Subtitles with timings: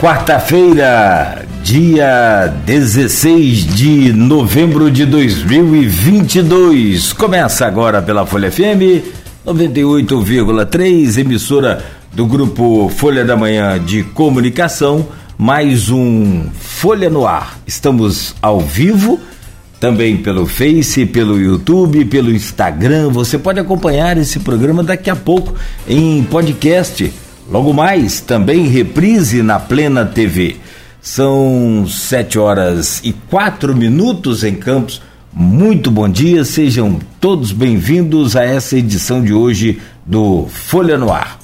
[0.00, 7.12] quarta-feira, dia 16 de novembro de 2022.
[7.12, 9.04] Começa agora pela Folha FM
[9.46, 11.84] 98,3, emissora
[12.14, 17.58] do grupo Folha da Manhã de Comunicação, mais um Folha no Ar.
[17.66, 19.20] Estamos ao vivo,
[19.78, 23.10] também pelo Face, pelo YouTube, pelo Instagram.
[23.10, 25.54] Você pode acompanhar esse programa daqui a pouco
[25.86, 27.12] em podcast
[27.50, 30.58] Logo mais, também reprise na Plena TV.
[31.02, 35.02] São sete horas e quatro minutos em Campos.
[35.32, 41.40] Muito bom dia, sejam todos bem-vindos a essa edição de hoje do Folha no Ar.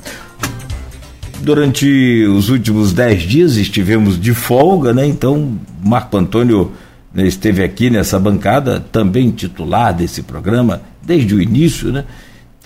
[1.41, 5.05] Durante os últimos dez dias estivemos de folga, né?
[5.05, 6.70] Então, Marco Antônio
[7.16, 12.05] esteve aqui nessa bancada, também titular desse programa, desde o início, né?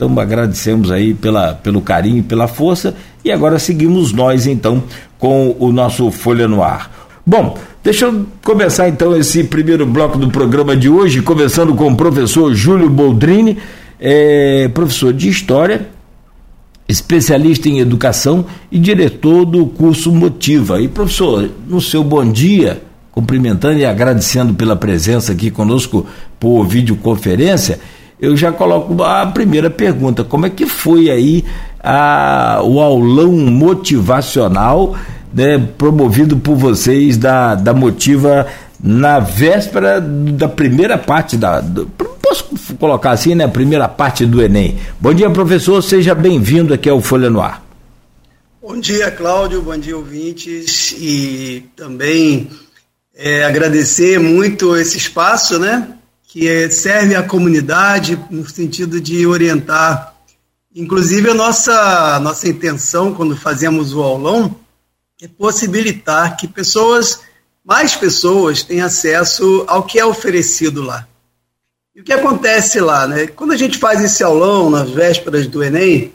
[0.01, 4.83] Então agradecemos aí pela, pelo carinho e pela força e agora seguimos nós então
[5.19, 6.91] com o nosso Folha no Ar.
[7.27, 11.97] Bom, deixa eu começar então esse primeiro bloco do programa de hoje, começando com o
[11.97, 13.59] professor Júlio Boldrini,
[14.01, 15.89] é, professor de História,
[16.89, 20.81] especialista em educação e diretor do curso Motiva.
[20.81, 26.07] E professor, no seu bom dia, cumprimentando e agradecendo pela presença aqui conosco
[26.39, 27.79] por videoconferência,
[28.21, 31.45] eu já coloco a primeira pergunta: como é que foi aí
[31.83, 34.97] a, o aulão motivacional
[35.33, 38.47] né, promovido por vocês da, da Motiva
[38.83, 41.61] na véspera da primeira parte da.
[41.61, 41.87] Do,
[42.23, 43.47] posso colocar assim, né?
[43.49, 44.79] Primeira parte do Enem.
[45.01, 47.65] Bom dia, professor, seja bem-vindo aqui ao Folha no Ar.
[48.63, 52.49] Bom dia, Cláudio, bom dia, ouvintes, e também
[53.17, 55.89] é, agradecer muito esse espaço, né?
[56.33, 60.15] que serve à comunidade no sentido de orientar.
[60.75, 64.55] Inclusive, a nossa, nossa intenção, quando fazemos o aulão,
[65.21, 67.21] é possibilitar que pessoas,
[67.65, 71.07] mais pessoas, tenham acesso ao que é oferecido lá.
[71.95, 73.07] E o que acontece lá?
[73.07, 73.27] Né?
[73.27, 76.13] Quando a gente faz esse aulão nas vésperas do Enem,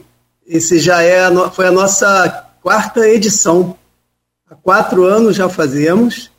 [0.47, 3.77] esse já é a, foi a nossa quarta edição.
[4.49, 6.31] Há quatro anos já fazemos,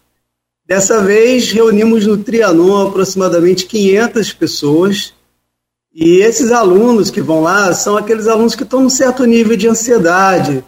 [0.66, 5.14] Dessa vez, reunimos no Trianon aproximadamente 500 pessoas.
[5.98, 9.66] E esses alunos que vão lá são aqueles alunos que estão num certo nível de
[9.66, 10.62] ansiedade.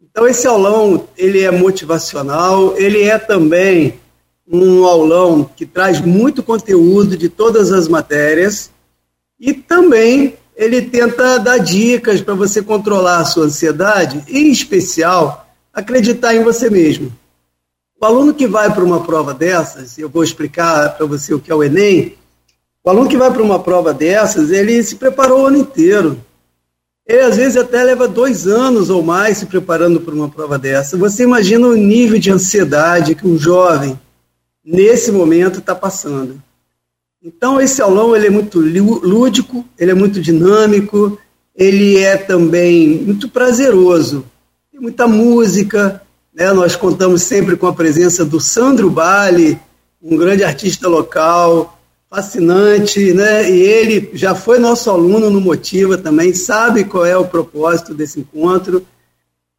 [0.00, 4.00] Então, esse aulão ele é motivacional, ele é também
[4.50, 8.70] um aulão que traz muito conteúdo de todas as matérias
[9.38, 15.48] e também ele tenta dar dicas para você controlar a sua ansiedade e, em especial,
[15.70, 17.12] acreditar em você mesmo.
[18.00, 21.52] O aluno que vai para uma prova dessas, eu vou explicar para você o que
[21.52, 22.16] é o Enem.
[22.84, 26.18] O aluno que vai para uma prova dessas, ele se preparou o ano inteiro.
[27.06, 30.96] Ele às vezes até leva dois anos ou mais se preparando para uma prova dessa.
[30.96, 33.98] Você imagina o nível de ansiedade que um jovem,
[34.64, 36.42] nesse momento, está passando.
[37.22, 41.16] Então, esse aulão ele é muito lúdico, ele é muito dinâmico,
[41.54, 44.24] ele é também muito prazeroso.
[44.72, 46.02] Tem muita música,
[46.34, 46.52] né?
[46.52, 49.56] Nós contamos sempre com a presença do Sandro Bali,
[50.02, 51.78] um grande artista local,
[52.12, 53.50] fascinante, né?
[53.50, 58.20] e ele já foi nosso aluno no Motiva também, sabe qual é o propósito desse
[58.20, 58.84] encontro.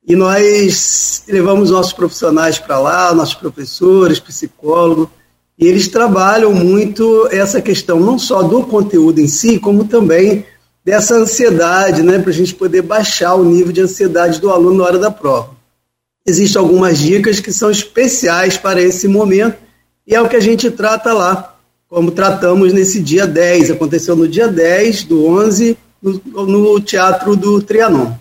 [0.07, 5.07] E nós levamos nossos profissionais para lá, nossos professores, psicólogos,
[5.57, 10.45] e eles trabalham muito essa questão, não só do conteúdo em si, como também
[10.85, 14.83] dessa ansiedade, né, para a gente poder baixar o nível de ansiedade do aluno na
[14.83, 15.55] hora da prova.
[16.27, 19.57] Existem algumas dicas que são especiais para esse momento
[20.05, 21.52] e é o que a gente trata lá,
[21.93, 23.69] como tratamos nesse dia 10.
[23.69, 28.13] Aconteceu no dia 10 do 11, no, no Teatro do Trianon.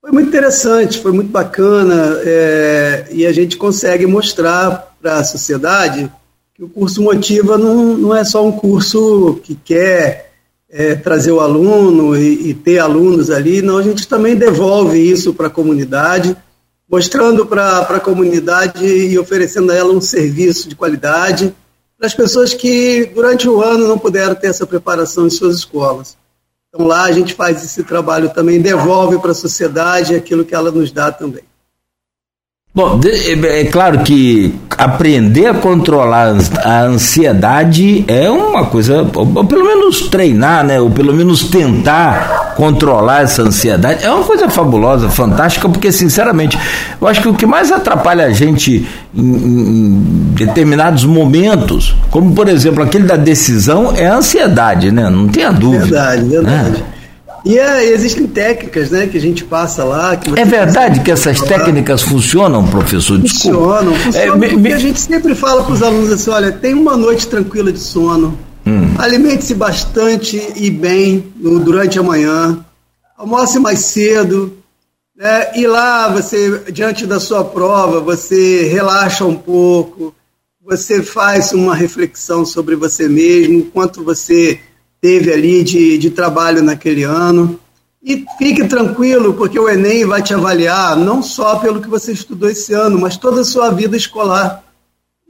[0.00, 6.10] Foi muito interessante, foi muito bacana é, e a gente consegue mostrar para a sociedade
[6.52, 10.32] que o curso Motiva não, não é só um curso que quer
[10.68, 15.32] é, trazer o aluno e, e ter alunos ali, não, a gente também devolve isso
[15.32, 16.36] para a comunidade
[16.90, 21.54] mostrando para a comunidade e oferecendo a ela um serviço de qualidade
[21.98, 26.16] para as pessoas que durante o ano não puderam ter essa preparação em suas escolas.
[26.68, 30.70] Então lá a gente faz esse trabalho também, devolve para a sociedade aquilo que ela
[30.70, 31.44] nos dá também.
[32.74, 39.64] Bom, é, é claro que aprender a controlar a ansiedade é uma coisa, ou pelo
[39.64, 40.80] menos treinar, né?
[40.80, 46.58] Ou pelo menos tentar controlar essa ansiedade é uma coisa fabulosa, fantástica, porque sinceramente
[47.00, 50.02] eu acho que o que mais atrapalha a gente em, em
[50.34, 55.08] determinados momentos, como por exemplo aquele da decisão, é a ansiedade, né?
[55.10, 55.84] Não tenha dúvida.
[55.84, 56.70] Verdade, verdade.
[56.70, 56.84] Né?
[57.44, 60.18] E é, existem técnicas né, que a gente passa lá.
[60.34, 63.18] é verdade que essas técnicas funcionam, professor?
[63.18, 63.58] Desculpa.
[63.58, 64.34] Funcionam, funcionam.
[64.34, 64.72] É, me, me...
[64.72, 68.38] a gente sempre fala para os alunos assim: olha, tem uma noite tranquila de sono,
[68.66, 68.94] hum.
[68.98, 72.64] alimente-se bastante e bem no, durante a manhã,
[73.16, 74.56] almoce mais cedo.
[75.16, 80.14] Né, e lá você, diante da sua prova, você relaxa um pouco,
[80.60, 84.58] você faz uma reflexão sobre você mesmo, quanto você
[85.00, 87.60] teve ali de, de trabalho naquele ano.
[88.02, 92.50] E fique tranquilo, porque o Enem vai te avaliar não só pelo que você estudou
[92.50, 94.62] esse ano, mas toda a sua vida escolar.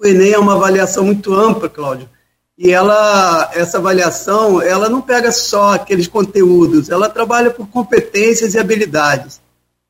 [0.01, 2.09] O Enem é uma avaliação muito ampla, Cláudio.
[2.57, 8.59] E ela, essa avaliação, ela não pega só aqueles conteúdos, ela trabalha por competências e
[8.59, 9.41] habilidades.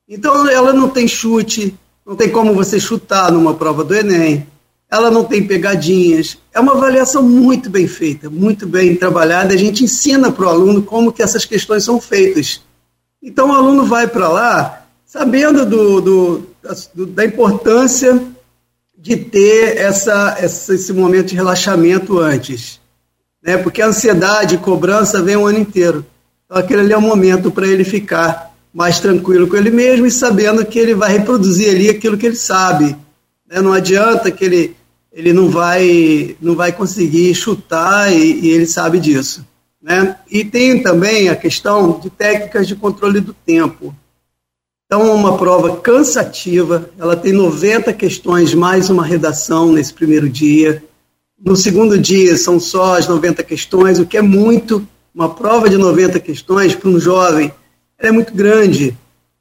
[0.07, 4.47] Então, ela não tem chute, não tem como você chutar numa prova do Enem
[4.89, 6.37] ela não tem pegadinhas.
[6.53, 9.53] É uma avaliação muito bem feita, muito bem trabalhada.
[9.53, 12.61] A gente ensina para o aluno como que essas questões são feitas.
[13.21, 16.47] Então o aluno vai para lá sabendo do, do,
[17.07, 18.21] da importância
[18.97, 22.79] de ter essa, esse momento de relaxamento antes.
[23.43, 23.57] Né?
[23.57, 26.05] Porque a ansiedade e cobrança vem o ano inteiro.
[26.45, 30.11] Então aquele ali é o momento para ele ficar mais tranquilo com ele mesmo e
[30.11, 32.97] sabendo que ele vai reproduzir ali aquilo que ele sabe
[33.47, 33.61] né?
[33.61, 34.75] Não adianta que ele,
[35.11, 39.45] ele não, vai, não vai conseguir chutar e, e ele sabe disso.
[39.81, 40.17] Né?
[40.29, 43.95] E tem também a questão de técnicas de controle do tempo.
[44.85, 50.83] Então, é uma prova cansativa, ela tem 90 questões mais uma redação nesse primeiro dia.
[51.43, 54.87] No segundo dia são só as 90 questões, o que é muito.
[55.13, 57.51] Uma prova de 90 questões para um jovem
[57.97, 58.95] é muito grande.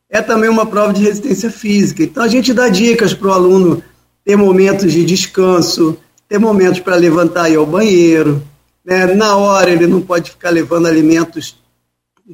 [0.09, 2.03] É também uma prova de resistência física.
[2.03, 3.83] Então, a gente dá dicas para o aluno
[4.25, 8.43] ter momentos de descanso, ter momentos para levantar e ir ao banheiro.
[8.83, 9.05] Né?
[9.15, 11.55] Na hora, ele não pode ficar levando alimentos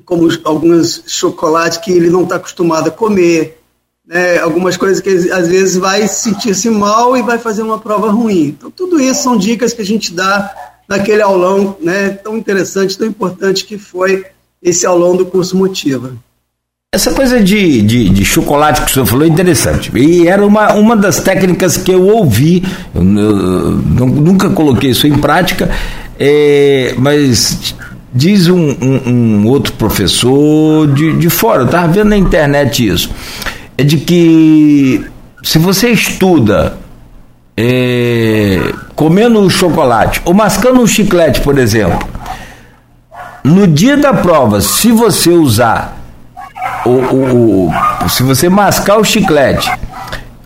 [0.05, 3.61] como alguns chocolates que ele não está acostumado a comer.
[4.07, 4.39] Né?
[4.39, 8.57] Algumas coisas que ele, às vezes vai sentir-se mal e vai fazer uma prova ruim.
[8.59, 10.55] Então, tudo isso são dicas que a gente dá
[10.89, 14.25] naquele aulão né, tão interessante, tão importante que foi
[14.61, 16.13] esse aulão do curso Motiva.
[16.93, 19.97] Essa coisa de, de, de, chocolate que o senhor falou é interessante.
[19.97, 25.17] E era uma, uma das técnicas que eu ouvi, eu, eu, nunca coloquei isso em
[25.17, 25.71] prática,
[26.19, 27.77] é, mas
[28.13, 33.11] diz um, um, um, outro professor de, de fora, eu estava vendo na internet isso,
[33.79, 35.05] é de que
[35.43, 36.77] se você estuda
[37.57, 42.09] é, comendo chocolate ou mascando um chiclete, por exemplo,
[43.45, 45.97] no dia da prova, se você usar
[46.85, 49.71] o, o, o, se você mascar o chiclete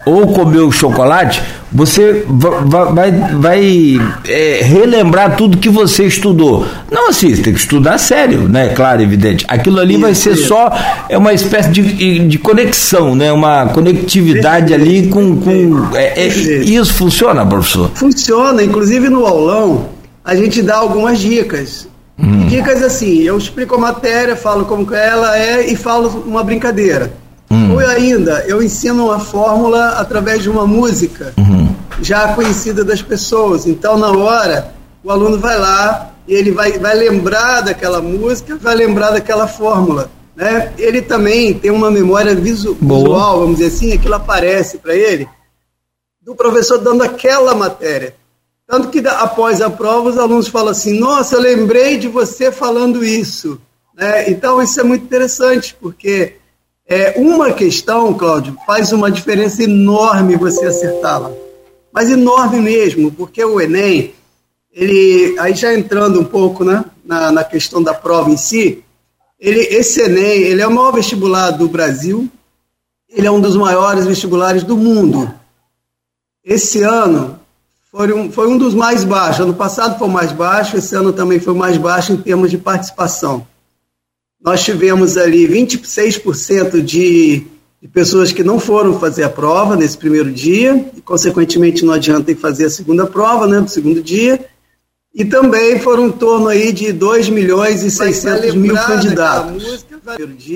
[0.06, 1.42] ou comer o chocolate,
[1.74, 6.64] você vai, vai, vai é, relembrar tudo que você estudou.
[6.90, 8.68] Não assim, tem que estudar sério, né?
[8.68, 9.44] Claro, evidente.
[9.48, 10.46] Aquilo ali isso, vai ser isso.
[10.46, 10.72] só
[11.08, 13.32] é uma espécie de, de conexão, né?
[13.32, 15.36] Uma conectividade ali com.
[15.36, 17.90] com é, é, isso funciona, professor?
[17.94, 19.88] Funciona, inclusive no aulão
[20.24, 21.86] a gente dá algumas dicas.
[22.18, 22.46] Hum.
[22.46, 27.12] Dicas assim, eu explico a matéria, falo como ela é e falo uma brincadeira.
[27.74, 31.74] Ou ainda, eu ensino uma fórmula através de uma música uhum.
[32.00, 33.66] já conhecida das pessoas.
[33.66, 38.74] Então, na hora, o aluno vai lá e ele vai, vai lembrar daquela música, vai
[38.74, 40.10] lembrar daquela fórmula.
[40.34, 40.72] Né?
[40.78, 45.28] Ele também tem uma memória visu visual, vamos dizer assim, aquilo aparece para ele,
[46.20, 48.14] do professor dando aquela matéria.
[48.66, 53.04] Tanto que após a prova os alunos falam assim: Nossa, eu lembrei de você falando
[53.04, 53.60] isso.
[53.94, 54.30] Né?
[54.30, 56.36] Então isso é muito interessante, porque
[56.86, 61.32] é, uma questão, Cláudio, faz uma diferença enorme você acertá-la.
[61.92, 64.14] Mas enorme mesmo, porque o Enem,
[64.72, 68.82] ele, aí já entrando um pouco né, na, na questão da prova em si,
[69.40, 72.28] ele, esse Enem ele é o maior vestibular do Brasil,
[73.08, 75.32] ele é um dos maiores vestibulares do mundo.
[76.44, 77.38] Esse ano,
[77.90, 79.40] foi um, foi um dos mais baixos.
[79.40, 82.50] Ano passado foi o mais baixo, esse ano também foi o mais baixo em termos
[82.50, 83.46] de participação.
[84.44, 87.44] Nós tivemos ali 26% de,
[87.80, 92.36] de pessoas que não foram fazer a prova nesse primeiro dia, e consequentemente não adianta
[92.36, 94.44] fazer a segunda prova, né, no segundo dia.
[95.14, 99.86] E também foram em torno aí de 2 milhões e 600 mil candidatos.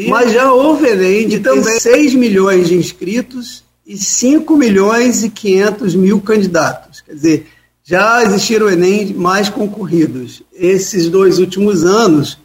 [0.08, 5.94] Mas já houve Enem de também 6 milhões de inscritos e 5 milhões e 500
[5.94, 7.00] mil candidatos.
[7.00, 7.46] Quer dizer,
[7.84, 10.42] já existiram Enem mais concorridos.
[10.52, 12.36] Esses dois últimos anos,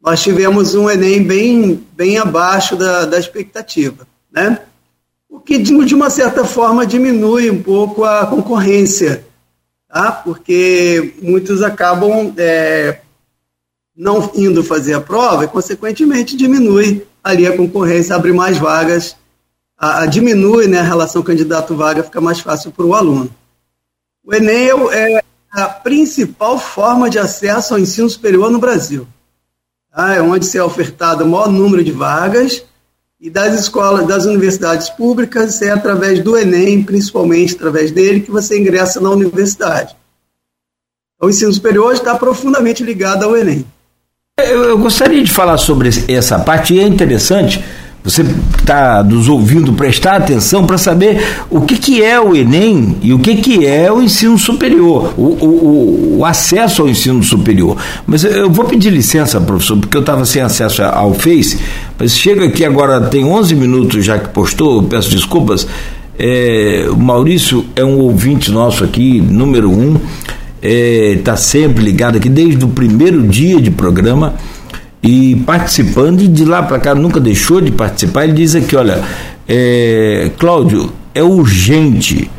[0.00, 4.60] nós tivemos um Enem bem, bem abaixo da, da expectativa, né?
[5.28, 9.24] O que, de uma certa forma, diminui um pouco a concorrência,
[9.88, 10.10] tá?
[10.10, 12.98] porque muitos acabam é,
[13.96, 19.16] não indo fazer a prova e, consequentemente, diminui ali a concorrência, abre mais vagas,
[19.78, 23.30] a, a diminui né, a relação candidato-vaga, fica mais fácil para o aluno.
[24.24, 29.06] O Enem é, é a principal forma de acesso ao ensino superior no Brasil.
[29.94, 30.14] Tá?
[30.14, 32.64] É onde se é ofertado o maior número de vagas
[33.20, 38.58] e das escolas, das universidades públicas, é através do Enem, principalmente através dele, que você
[38.58, 39.94] ingressa na universidade.
[41.20, 43.66] O ensino superior está profundamente ligado ao Enem.
[44.38, 47.62] Eu, eu gostaria de falar sobre essa parte, e é interessante
[48.02, 48.24] você
[48.58, 53.18] está nos ouvindo prestar atenção para saber o que, que é o Enem e o
[53.18, 57.76] que, que é o ensino superior, o, o, o acesso ao ensino superior.
[58.06, 61.58] Mas eu vou pedir licença, professor, porque eu estava sem acesso ao Face,
[61.98, 65.66] mas chega aqui agora, tem 11 minutos já que postou, peço desculpas.
[66.18, 69.96] É, o Maurício é um ouvinte nosso aqui, número um
[70.62, 74.34] está é, sempre ligado aqui desde o primeiro dia de programa
[75.02, 78.24] e participando, e de lá para cá nunca deixou de participar.
[78.24, 79.02] Ele diz aqui: olha,
[79.48, 82.30] é, Cláudio, é urgente.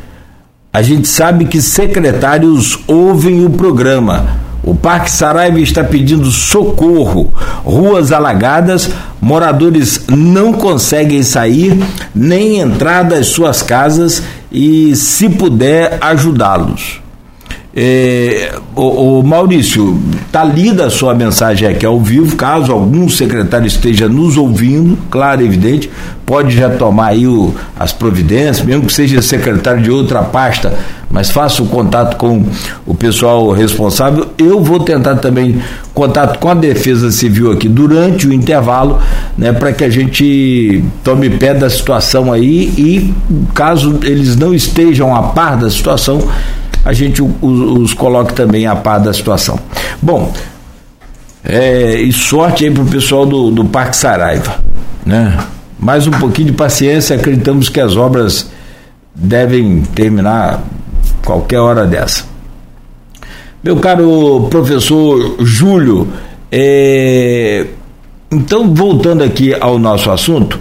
[0.72, 4.40] A gente sabe que secretários ouvem o programa.
[4.64, 7.34] O Parque Saraiva está pedindo socorro.
[7.64, 8.88] Ruas alagadas,
[9.20, 11.78] moradores não conseguem sair
[12.14, 17.01] nem entrar das suas casas e, se puder, ajudá-los.
[17.74, 23.66] É, o, o, Maurício, está lida a sua mensagem aqui ao vivo, caso algum secretário
[23.66, 25.90] esteja nos ouvindo, claro evidente,
[26.26, 30.74] pode já tomar aí o, as providências, mesmo que seja secretário de outra pasta,
[31.10, 32.44] mas faça o contato com
[32.86, 34.28] o pessoal responsável.
[34.36, 35.62] Eu vou tentar também
[35.94, 38.98] contato com a Defesa Civil aqui durante o intervalo,
[39.36, 43.14] né, para que a gente tome pé da situação aí e
[43.54, 46.22] caso eles não estejam a par da situação,
[46.84, 49.58] a gente os, os coloque também a par da situação.
[50.00, 50.32] Bom,
[51.44, 54.62] é, e sorte aí para o pessoal do, do Parque Saraiva.
[55.04, 55.36] Né?
[55.78, 58.50] Mais um pouquinho de paciência, acreditamos que as obras
[59.14, 60.62] devem terminar
[61.24, 62.24] qualquer hora dessa.
[63.62, 66.08] Meu caro professor Júlio,
[66.50, 67.66] é,
[68.30, 70.58] então voltando aqui ao nosso assunto,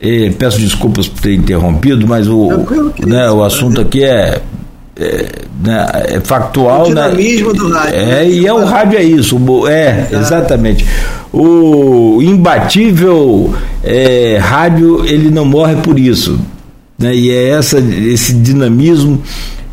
[0.00, 2.48] é, peço desculpas por ter interrompido, mas o,
[3.06, 4.40] né, o assunto aqui é
[4.96, 5.28] é,
[5.62, 6.86] né, é factual.
[6.86, 7.08] O né?
[7.08, 7.58] dinamismo né?
[7.58, 7.98] do rádio.
[7.98, 9.38] É, e é o rádio é isso.
[9.68, 10.84] É, exatamente.
[11.32, 16.38] O imbatível é, rádio, ele não morre por isso.
[16.98, 17.14] Né?
[17.14, 19.22] E é essa, esse dinamismo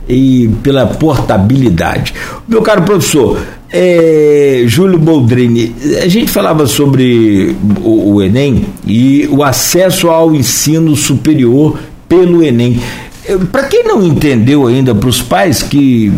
[0.08, 2.14] e pela portabilidade.
[2.48, 3.38] Meu caro professor,
[3.72, 10.96] é, Júlio Boldrini, a gente falava sobre o, o Enem e o acesso ao ensino
[10.96, 12.80] superior pelo Enem.
[13.52, 16.12] Para quem não entendeu ainda, para os pais que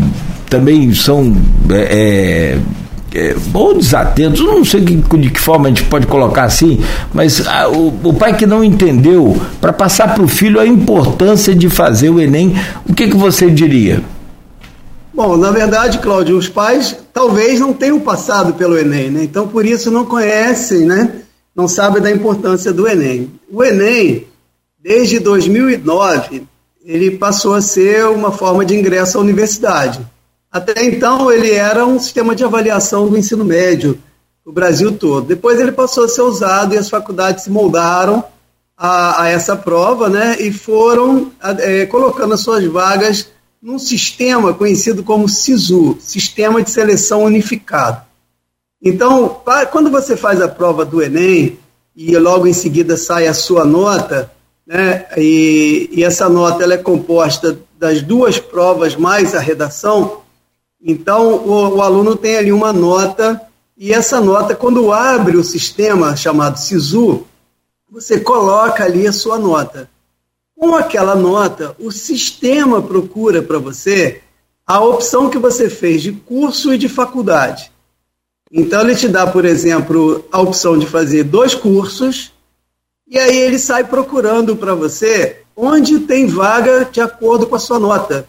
[0.49, 1.35] também são
[1.69, 2.57] é,
[3.15, 6.79] é, é, ou desatentos, não sei de que forma a gente pode colocar assim,
[7.13, 11.55] mas a, o, o, pai que não entendeu, para passar para o filho a importância
[11.55, 12.55] de fazer o Enem,
[12.87, 14.03] o que, que você diria?
[15.13, 19.23] Bom, na verdade, Cláudio, os pais talvez não tenham passado pelo Enem, né?
[19.23, 21.11] então por isso não conhecem, né?
[21.55, 23.29] não sabem da importância do Enem.
[23.51, 24.25] O Enem,
[24.81, 26.43] desde 2009,
[26.83, 29.99] ele passou a ser uma forma de ingresso à universidade.
[30.51, 33.99] Até então, ele era um sistema de avaliação do ensino médio
[34.45, 35.27] no Brasil todo.
[35.27, 38.23] Depois, ele passou a ser usado e as faculdades se moldaram
[38.75, 43.29] a, a essa prova né, e foram é, colocando as suas vagas
[43.61, 48.01] num sistema conhecido como SISU Sistema de Seleção Unificado.
[48.81, 51.59] Então, quando você faz a prova do Enem
[51.93, 54.31] e logo em seguida sai a sua nota,
[54.69, 55.07] né?
[55.17, 60.21] E, e, essa nota ela é composta das duas provas mais a redação.
[60.79, 63.41] Então, o, o, aluno tem ali uma nota,
[63.75, 67.25] e essa nota, quando abre o sistema chamado SISU,
[67.89, 69.89] você coloca ali a sua nota.
[70.55, 74.21] Com aquela nota, o sistema procura para você
[74.67, 77.71] a opção que você fez de curso e de faculdade.
[78.51, 82.31] Então, ele te dá, por exemplo, a opção de fazer dois cursos
[83.09, 87.79] e aí ele sai procurando para você onde tem vaga de acordo com a sua
[87.79, 88.27] nota.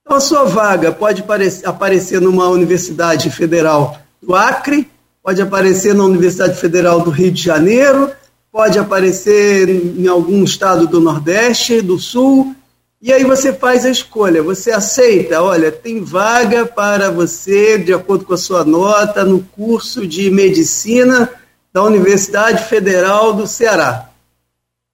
[0.00, 1.22] Então a sua vaga pode
[1.64, 4.90] aparecer numa universidade federal do Acre,
[5.22, 8.10] pode aparecer na Universidade Federal do Rio de Janeiro,
[8.50, 12.54] pode aparecer em algum estado do Nordeste, do Sul,
[13.00, 18.24] e aí você faz a escolha, você aceita, olha, tem vaga para você, de acordo
[18.24, 21.30] com a sua nota, no curso de medicina
[21.72, 24.13] da Universidade Federal do Ceará.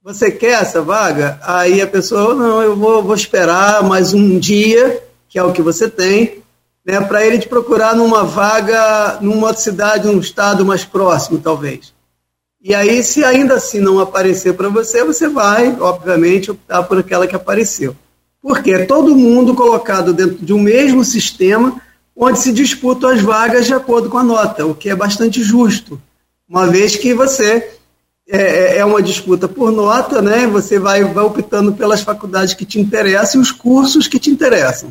[0.03, 1.39] Você quer essa vaga?
[1.43, 5.61] Aí a pessoa, não, eu vou, vou esperar mais um dia, que é o que
[5.61, 6.41] você tem,
[6.83, 11.93] né, para ele te procurar numa vaga, numa cidade, num estado mais próximo, talvez.
[12.59, 17.27] E aí, se ainda assim não aparecer para você, você vai, obviamente, optar por aquela
[17.27, 17.95] que apareceu.
[18.41, 21.79] Porque é todo mundo colocado dentro de um mesmo sistema
[22.15, 26.01] onde se disputam as vagas de acordo com a nota, o que é bastante justo,
[26.49, 27.80] uma vez que você
[28.31, 30.47] é, é, é uma disputa por nota, né?
[30.47, 34.89] Você vai, vai optando pelas faculdades que te interessam e os cursos que te interessam.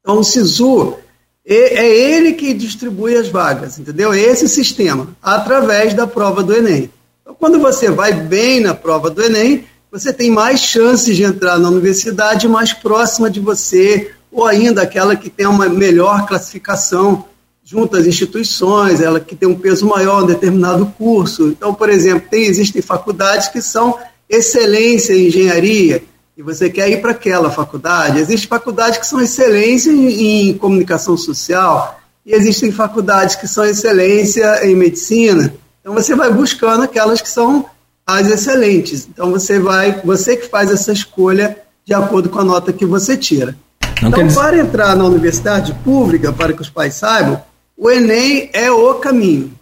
[0.00, 0.96] Então, o SISU
[1.44, 4.12] é ele que distribui as vagas, entendeu?
[4.12, 6.88] É esse sistema, através da prova do Enem.
[7.20, 11.58] Então, quando você vai bem na prova do Enem, você tem mais chances de entrar
[11.58, 17.24] na universidade mais próxima de você, ou ainda aquela que tem uma melhor classificação
[17.66, 21.48] junto às instituições, ela que tem um peso maior em determinado curso.
[21.48, 23.98] Então, por exemplo, tem, existem faculdades que são
[24.30, 26.04] excelência em engenharia,
[26.36, 28.20] e você quer ir para aquela faculdade.
[28.20, 34.64] Existem faculdades que são excelência em, em comunicação social, e existem faculdades que são excelência
[34.64, 35.52] em medicina.
[35.80, 37.66] Então você vai buscando aquelas que são
[38.06, 39.08] as excelentes.
[39.12, 43.16] Então você vai, você que faz essa escolha de acordo com a nota que você
[43.16, 43.56] tira.
[44.00, 47.42] Não então, para entrar na universidade pública, para que os pais saibam,
[47.76, 49.52] o Enem é o caminho.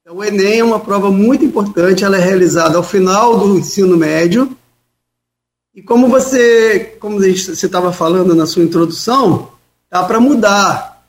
[0.00, 3.96] Então, o Enem é uma prova muito importante, ela é realizada ao final do ensino
[3.96, 4.56] médio.
[5.74, 9.48] E como você, como você estava falando na sua introdução,
[9.90, 11.02] dá para mudar.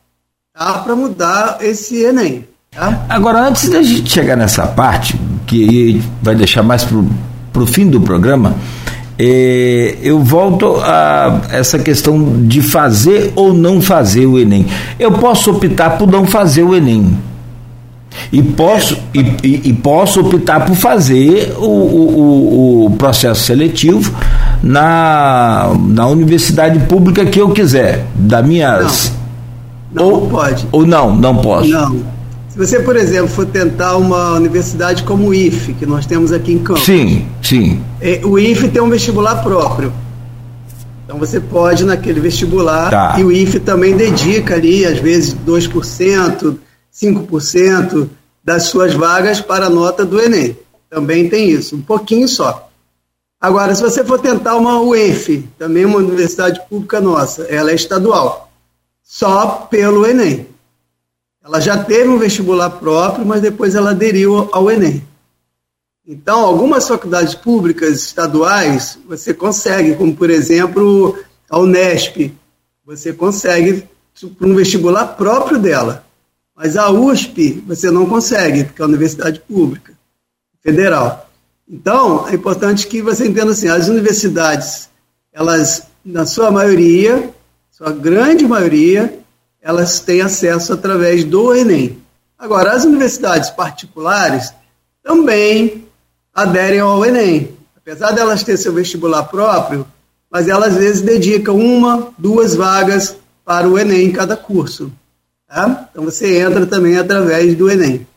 [0.55, 2.47] Dá para mudar esse Enem.
[2.71, 3.05] Tá?
[3.09, 7.99] Agora, antes da gente chegar nessa parte, que vai deixar mais para o fim do
[7.99, 8.55] programa,
[9.17, 14.65] é, eu volto a essa questão de fazer ou não fazer o Enem.
[14.99, 17.17] Eu posso optar por não fazer o Enem.
[18.31, 24.13] E posso, e, e, e posso optar por fazer o, o, o, processo seletivo
[24.61, 28.05] na, na universidade pública que eu quiser.
[28.15, 29.13] Da minhas.
[29.93, 30.67] Não, não ou, pode.
[30.71, 31.69] Ou não, não posso.
[31.69, 32.20] Não.
[32.51, 36.51] Se você, por exemplo, for tentar uma universidade como o IFE, que nós temos aqui
[36.51, 36.83] em Campos.
[36.83, 37.81] Sim, sim.
[38.01, 39.93] É, o IFE tem um vestibular próprio.
[41.05, 43.15] Então você pode naquele vestibular tá.
[43.17, 46.57] e o IFE também dedica ali, às vezes, 2%,
[46.93, 48.09] 5%
[48.43, 50.57] das suas vagas para a nota do Enem.
[50.89, 52.69] Também tem isso, um pouquinho só.
[53.39, 58.51] Agora, se você for tentar uma UENF, também uma universidade pública nossa, ela é estadual,
[59.01, 60.50] só pelo Enem.
[61.43, 65.03] Ela já teve um vestibular próprio, mas depois ela aderiu ao Enem.
[66.05, 71.17] Então, algumas faculdades públicas estaduais você consegue, como por exemplo
[71.49, 72.33] a Unesp,
[72.85, 73.87] você consegue
[74.37, 76.05] para um vestibular próprio dela.
[76.55, 79.93] Mas a USP você não consegue, porque é uma universidade pública,
[80.61, 81.29] federal.
[81.67, 84.89] Então, é importante que você entenda assim, as universidades,
[85.31, 87.33] elas, na sua maioria,
[87.71, 89.20] sua grande maioria,
[89.61, 92.01] elas têm acesso através do Enem.
[92.37, 94.51] Agora, as universidades particulares
[95.03, 95.85] também
[96.33, 97.55] aderem ao Enem.
[97.77, 99.85] Apesar delas ter seu vestibular próprio,
[100.29, 104.91] mas elas às vezes dedicam uma, duas vagas para o Enem em cada curso.
[105.47, 105.89] Tá?
[105.91, 108.07] Então você entra também através do Enem.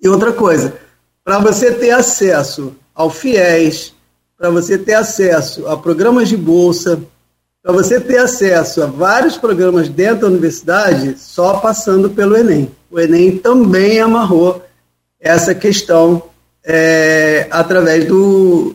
[0.00, 0.74] E outra coisa,
[1.24, 3.94] para você ter acesso ao FIES,
[4.36, 7.00] para você ter acesso a programas de bolsa,
[7.62, 12.70] para você ter acesso a vários programas dentro da universidade só passando pelo Enem.
[12.90, 14.64] O Enem também amarrou
[15.20, 16.22] essa questão
[16.64, 18.74] é, através do,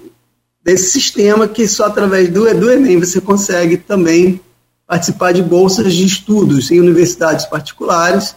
[0.63, 4.39] desse sistema que só através do, do Enem você consegue também
[4.85, 8.35] participar de bolsas de estudos em universidades particulares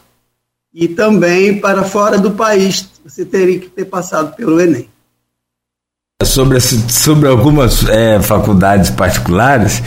[0.72, 4.88] e também para fora do país você teria que ter passado pelo Enem.
[6.22, 9.82] Sobre, sobre algumas é, faculdades particulares,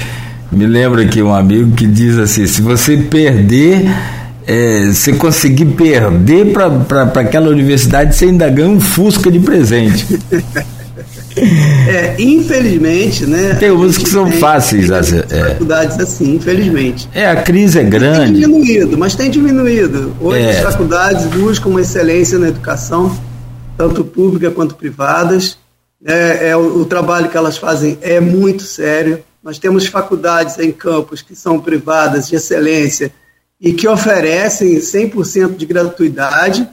[0.52, 3.90] me lembra aqui um amigo que diz assim: se você perder,
[4.46, 10.06] é, se conseguir perder para aquela universidade, você ainda ganha um Fusca de presente.
[11.88, 13.56] É, infelizmente, né?
[13.56, 14.92] Tem umas que são fáceis.
[14.92, 15.24] As, é.
[15.24, 17.08] faculdades assim, infelizmente.
[17.14, 18.34] É, a crise é grande.
[18.34, 20.14] Tem diminuído, mas tem diminuído.
[20.20, 20.52] Hoje é.
[20.52, 23.16] as faculdades buscam uma excelência na educação,
[23.78, 25.58] tanto pública quanto privadas.
[26.06, 29.20] É, é o, o trabalho que elas fazem é muito sério.
[29.42, 33.12] Nós temos faculdades em campos que são privadas de excelência
[33.60, 36.68] e que oferecem 100% de gratuidade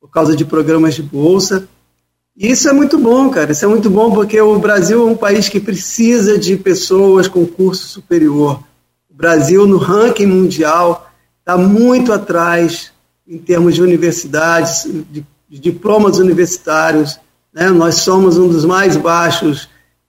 [0.00, 1.68] por causa de programas de bolsa.
[2.36, 3.52] E isso é muito bom, cara.
[3.52, 7.46] Isso é muito bom porque o Brasil é um país que precisa de pessoas com
[7.46, 8.62] curso superior.
[9.10, 12.92] O Brasil, no ranking mundial, está muito atrás
[13.26, 17.18] em termos de universidades, de, de diplomas universitários.
[17.52, 17.68] Né?
[17.70, 19.68] Nós somos um dos mais baixos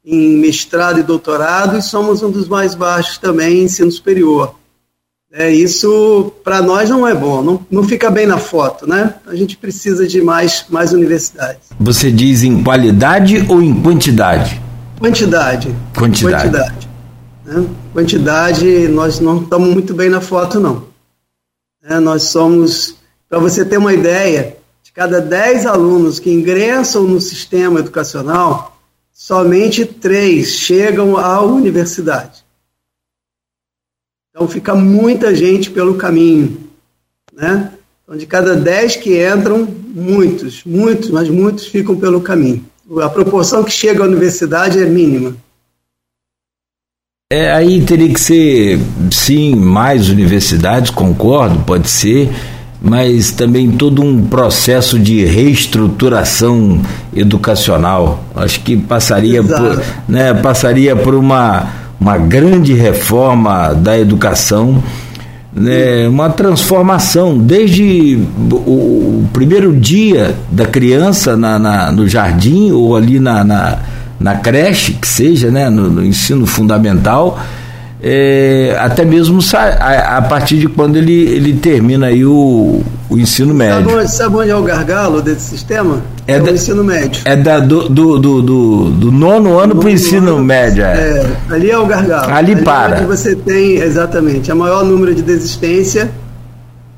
[0.10, 4.56] em mestrado e doutorado e somos um dos mais baixos também em ensino superior.
[5.32, 9.14] É, isso para nós não é bom, não, não fica bem na foto, né?
[9.28, 11.70] A gente precisa de mais, mais universidades.
[11.80, 14.60] Você diz em qualidade ou em quantidade?
[15.00, 15.68] Quantidade.
[15.96, 16.50] Quantidade.
[16.50, 16.90] Quantidade,
[17.46, 17.66] né?
[17.94, 20.86] quantidade nós não estamos muito bem na foto, não.
[21.84, 22.96] É, nós somos,
[23.30, 28.79] para você ter uma ideia, de cada 10 alunos que ingressam no sistema educacional,
[29.20, 32.42] somente três chegam à universidade.
[34.30, 36.70] Então fica muita gente pelo caminho,
[37.34, 37.74] né?
[38.02, 42.66] Então de cada dez que entram, muitos, muitos, mas muitos ficam pelo caminho.
[43.04, 45.36] A proporção que chega à universidade é mínima.
[47.30, 48.80] É, aí teria que ser,
[49.12, 52.30] sim, mais universidades, concordo, pode ser,
[52.82, 56.82] mas também todo um processo de reestruturação
[57.16, 58.24] educacional.
[58.36, 64.82] Acho que passaria por, né, passaria por uma uma grande reforma da educação,
[65.54, 68.18] né, uma transformação desde
[68.50, 73.80] o, o, primeiro dia da criança na, na, no jardim ou ali na, na,
[74.20, 77.38] na creche, que seja, né, no, no ensino fundamental,
[78.02, 83.54] é, até mesmo a, a, partir de quando ele, ele termina aí o, o ensino
[83.54, 83.90] médio.
[83.90, 86.02] Sabe, sabe onde é o gargalo desse sistema?
[86.26, 87.22] É, é da, ensino médio.
[87.26, 90.84] É da, do, do, do, do, do nono ano para o ensino ano, médio.
[90.84, 90.96] É.
[90.96, 91.54] é.
[91.54, 92.34] ali é o gargalo.
[92.34, 93.00] Ali, ali para.
[93.00, 96.10] É você tem, exatamente, a maior número de desistência.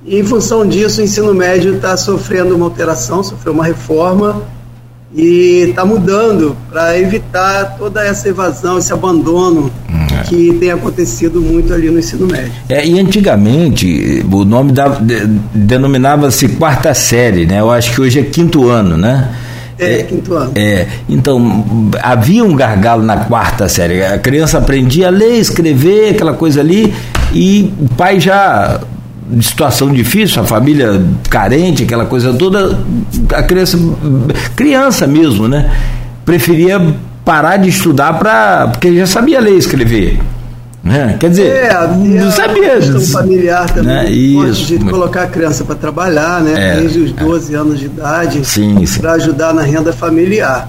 [0.05, 4.41] E em função disso, o ensino médio está sofrendo uma alteração, sofreu uma reforma
[5.13, 10.23] e está mudando para evitar toda essa evasão, esse abandono hum, é.
[10.23, 12.51] que tem acontecido muito ali no ensino médio.
[12.69, 17.59] É, e antigamente o nome de, denominava-se quarta série, né?
[17.59, 19.29] Eu acho que hoje é quinto ano, né?
[19.77, 20.51] É, é, quinto ano.
[20.55, 24.03] É, então, havia um gargalo na quarta série.
[24.03, 26.93] A criança aprendia a ler, escrever, aquela coisa ali,
[27.33, 28.79] e o pai já
[29.41, 32.77] situação difícil, a família carente, aquela coisa toda,
[33.33, 33.77] a criança,
[34.55, 35.71] criança mesmo, né?
[36.25, 36.79] Preferia
[37.23, 40.19] parar de estudar para porque já sabia ler e escrever.
[40.83, 41.15] Né?
[41.19, 42.81] Quer dizer, é, não sabia.
[43.11, 43.83] Familiar também.
[43.83, 44.09] Né?
[44.09, 44.65] Isso.
[44.65, 46.53] De colocar a criança para trabalhar, né?
[46.57, 47.57] É, desde os 12 é.
[47.57, 48.41] anos de idade,
[48.99, 50.67] para ajudar na renda familiar.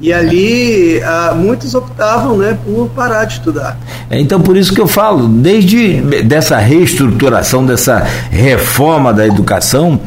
[0.00, 3.78] E ali ah, muitos optavam né, por parar de estudar.
[4.08, 10.00] É, então por isso que eu falo, desde dessa reestruturação, dessa reforma da educação,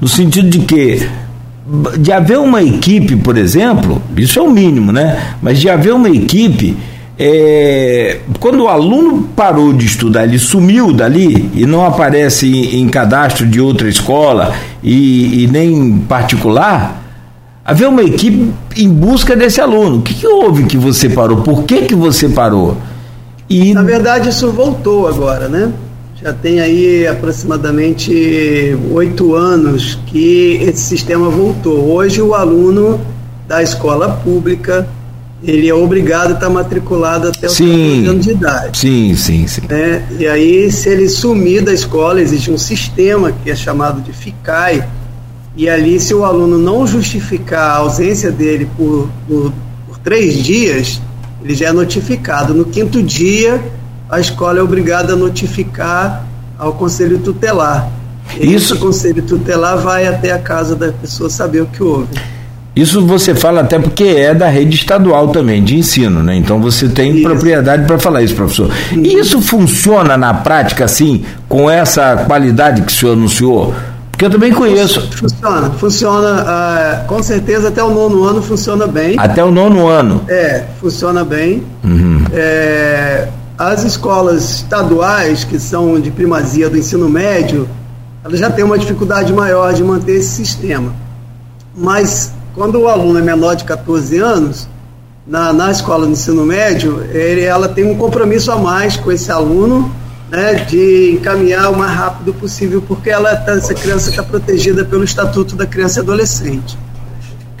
[0.00, 1.08] no sentido de que
[1.98, 5.34] de haver uma equipe, por exemplo, isso é o mínimo, né?
[5.42, 6.76] Mas de haver uma equipe,
[7.18, 12.88] é, quando o aluno parou de estudar, ele sumiu dali e não aparece em, em
[12.88, 17.07] cadastro de outra escola e, e nem particular,
[17.68, 19.98] haver uma equipe em busca desse aluno.
[19.98, 21.42] O que, que houve que você parou?
[21.42, 22.78] Por que, que você parou?
[23.46, 23.74] E...
[23.74, 25.70] Na verdade, isso voltou agora, né?
[26.22, 31.92] Já tem aí aproximadamente oito anos que esse sistema voltou.
[31.92, 32.98] Hoje, o aluno
[33.46, 34.88] da escola pública
[35.42, 38.78] ele é obrigado a estar matriculado até os sim, anos de idade.
[38.78, 39.60] Sim, sim, sim.
[39.68, 40.04] Né?
[40.18, 44.84] E aí, se ele sumir da escola, existe um sistema que é chamado de FICAI,
[45.58, 49.52] e ali, se o aluno não justificar a ausência dele por, por,
[49.88, 51.02] por três dias,
[51.42, 52.54] ele já é notificado.
[52.54, 53.60] No quinto dia,
[54.08, 56.24] a escola é obrigada a notificar
[56.56, 57.90] ao conselho tutelar.
[58.38, 58.76] E Isso.
[58.76, 62.06] O conselho tutelar vai até a casa da pessoa saber o que houve.
[62.76, 66.36] Isso você fala até porque é da rede estadual também, de ensino, né?
[66.36, 67.22] Então você tem isso.
[67.22, 68.70] propriedade para falar isso, professor.
[68.92, 73.74] E isso funciona na prática, assim, com essa qualidade que o senhor anunciou?
[74.18, 75.08] Que eu também conheço.
[75.12, 79.14] Funciona, funciona, uh, com certeza até o nono ano funciona bem.
[79.16, 80.24] Até o nono ano?
[80.26, 81.62] É, funciona bem.
[81.84, 82.24] Uhum.
[82.32, 87.68] É, as escolas estaduais, que são de primazia do ensino médio,
[88.24, 90.92] elas já têm uma dificuldade maior de manter esse sistema.
[91.76, 94.68] Mas quando o aluno é menor de 14 anos,
[95.24, 99.30] na, na escola do ensino médio, ele, ela tem um compromisso a mais com esse
[99.30, 99.94] aluno
[100.30, 105.04] né, de encaminhar o mais rápido possível, porque ela tá, essa criança está protegida pelo
[105.04, 106.78] Estatuto da Criança e Adolescente.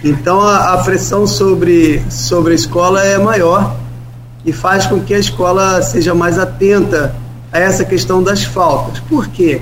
[0.04, 3.76] Então a, a, pressão sobre, sobre a escola é maior
[4.44, 7.14] e faz com que a escola seja mais atenta
[7.50, 9.00] a essa questão das faltas.
[9.00, 9.60] Por quê?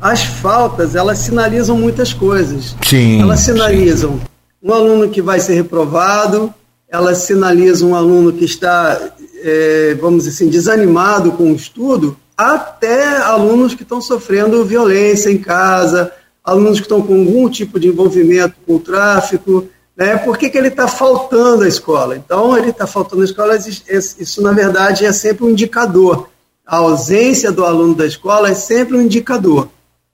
[0.00, 2.76] As faltas, elas sinalizam muitas coisas.
[2.84, 3.20] Sim.
[3.20, 4.20] Elas sinalizam sim.
[4.62, 6.52] um aluno que vai ser reprovado,
[6.88, 9.00] elas sinalizam um aluno que está,
[9.42, 12.16] é, vamos dizer assim, desanimado com o estudo,
[12.50, 17.88] até alunos que estão sofrendo violência em casa, alunos que estão com algum tipo de
[17.88, 20.16] envolvimento com o tráfico, né?
[20.16, 22.16] Por que, que ele está faltando à escola?
[22.16, 26.28] Então, ele está faltando à escola, isso, na verdade, é sempre um indicador.
[26.66, 29.68] a ausência do aluno da escola é sempre um indicador,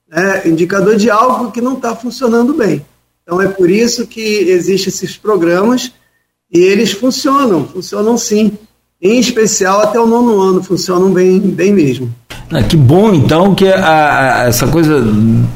[0.09, 0.43] né?
[0.47, 2.85] indicador de algo que não está funcionando bem.
[3.23, 5.93] Então é por isso que existem esses programas
[6.51, 8.57] e eles funcionam, funcionam sim.
[9.01, 12.13] Em especial até o nono ano funcionam bem, bem mesmo.
[12.51, 15.01] Ah, que bom então que a, a, essa coisa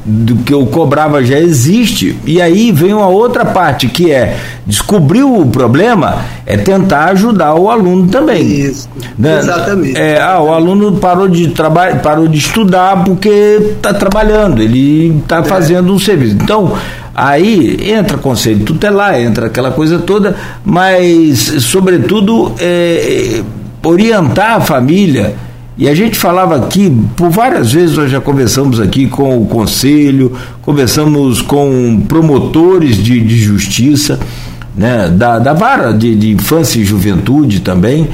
[0.05, 2.15] do que eu cobrava já existe.
[2.25, 7.69] E aí vem uma outra parte que é descobrir o problema, é tentar ajudar o
[7.69, 8.47] aluno também.
[8.47, 8.87] Isso.
[9.17, 9.39] Né?
[9.39, 9.99] Exatamente.
[9.99, 15.39] É, ah, o aluno parou de trabalhar, parou de estudar porque está trabalhando, ele está
[15.39, 15.43] é.
[15.43, 16.37] fazendo um serviço.
[16.39, 16.77] Então,
[17.13, 23.41] aí entra conselho tutelar, entra aquela coisa toda, mas sobretudo é,
[23.83, 25.35] orientar a família
[25.75, 30.31] e a gente falava aqui, por várias vezes nós já conversamos aqui com o conselho,
[30.61, 34.19] conversamos com promotores de, de justiça,
[34.75, 38.07] né, da, da vara de, de infância e juventude também,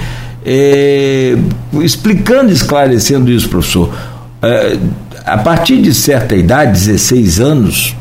[0.46, 1.38] é,
[1.82, 3.94] explicando, esclarecendo isso, professor.
[4.42, 4.78] É,
[5.30, 7.96] a partir de certa idade, 16 anos,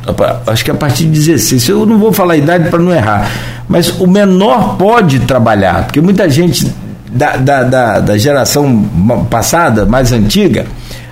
[0.47, 3.31] acho que a partir de 16, eu não vou falar idade para não errar,
[3.69, 6.67] mas o menor pode trabalhar, porque muita gente
[7.13, 8.85] da, da, da, da geração
[9.31, 10.67] passada, mais antiga,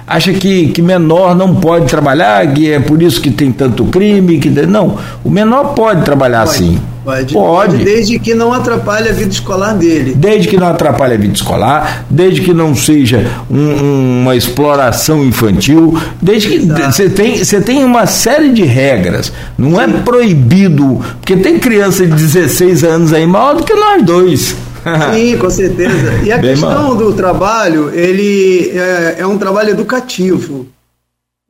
[0.06, 4.38] acha que, que menor não pode trabalhar, que é por isso que tem tanto crime,
[4.38, 6.80] que não, o menor pode trabalhar pode, sim.
[7.06, 7.84] Pode, pode.
[7.84, 10.12] Desde que não atrapalhe a vida escolar dele.
[10.16, 15.96] Desde que não atrapalhe a vida escolar, desde que não seja um, uma exploração infantil,
[16.20, 19.32] desde que você tem, você tem uma série de regras.
[19.56, 19.94] Não é sim.
[19.94, 24.56] é proibido, porque tem criança de 16 anos aí maior do que nós dois.
[25.12, 26.20] Sim, com certeza.
[26.24, 26.94] E a Bem questão mal.
[26.94, 30.68] do trabalho, ele é, é um trabalho educativo.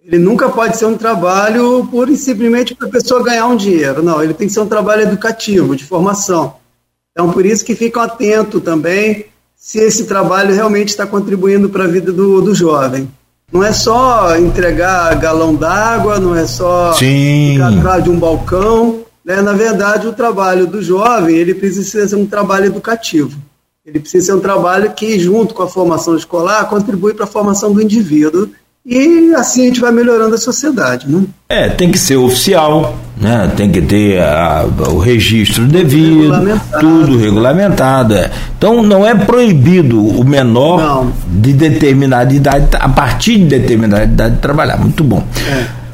[0.07, 4.05] Ele nunca pode ser um trabalho pura e simplesmente para a pessoa ganhar um dinheiro.
[4.05, 6.55] Não, ele tem que ser um trabalho educativo, de formação.
[7.11, 11.88] Então, por isso que ficam atentos também se esse trabalho realmente está contribuindo para a
[11.88, 13.11] vida do, do jovem.
[13.53, 17.55] Não é só entregar galão d'água, não é só Sim.
[17.55, 19.42] ficar atrás de um balcão, né?
[19.42, 23.37] Na verdade, o trabalho do jovem ele precisa ser um trabalho educativo.
[23.85, 27.73] Ele precisa ser um trabalho que, junto com a formação escolar, contribui para a formação
[27.73, 28.51] do indivíduo
[28.88, 31.11] e assim a gente vai melhorando a sociedade.
[31.11, 31.25] Né?
[31.49, 33.51] É, tem que ser oficial, né?
[33.57, 36.81] tem que ter a, o registro devido, regulamentado.
[36.81, 38.14] tudo regulamentado.
[38.14, 38.31] É.
[38.57, 41.12] Então não é proibido o menor não.
[41.27, 44.77] de determinada idade, a partir de determinada idade, trabalhar.
[44.77, 45.20] Muito bom.
[45.51, 45.87] É.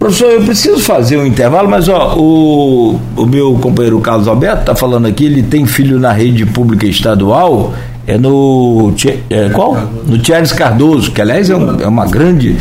[0.00, 4.74] Professor, eu preciso fazer um intervalo, mas ó, o, o meu companheiro Carlos Alberto está
[4.74, 7.72] falando aqui, ele tem filho na rede pública estadual,
[8.06, 8.94] é no
[9.30, 9.74] é, qual?
[10.06, 12.56] No Thierry Cardoso, que aliás é, um, é, uma grande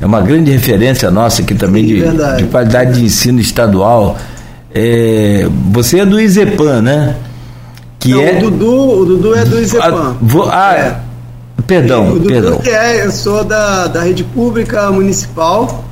[0.00, 2.02] é uma grande referência nossa aqui também de,
[2.36, 4.16] de qualidade de ensino estadual.
[4.74, 7.16] É, você é do Izepan, né?
[7.98, 8.38] Que Não, é...
[8.38, 10.16] o, Dudu, o Dudu é do Izepan.
[10.50, 10.96] Ah, ah é.
[11.66, 12.58] perdão, o Dudu perdão.
[12.58, 15.84] Que é, eu sou da, da rede pública municipal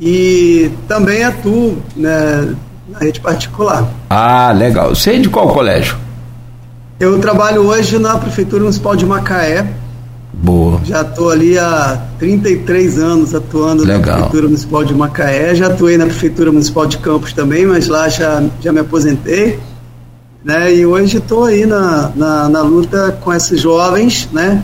[0.00, 2.54] e também atuo né,
[2.88, 3.88] na rede particular.
[4.10, 4.94] Ah, legal.
[4.94, 6.03] Você é de qual colégio?
[6.98, 9.66] Eu trabalho hoje na Prefeitura Municipal de Macaé.
[10.32, 10.80] Boa.
[10.84, 14.00] Já estou ali há 33 anos atuando legal.
[14.00, 15.54] na Prefeitura Municipal de Macaé.
[15.54, 19.58] Já atuei na Prefeitura Municipal de Campos também, mas lá já, já me aposentei.
[20.44, 20.74] Né?
[20.74, 24.62] E hoje estou aí na, na, na luta com esses jovens, né?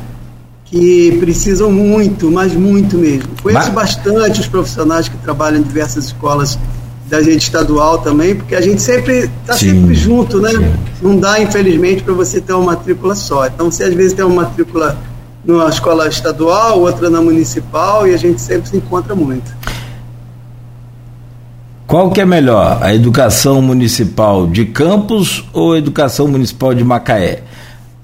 [0.70, 3.28] que precisam muito, mas muito mesmo.
[3.42, 6.56] Conheço bastante os profissionais que trabalham em diversas escolas
[7.10, 10.50] da rede estadual também, porque a gente sempre está sempre junto, né?
[10.52, 10.72] Sim.
[11.02, 13.46] Não dá, infelizmente, para você ter uma matrícula só.
[13.46, 14.96] Então, você às vezes tem uma matrícula
[15.44, 19.52] numa escola estadual, outra na municipal, e a gente sempre se encontra muito.
[21.84, 27.42] Qual que é melhor, a educação municipal de Campos ou a educação municipal de Macaé?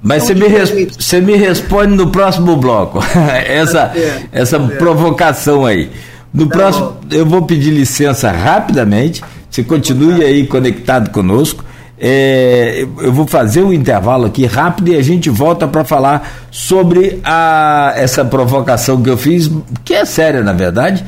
[0.03, 0.49] Mas você me,
[0.87, 2.99] você me responde no próximo bloco.
[3.47, 4.67] essa é, essa é.
[4.77, 5.91] provocação aí.
[6.37, 6.99] No tá próximo, bom.
[7.11, 9.25] eu vou pedir licença rapidamente.
[9.51, 11.65] Você continue aí conectado conosco.
[11.99, 17.19] É, eu vou fazer um intervalo aqui rápido e a gente volta para falar sobre
[17.25, 19.51] a, essa provocação que eu fiz,
[19.83, 21.03] que é séria na verdade,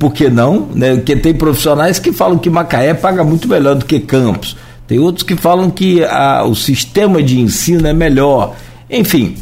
[0.00, 0.66] por que não?
[0.74, 0.96] Né?
[0.96, 4.56] Porque tem profissionais que falam que Macaé paga muito melhor do que Campos.
[4.88, 8.56] Tem outros que falam que a, o sistema de ensino é melhor.
[8.90, 9.36] Enfim,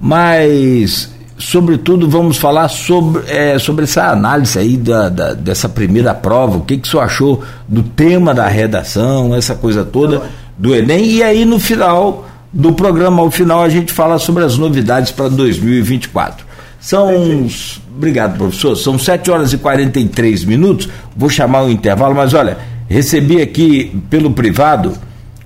[0.00, 6.58] mas sobretudo vamos falar sobre, é, sobre essa análise aí da, da, dessa primeira prova,
[6.58, 10.22] o que, que o senhor achou do tema da redação, essa coisa toda
[10.56, 14.56] do Enem, e aí no final do programa, ao final, a gente fala sobre as
[14.56, 16.46] novidades para 2024.
[16.80, 17.48] São.
[17.96, 18.76] Obrigado, professor.
[18.76, 20.88] São 7 horas e 43 minutos.
[21.16, 24.92] Vou chamar o intervalo, mas olha, Recebi aqui pelo privado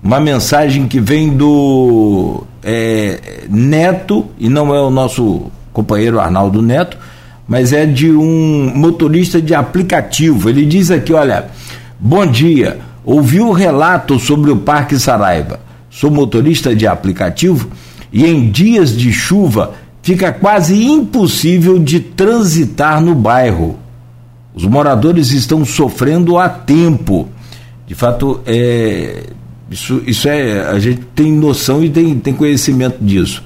[0.02, 6.96] uma mensagem que vem do é, Neto, e não é o nosso companheiro Arnaldo Neto,
[7.46, 10.50] mas é de um motorista de aplicativo.
[10.50, 11.46] Ele diz aqui: olha,
[12.00, 15.60] bom dia, ouvi o relato sobre o Parque Saraiva.
[15.88, 17.70] Sou motorista de aplicativo
[18.12, 23.78] e em dias de chuva fica quase impossível de transitar no bairro.
[24.54, 27.28] Os moradores estão sofrendo há tempo.
[27.86, 29.26] De fato, é,
[29.70, 30.60] isso, isso é.
[30.68, 33.42] A gente tem noção e tem, tem conhecimento disso,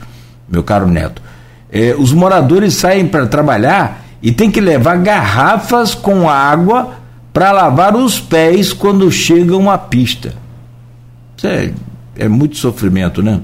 [0.48, 1.21] meu caro Neto.
[1.72, 6.96] É, os moradores saem para trabalhar e tem que levar garrafas com água
[7.32, 10.34] para lavar os pés quando chegam à pista.
[11.36, 11.72] Isso é,
[12.16, 13.40] é muito sofrimento, né?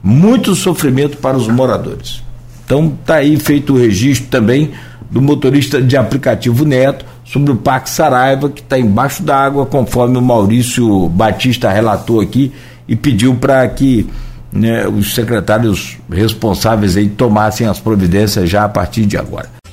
[0.00, 2.22] Muito sofrimento para os moradores.
[2.64, 4.70] Então tá aí feito o registro também
[5.10, 10.22] do motorista de aplicativo Neto sobre o Parque Saraiva, que está embaixo d'água, conforme o
[10.22, 12.52] Maurício Batista relatou aqui
[12.86, 14.08] e pediu para que
[14.54, 19.63] né, os secretários responsáveis aí tomassem as providências já a partir de agora.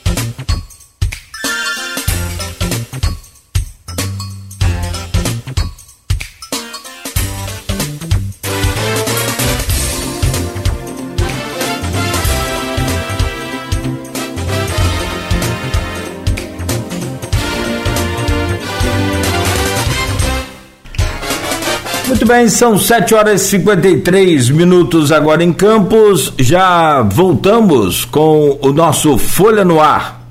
[22.32, 26.32] Bem, são 7 horas e 53 minutos agora em Campos.
[26.40, 30.26] Já voltamos com o nosso Folha no Ar.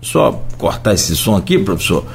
[0.00, 2.06] Só cortar esse som aqui, professor,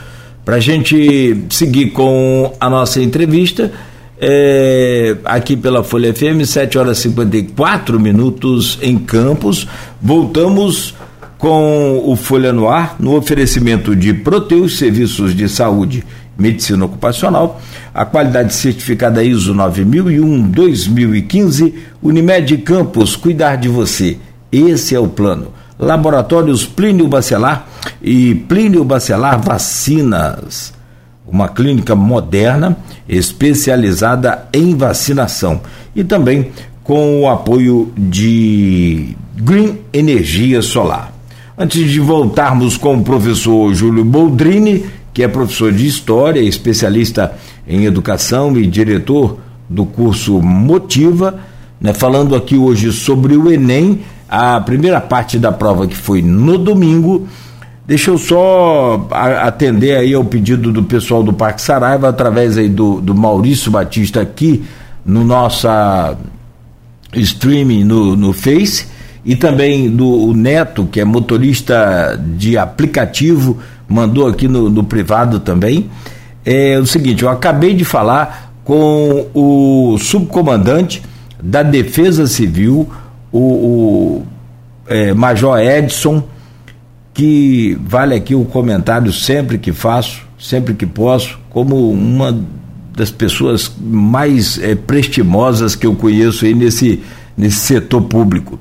[0.44, 3.72] para a gente seguir com a nossa entrevista.
[4.20, 9.68] É, aqui pela Folha FM, 7 horas e 54 minutos em Campos.
[10.02, 10.96] Voltamos
[11.38, 16.04] com o Folha no Ar, no oferecimento de Proteus Serviços de Saúde
[16.38, 17.60] Medicina Ocupacional,
[17.94, 24.18] a qualidade certificada ISO 9001-2015, Unimed Campos, cuidar de você.
[24.52, 25.52] Esse é o plano.
[25.80, 27.68] Laboratórios Plínio Bacelar
[28.02, 30.74] e Plínio Bacelar Vacinas,
[31.28, 35.62] uma clínica moderna especializada em vacinação
[35.96, 36.52] e também
[36.84, 41.14] com o apoio de Green Energia Solar.
[41.58, 44.86] Antes de voltarmos com o professor Júlio Boldrini,
[45.18, 47.34] que é professor de História, especialista
[47.68, 51.40] em Educação e diretor do curso Motiva,
[51.82, 56.60] né, falando aqui hoje sobre o Enem, a primeira parte da prova que foi no
[56.60, 57.28] domingo.
[57.88, 59.08] Deixa eu só
[59.42, 64.22] atender aí ao pedido do pessoal do Parque Saraiva, através aí do, do Maurício Batista
[64.22, 64.66] aqui
[65.04, 66.16] no nossa
[67.16, 68.86] streaming no, no Face
[69.26, 75.90] e também do Neto, que é motorista de aplicativo mandou aqui no, no privado também.
[76.46, 81.02] É o seguinte, eu acabei de falar com o subcomandante
[81.42, 82.90] da Defesa Civil,
[83.32, 84.26] o, o
[84.88, 86.24] é, Major Edson,
[87.14, 92.38] que vale aqui o comentário sempre que faço, sempre que posso, como uma
[92.96, 97.02] das pessoas mais é, prestimosas que eu conheço aí nesse,
[97.38, 98.60] nesse setor público.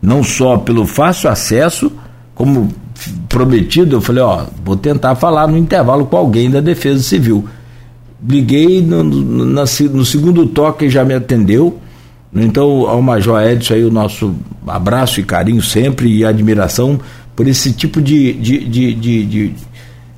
[0.00, 1.90] Não só pelo fácil acesso,
[2.34, 2.68] como
[3.28, 7.46] prometido, eu falei, ó, vou tentar falar no intervalo com alguém da Defesa Civil.
[8.26, 11.78] Liguei no, no, na, no segundo toque já me atendeu.
[12.34, 14.34] Então, ao Major Edson aí o nosso
[14.66, 17.00] abraço e carinho sempre e admiração
[17.34, 19.54] por esse tipo de, de, de, de, de,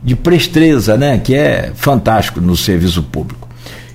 [0.02, 1.18] de prestreza, né?
[1.18, 3.48] Que é fantástico no serviço público.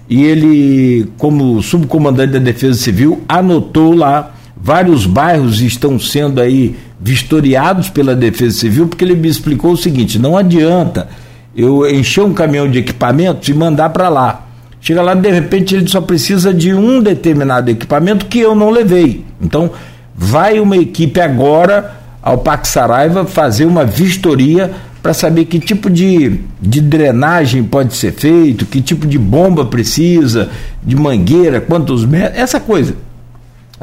[0.07, 4.34] E ele, como subcomandante da Defesa Civil, anotou lá
[4.65, 10.17] vários bairros estão sendo aí vistoriados pela Defesa Civil, porque ele me explicou o seguinte:
[10.17, 11.07] não adianta
[11.55, 14.47] eu encher um caminhão de equipamentos e mandar para lá.
[14.81, 19.23] Chega lá, de repente, ele só precisa de um determinado equipamento que eu não levei.
[19.39, 19.69] Então,
[20.15, 26.39] vai uma equipe agora ao Parque Saraiva fazer uma vistoria para saber que tipo de,
[26.59, 30.49] de drenagem pode ser feito, que tipo de bomba precisa,
[30.83, 33.04] de mangueira, quantos metros, essa coisa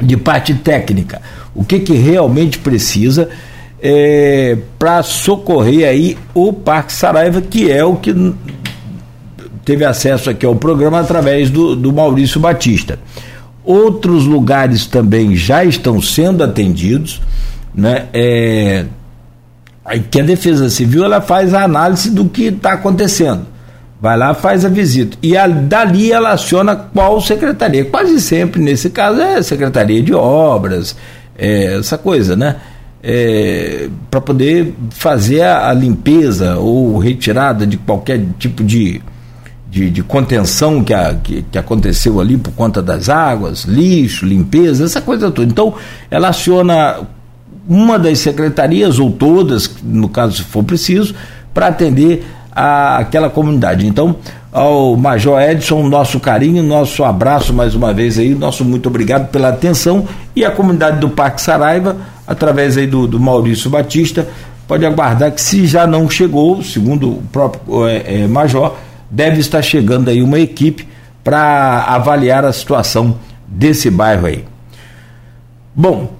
[0.03, 1.21] de parte técnica.
[1.55, 3.29] O que, que realmente precisa
[3.81, 8.13] é, para socorrer aí o Parque Saraiva, que é o que
[9.65, 12.99] teve acesso aqui ao programa através do, do Maurício Batista.
[13.63, 17.21] Outros lugares também já estão sendo atendidos,
[17.73, 18.07] né?
[18.13, 18.85] É,
[20.09, 23.52] que a Defesa Civil ela faz a análise do que está acontecendo.
[24.03, 25.17] Vai lá, faz a visita.
[25.23, 27.85] E a, dali ela aciona qual secretaria.
[27.85, 30.93] Quase sempre, nesse caso, é Secretaria de Obras,
[31.37, 32.57] é, essa coisa, né?
[33.01, 39.01] É, para poder fazer a, a, limpeza ou retirada de qualquer tipo de,
[39.69, 44.83] de, de contenção que, a, que, que, aconteceu ali por conta das águas, lixo, limpeza,
[44.83, 45.49] essa coisa toda.
[45.49, 45.75] Então,
[46.11, 47.07] ela aciona
[47.65, 51.15] uma das secretarias, ou todas, no caso se for preciso,
[51.53, 52.25] para atender
[52.55, 53.85] a, aquela comunidade.
[53.87, 54.15] Então,
[54.51, 59.49] ao Major Edson, nosso carinho, nosso abraço mais uma vez aí, nosso muito obrigado pela
[59.49, 61.97] atenção e a comunidade do Parque Saraiva,
[62.27, 64.27] através aí do, do Maurício Batista,
[64.67, 68.75] pode aguardar que se já não chegou, segundo o próprio é, é, Major,
[69.09, 70.87] deve estar chegando aí uma equipe
[71.23, 74.45] para avaliar a situação desse bairro aí.
[75.75, 76.11] Bom,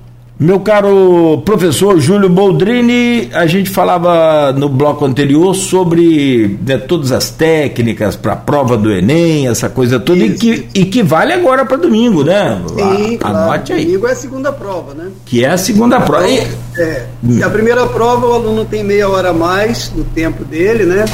[0.44, 7.30] meu caro professor Júlio Boldrini, a gente falava no bloco anterior sobre né, todas as
[7.30, 11.66] técnicas para a prova do Enem, essa coisa toda, e que, e que, vale agora
[11.66, 12.62] para domingo, né?
[12.68, 13.38] Sim, a, claro.
[13.38, 13.86] Anote aí.
[13.86, 15.12] Domingo é a segunda prova, né?
[15.26, 16.28] Que é a segunda a prova.
[16.28, 17.40] prova é, hum.
[17.42, 21.06] a primeira prova o aluno tem meia hora a mais no tempo dele, né?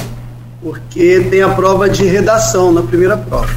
[0.60, 3.50] Porque tem a prova de redação na primeira prova.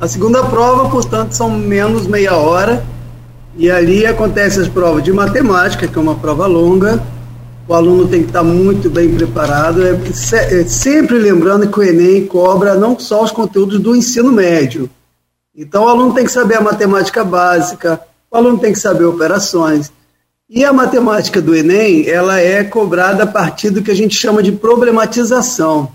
[0.00, 2.82] A segunda prova, portanto, são menos meia hora
[3.56, 7.02] e ali acontecem as provas de matemática, que é uma prova longa.
[7.68, 9.82] O aluno tem que estar muito bem preparado.
[9.82, 14.88] É, é sempre lembrando que o Enem cobra não só os conteúdos do ensino médio.
[15.54, 18.00] Então, o aluno tem que saber a matemática básica,
[18.30, 19.92] o aluno tem que saber operações.
[20.48, 24.42] E a matemática do Enem, ela é cobrada a partir do que a gente chama
[24.42, 25.92] de problematização.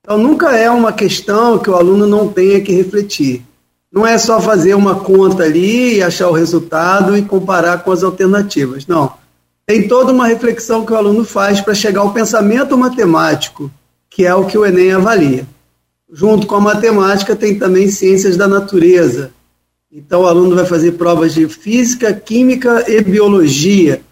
[0.00, 3.44] Então, nunca é uma questão que o aluno não tenha que refletir.
[3.92, 8.04] Não é só fazer uma conta ali e achar o resultado e comparar com as
[8.04, 8.86] alternativas.
[8.86, 9.12] Não.
[9.66, 13.70] Tem toda uma reflexão que o aluno faz para chegar ao pensamento matemático,
[14.08, 15.46] que é o que o Enem avalia.
[16.12, 19.32] Junto com a matemática, tem também ciências da natureza.
[19.92, 24.02] Então, o aluno vai fazer provas de física, química e biologia.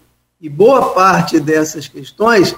[0.41, 2.53] E boa parte dessas questões,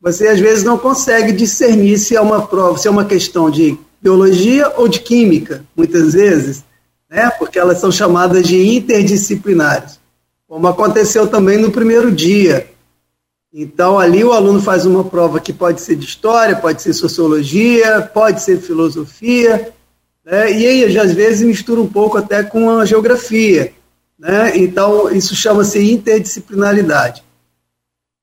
[0.00, 3.76] você às vezes não consegue discernir se é uma prova, se é uma questão de
[4.00, 6.64] biologia ou de química, muitas vezes,
[7.08, 7.30] né?
[7.38, 9.98] porque elas são chamadas de interdisciplinares,
[10.48, 12.68] como aconteceu também no primeiro dia.
[13.52, 18.00] Então, ali o aluno faz uma prova que pode ser de história, pode ser sociologia,
[18.14, 19.72] pode ser filosofia,
[20.24, 20.52] né?
[20.52, 23.72] e aí, às vezes, mistura um pouco até com a geografia.
[24.18, 24.56] Né?
[24.56, 27.24] Então, isso chama-se interdisciplinaridade.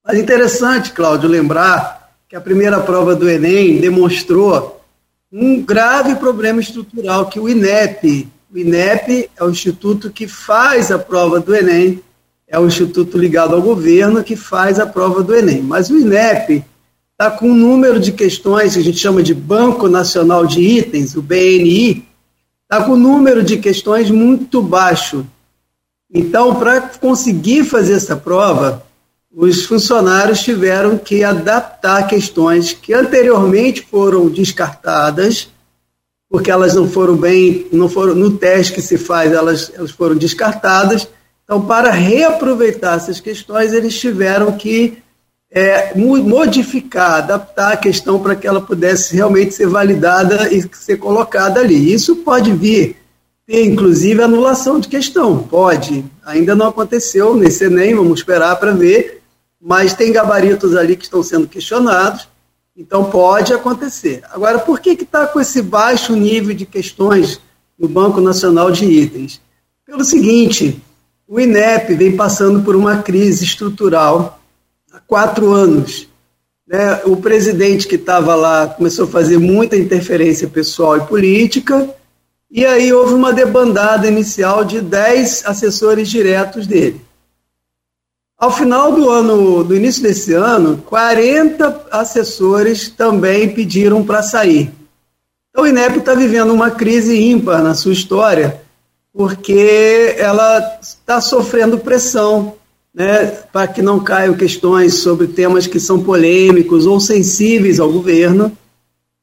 [0.06, 4.77] Mas interessante, Cláudio, lembrar que a primeira prova do Enem demonstrou
[5.32, 10.98] um grave problema estrutural que o INEP, o INEP é o instituto que faz a
[10.98, 12.02] prova do Enem,
[12.48, 15.62] é o instituto ligado ao governo que faz a prova do Enem.
[15.62, 16.64] Mas o INEP
[17.12, 21.16] está com um número de questões que a gente chama de Banco Nacional de Itens,
[21.16, 22.08] o BNI,
[22.64, 25.26] está com um número de questões muito baixo.
[26.14, 28.86] Então, para conseguir fazer essa prova,
[29.30, 31.67] os funcionários tiveram que adaptar
[32.08, 35.50] questões que anteriormente foram descartadas,
[36.30, 40.16] porque elas não foram bem, não foram no teste que se faz, elas, elas foram
[40.16, 41.08] descartadas.
[41.44, 44.98] Então, para reaproveitar essas questões, eles tiveram que
[45.50, 51.62] é, modificar, adaptar a questão para que ela pudesse realmente ser validada e ser colocada
[51.62, 51.94] ali.
[51.94, 52.98] Isso pode vir
[53.46, 55.38] ter, inclusive, anulação de questão.
[55.38, 56.04] Pode.
[56.26, 59.17] Ainda não aconteceu nesse Enem, vamos esperar para ver
[59.68, 62.30] mas tem gabaritos ali que estão sendo questionados,
[62.74, 64.24] então pode acontecer.
[64.32, 67.42] Agora, por que está com esse baixo nível de questões
[67.78, 69.42] no Banco Nacional de Itens?
[69.86, 70.82] Pelo seguinte,
[71.28, 74.40] o INEP vem passando por uma crise estrutural
[74.90, 76.08] há quatro anos.
[76.66, 77.02] Né?
[77.04, 81.94] O presidente que estava lá começou a fazer muita interferência pessoal e política,
[82.50, 87.06] e aí houve uma debandada inicial de dez assessores diretos dele.
[88.40, 94.72] Ao final do ano, do início desse ano, 40 assessores também pediram para sair.
[95.50, 98.62] Então, o INEP está vivendo uma crise ímpar na sua história,
[99.12, 102.54] porque ela está sofrendo pressão
[102.94, 108.56] né, para que não caiam questões sobre temas que são polêmicos ou sensíveis ao governo.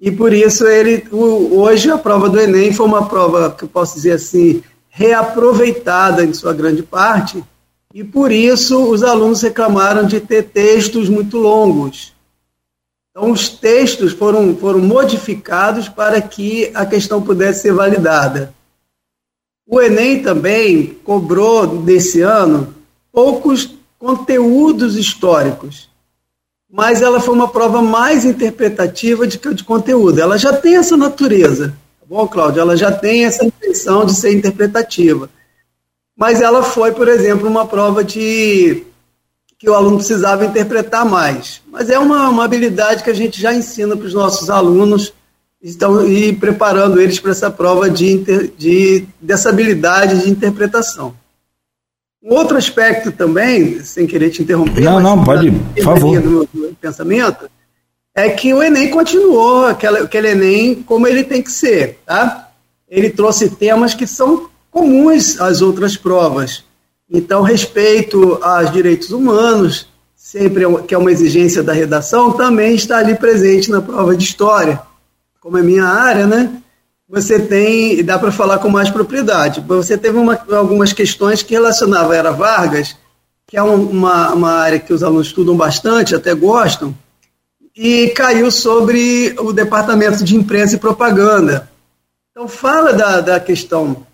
[0.00, 3.94] E por isso ele hoje a prova do Enem foi uma prova que eu posso
[3.94, 7.44] dizer assim reaproveitada em sua grande parte
[7.94, 12.12] e por isso os alunos reclamaram de ter textos muito longos.
[13.10, 18.52] Então, os textos foram, foram modificados para que a questão pudesse ser validada.
[19.64, 22.74] O Enem também cobrou, nesse ano,
[23.12, 25.88] poucos conteúdos históricos,
[26.68, 30.20] mas ela foi uma prova mais interpretativa de de conteúdo.
[30.20, 31.68] Ela já tem essa natureza,
[32.00, 32.60] tá bom, Cláudio?
[32.60, 35.30] Ela já tem essa intenção de ser interpretativa
[36.16, 38.84] mas ela foi, por exemplo, uma prova de
[39.58, 41.62] que o aluno precisava interpretar mais.
[41.70, 45.12] Mas é uma, uma habilidade que a gente já ensina para os nossos alunos
[45.62, 51.14] estão e preparando eles para essa prova de, inter, de dessa habilidade de interpretação.
[52.22, 56.20] Um outro aspecto também, sem querer te interromper, não, não, pode, por favor.
[56.20, 57.50] Do, do pensamento,
[58.14, 62.50] é que o Enem continuou aquela, aquele Enem como ele tem que ser, tá?
[62.88, 66.64] Ele trouxe temas que são comuns às outras provas.
[67.08, 72.98] Então, respeito aos direitos humanos, sempre é que é uma exigência da redação, também está
[72.98, 74.82] ali presente na prova de história.
[75.40, 76.50] Como é minha área, né?
[77.08, 79.60] Você tem, dá para falar com mais propriedade.
[79.60, 82.96] Você teve uma, algumas questões que relacionavam a Era Vargas,
[83.46, 86.92] que é uma, uma área que os alunos estudam bastante, até gostam,
[87.76, 91.70] e caiu sobre o Departamento de Imprensa e Propaganda.
[92.32, 94.04] Então, fala da, da questão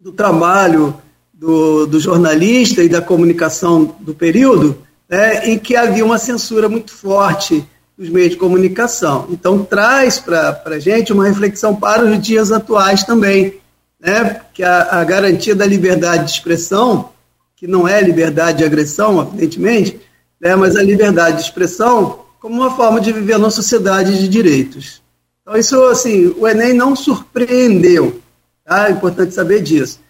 [0.00, 0.94] do trabalho
[1.32, 4.78] do, do jornalista e da comunicação do período,
[5.08, 7.64] né, em que havia uma censura muito forte
[7.96, 9.26] dos meios de comunicação.
[9.30, 13.54] Então, traz para a gente uma reflexão para os dias atuais também,
[14.00, 17.10] né, que a, a garantia da liberdade de expressão,
[17.56, 20.00] que não é liberdade de agressão, evidentemente,
[20.40, 25.02] né, mas a liberdade de expressão como uma forma de viver numa sociedade de direitos.
[25.42, 28.20] Então, isso, assim, o Enem não surpreendeu,
[28.68, 28.88] tá?
[28.88, 30.00] É importante saber disso.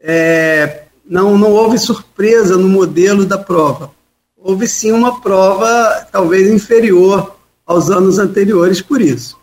[0.00, 3.90] É, não, não houve surpresa no modelo da prova
[4.44, 7.34] houve sim uma prova talvez inferior
[7.66, 9.38] aos anos anteriores por isso.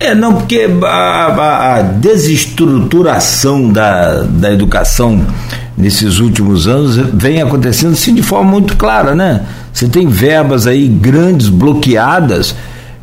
[0.00, 5.26] É, não, porque a, a, desestruturação da, da educação
[5.76, 9.46] nesses últimos anos vem acontecendo sim de forma muito clara, né?
[9.72, 12.54] Você tem verbas aí grandes bloqueadas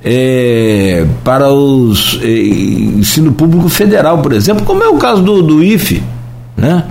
[0.03, 5.63] é, para os é, ensino público federal, por exemplo, como é o caso do, do
[5.63, 6.03] IFE,
[6.57, 6.85] né?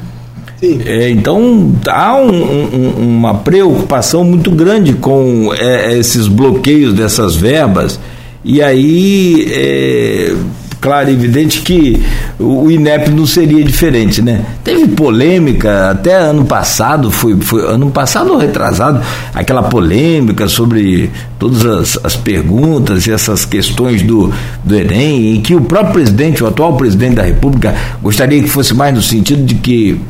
[0.87, 7.99] É, então há um, um, uma preocupação muito grande com é, esses bloqueios dessas verbas
[8.45, 10.37] e aí é,
[10.83, 12.03] claro e evidente que
[12.41, 14.45] o INEP não seria diferente, né?
[14.65, 19.01] Teve polêmica até ano passado, foi, foi ano passado ou retrasado,
[19.33, 21.09] aquela polêmica sobre
[21.39, 24.33] todas as, as perguntas e essas questões do,
[24.65, 28.75] do Enem, em que o próprio presidente, o atual presidente da República, gostaria que fosse
[28.75, 30.01] mais no sentido de que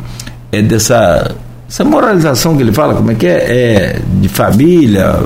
[0.51, 1.35] é dessa
[1.69, 3.31] essa moralização que ele fala, como é que é?
[3.33, 5.17] é de família,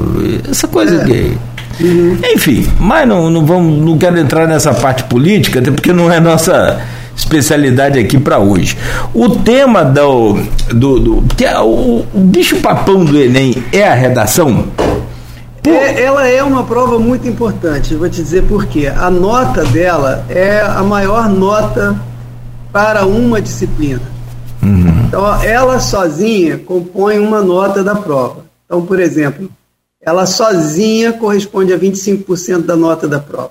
[0.48, 1.04] essa coisa é.
[1.04, 1.38] que.
[1.80, 2.18] Uhum.
[2.24, 6.18] Enfim, mas não, não, vamos, não quero entrar nessa parte política, até porque não é
[6.18, 6.80] nossa
[7.16, 8.76] especialidade aqui para hoje.
[9.14, 10.34] O tema do.
[10.68, 14.66] do, do que é, o, o bicho-papão do Enem é a redação?
[15.64, 18.86] É, ela é uma prova muito importante, vou te dizer por quê.
[18.86, 22.00] A nota dela é a maior nota
[22.72, 24.02] para uma disciplina.
[24.62, 25.04] Uhum.
[25.06, 28.44] Então, ela sozinha compõe uma nota da prova.
[28.64, 29.50] Então, por exemplo,
[30.06, 33.50] ela sozinha corresponde a 25% da nota da prova.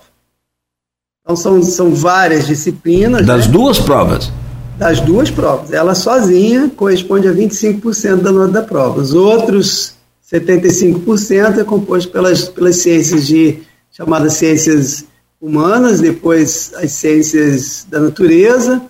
[1.21, 3.25] Então, são, são várias disciplinas.
[3.25, 3.51] Das né?
[3.51, 4.31] duas provas?
[4.77, 5.73] Das duas provas.
[5.73, 9.01] Ela sozinha corresponde a 25% da nota da prova.
[9.01, 9.95] Os outros
[10.31, 13.59] 75% é composto pelas, pelas ciências de
[13.91, 15.03] chamadas ciências
[15.41, 18.81] humanas, depois as ciências da natureza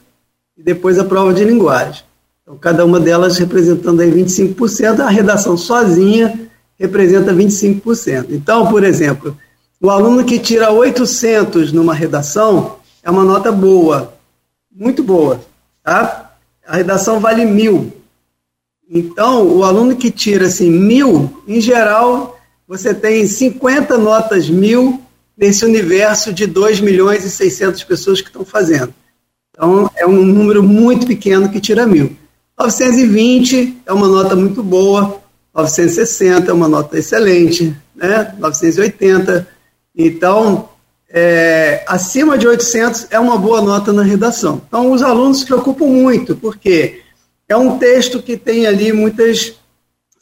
[0.55, 2.03] e depois a prova de linguagem.
[2.43, 6.45] Então, cada uma delas representando aí 25%, a redação sozinha
[6.80, 8.28] representa 25%.
[8.30, 9.38] Então, por exemplo,
[9.82, 14.13] o aluno que tira 800 numa redação é uma nota boa,
[14.73, 15.41] muito boa,
[15.84, 16.36] tá?
[16.65, 17.93] A redação vale mil.
[18.89, 25.01] Então, o aluno que tira assim mil, em geral, você tem 50 notas mil
[25.38, 28.93] nesse universo de 2 milhões e 600 pessoas que estão fazendo.
[29.51, 32.15] Então, é um número muito pequeno que tira mil.
[32.59, 35.21] 920 é uma nota muito boa,
[35.56, 38.36] 960 é uma nota excelente, né?
[38.38, 39.47] 980.
[39.95, 40.68] Então,
[41.10, 44.62] é, acima de 800 é uma boa nota na redação.
[44.68, 47.01] Então, os alunos se preocupam muito, porque
[47.47, 49.53] é um texto que tem ali muitas.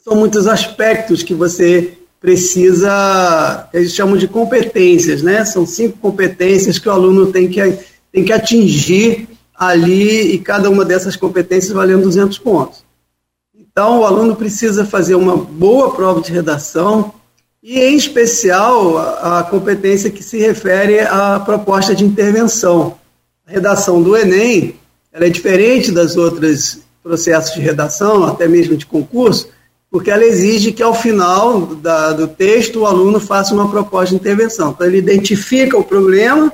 [0.04, 5.44] São muitos aspectos que você precisa, que eles chamam de competências, né?
[5.44, 7.60] São cinco competências que o aluno tem que,
[8.12, 12.83] tem que atingir ali e cada uma dessas competências valendo 200 pontos.
[13.76, 17.12] Então, o aluno precisa fazer uma boa prova de redação
[17.60, 22.96] e, em especial, a, competência que se refere à proposta de intervenção.
[23.44, 24.76] A redação do Enem
[25.12, 29.48] ela é diferente das outras processos de redação, até mesmo de concurso,
[29.90, 34.20] porque ela exige que, ao final da, do texto, o aluno faça uma proposta de
[34.20, 34.70] intervenção.
[34.70, 36.52] Então, ele identifica o problema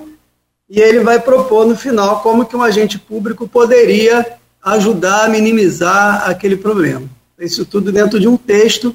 [0.70, 6.28] e ele vai propor no final como que um agente público poderia ajudar a minimizar
[6.28, 7.08] aquele problema.
[7.38, 8.94] Isso tudo dentro de um texto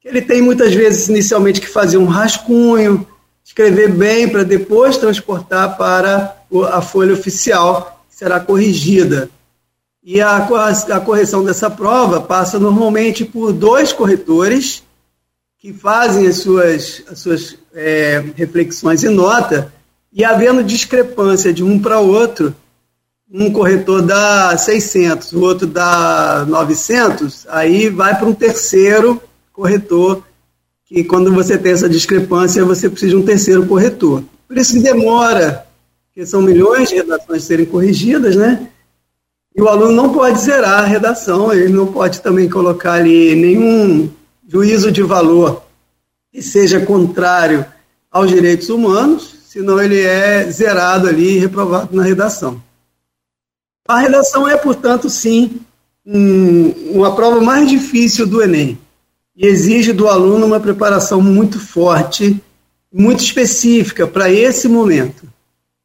[0.00, 3.06] que ele tem muitas vezes inicialmente que fazer um rascunho,
[3.44, 6.36] escrever bem para depois transportar para
[6.70, 9.30] a folha oficial, que será corrigida.
[10.04, 14.82] E a, a correção dessa prova passa normalmente por dois corretores
[15.58, 19.72] que fazem as suas, as suas é, reflexões e nota,
[20.12, 22.54] e havendo discrepância de um para outro,
[23.32, 29.20] um corretor dá 600, o outro dá 900, aí vai para um terceiro
[29.52, 30.22] corretor,
[30.86, 34.24] que quando você tem essa discrepância, você precisa de um terceiro corretor.
[34.46, 35.66] Por isso que demora,
[36.06, 38.68] porque são milhões de redações serem corrigidas, né?
[39.54, 44.08] E o aluno não pode zerar a redação, ele não pode também colocar ali nenhum
[44.48, 45.62] juízo de valor
[46.32, 47.66] que seja contrário
[48.10, 52.62] aos direitos humanos, senão ele é zerado ali e reprovado na redação.
[53.88, 55.62] A redação é, portanto, sim,
[56.04, 58.78] um, uma prova mais difícil do Enem
[59.34, 62.38] e exige do aluno uma preparação muito forte,
[62.92, 65.26] muito específica para esse momento,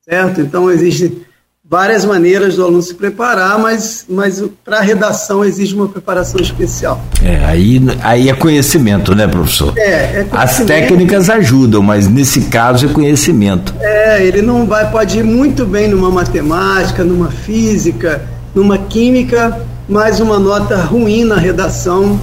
[0.01, 0.41] certo?
[0.41, 1.26] Então, existe
[1.68, 7.01] várias maneiras do aluno se preparar, mas, mas para a redação exige uma preparação especial.
[7.24, 9.74] É, aí, aí é conhecimento, né, professor?
[9.78, 10.38] É, é conhecimento.
[10.38, 13.74] As técnicas ajudam, mas nesse caso é conhecimento.
[13.80, 18.22] É, ele não vai, pode ir muito bem numa matemática, numa física,
[18.53, 22.20] numa química, mas uma nota ruim na redação,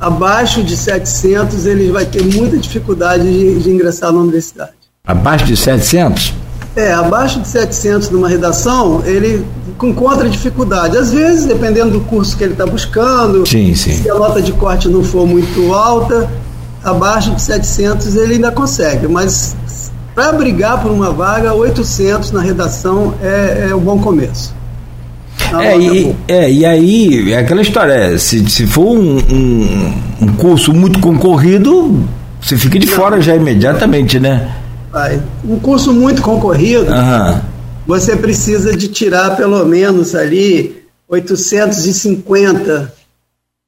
[0.00, 4.72] abaixo de 700, ele vai ter muita dificuldade de, de ingressar na universidade.
[5.04, 6.39] Abaixo de 700?
[6.76, 9.44] É, abaixo de 700 numa redação, ele
[9.82, 10.96] encontra dificuldade.
[10.96, 13.92] Às vezes, dependendo do curso que ele está buscando, sim, sim.
[13.92, 16.30] se a nota de corte não for muito alta,
[16.84, 19.08] abaixo de 700 ele ainda consegue.
[19.08, 19.56] Mas
[20.14, 24.54] para brigar por uma vaga, 800 na redação é, é um bom começo.
[25.58, 29.92] É e, é, e aí, é aquela história, é, se, se for um, um,
[30.22, 32.04] um curso muito concorrido,
[32.40, 32.94] você fica de não.
[32.94, 34.48] fora já imediatamente, né?
[35.44, 37.40] Um curso muito concorrido, uhum.
[37.86, 42.92] você precisa de tirar pelo menos ali 850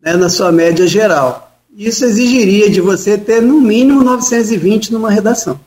[0.03, 1.53] né, na sua média geral.
[1.77, 5.59] Isso exigiria de você ter no mínimo 920 numa redação.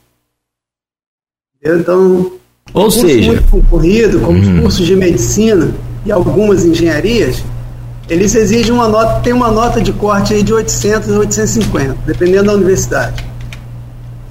[1.63, 2.33] Então,
[2.73, 4.55] ou seja, muito concorrido, como uhum.
[4.55, 5.73] os cursos de medicina
[6.05, 7.43] e algumas engenharias,
[8.07, 12.45] eles exigem uma nota, tem uma nota de corte aí de 800 a 850, dependendo
[12.45, 13.25] da universidade.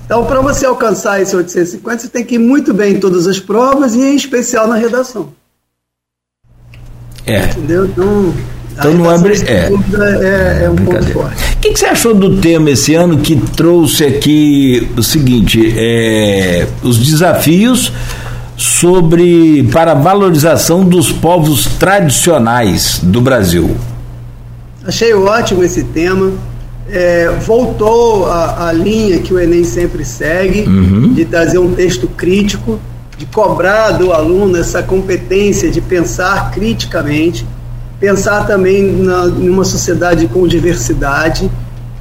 [0.04, 3.40] Então, para você alcançar esse 850, você tem que ir muito bem em todas as
[3.40, 5.30] provas e em especial na redação.
[7.26, 7.46] É.
[7.46, 7.86] Entendeu?
[7.86, 8.34] Então,
[8.72, 11.54] então não é, é, é, é um ponto forte.
[11.54, 16.66] O que, que, você achou do tema esse ano que trouxe aqui o seguinte: é,
[16.82, 17.92] os desafios
[18.56, 23.74] sobre para a valorização dos povos tradicionais do Brasil?
[24.84, 26.32] Achei ótimo esse tema
[26.88, 31.12] é, voltou a, a, linha que o Enem sempre segue, uhum.
[31.14, 32.78] de trazer um texto crítico,
[33.16, 37.46] de cobrar do aluno essa competência de pensar criticamente,
[37.98, 41.50] pensar também na, numa sociedade com diversidade,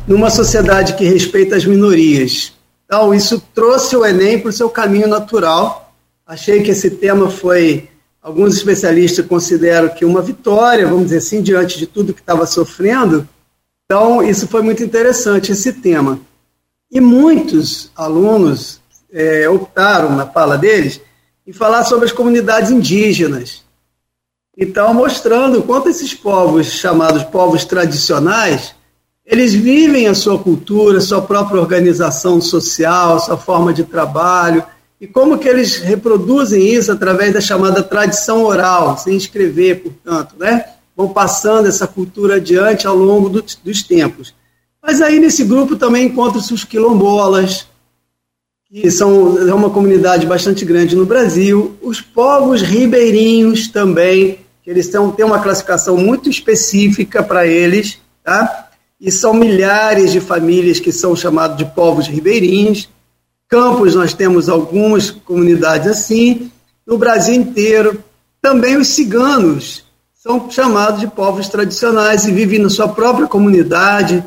[0.07, 2.53] numa sociedade que respeita as minorias.
[2.85, 5.93] Então, isso trouxe o Enem para o seu caminho natural.
[6.27, 7.87] Achei que esse tema foi,
[8.21, 13.27] alguns especialistas consideram que uma vitória, vamos dizer assim, diante de tudo que estava sofrendo,
[13.85, 16.19] então, isso foi muito interessante, esse tema.
[16.91, 18.79] E muitos alunos
[19.11, 21.01] é, optaram, na fala deles,
[21.45, 23.63] em falar sobre as comunidades indígenas.
[24.57, 28.75] Então, mostrando quanto esses povos, chamados povos tradicionais,
[29.25, 34.63] eles vivem a sua cultura, sua própria organização social, sua forma de trabalho,
[34.99, 40.65] e como que eles reproduzem isso através da chamada tradição oral, sem escrever, portanto, né?
[40.95, 44.33] Vão passando essa cultura adiante ao longo do, dos tempos.
[44.81, 47.67] Mas aí nesse grupo também encontram-se os quilombolas,
[48.69, 54.89] que são é uma comunidade bastante grande no Brasil, os povos ribeirinhos também, que eles
[54.89, 58.69] têm, têm uma classificação muito específica para eles, tá?
[59.03, 62.87] e são milhares de famílias que são chamados de povos ribeirinhos.
[63.49, 66.49] Campos, nós temos algumas comunidades assim,
[66.87, 68.01] no Brasil inteiro.
[68.41, 69.83] Também os ciganos,
[70.23, 74.23] são chamados de povos tradicionais e vivem na sua própria comunidade.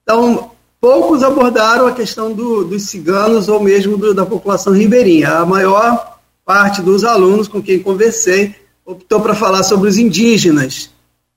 [0.00, 5.38] Então, poucos abordaram a questão do, dos ciganos ou mesmo do, da população ribeirinha.
[5.38, 8.54] A maior parte dos alunos com quem conversei
[8.86, 10.90] optou para falar sobre os indígenas,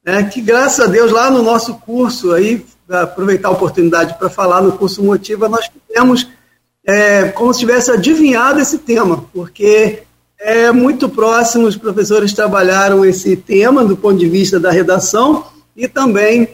[0.06, 4.62] né, que graças a Deus lá no nosso curso, aí, aproveitar a oportunidade para falar
[4.62, 6.28] no curso Motiva, nós temos
[6.86, 10.04] é, como se tivesse adivinhado esse tema, porque
[10.44, 15.88] é muito próximo, os professores trabalharam esse tema do ponto de vista da redação e
[15.88, 16.50] também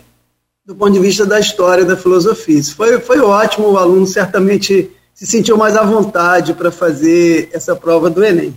[0.64, 2.64] do ponto de vista da história da filosofia.
[2.64, 8.12] Foi, foi ótimo, o aluno certamente se sentiu mais à vontade para fazer essa prova
[8.12, 8.56] do Enem.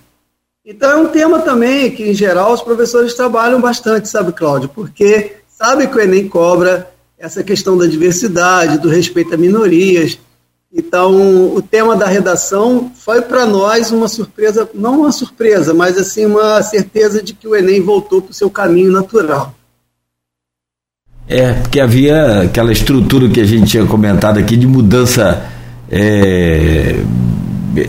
[0.64, 4.68] Então é um tema também que, em geral, os professores trabalham bastante, sabe, Cláudio?
[4.68, 10.18] Porque sabe que o Enem cobra essa questão da diversidade, do respeito a minorias.
[10.74, 16.24] Então, o tema da redação foi para nós uma surpresa, não uma surpresa, mas assim
[16.24, 19.54] uma certeza de que o Enem voltou para o seu caminho natural.
[21.28, 25.44] É, porque havia aquela estrutura que a gente tinha comentado aqui de mudança
[25.90, 26.96] é,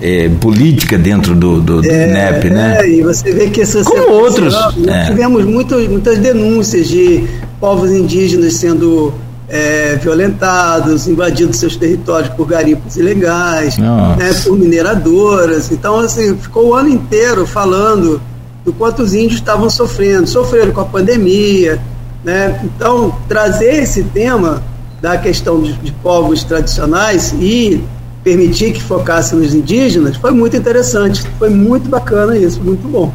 [0.02, 2.80] é, política dentro do, do, do é, NEP, né?
[2.82, 4.54] É, e você vê que essa Como outros.
[4.54, 7.24] Nós tivemos muito, muitas denúncias de
[7.62, 9.14] povos indígenas sendo
[9.54, 15.72] é, violentados, invadindo seus territórios por garimpos ilegais, né, por mineradoras.
[15.72, 18.20] Então, assim, ficou o ano inteiro falando
[18.66, 21.80] do quanto os índios estavam sofrendo, sofreram com a pandemia.
[22.24, 22.60] Né?
[22.64, 24.64] Então, trazer esse tema
[24.99, 27.84] da questão de, de povos tradicionais e
[28.24, 33.14] permitir que focasse nos indígenas foi muito interessante, foi muito bacana isso, muito bom.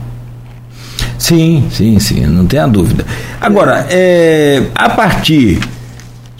[1.19, 3.05] Sim, sim, sim, não tenha dúvida.
[3.41, 5.59] Agora, é, a partir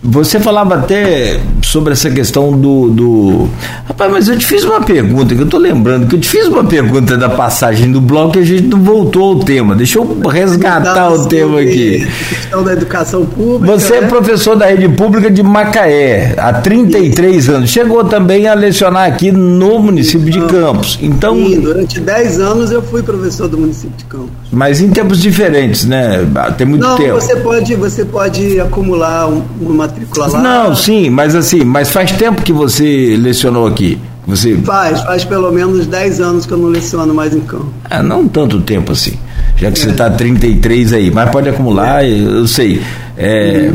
[0.03, 3.49] você falava até sobre essa questão do, do.
[3.87, 6.47] Rapaz, mas eu te fiz uma pergunta, que eu estou lembrando, que eu te fiz
[6.47, 9.75] uma pergunta da passagem do bloco e a gente não voltou ao tema.
[9.75, 12.09] Deixa eu resgatar o tema aqui.
[12.29, 13.79] questão da educação pública.
[13.79, 14.09] Você é né?
[14.09, 17.53] professor da rede pública de Macaé há 33 Isso.
[17.53, 17.71] anos.
[17.71, 20.99] Chegou também a lecionar aqui no município de Campos.
[21.03, 24.31] Então, Sim, durante 10 anos eu fui professor do município de Campos.
[24.51, 26.27] Mas em tempos diferentes, né?
[26.57, 27.15] Tem muito não, tempo.
[27.15, 30.41] Você pode, você pode acumular uma matrícula lá.
[30.41, 33.99] Não, sim, mas assim, mas faz tempo que você lecionou aqui.
[34.27, 34.57] Você...
[34.57, 37.73] Faz, faz pelo menos 10 anos que eu não leciono mais em campo.
[37.89, 39.15] Ah, não tanto tempo assim.
[39.57, 39.83] Já que é.
[39.83, 42.11] você está 33 aí, mas pode acumular, é.
[42.11, 42.83] eu sei.
[43.17, 43.73] É,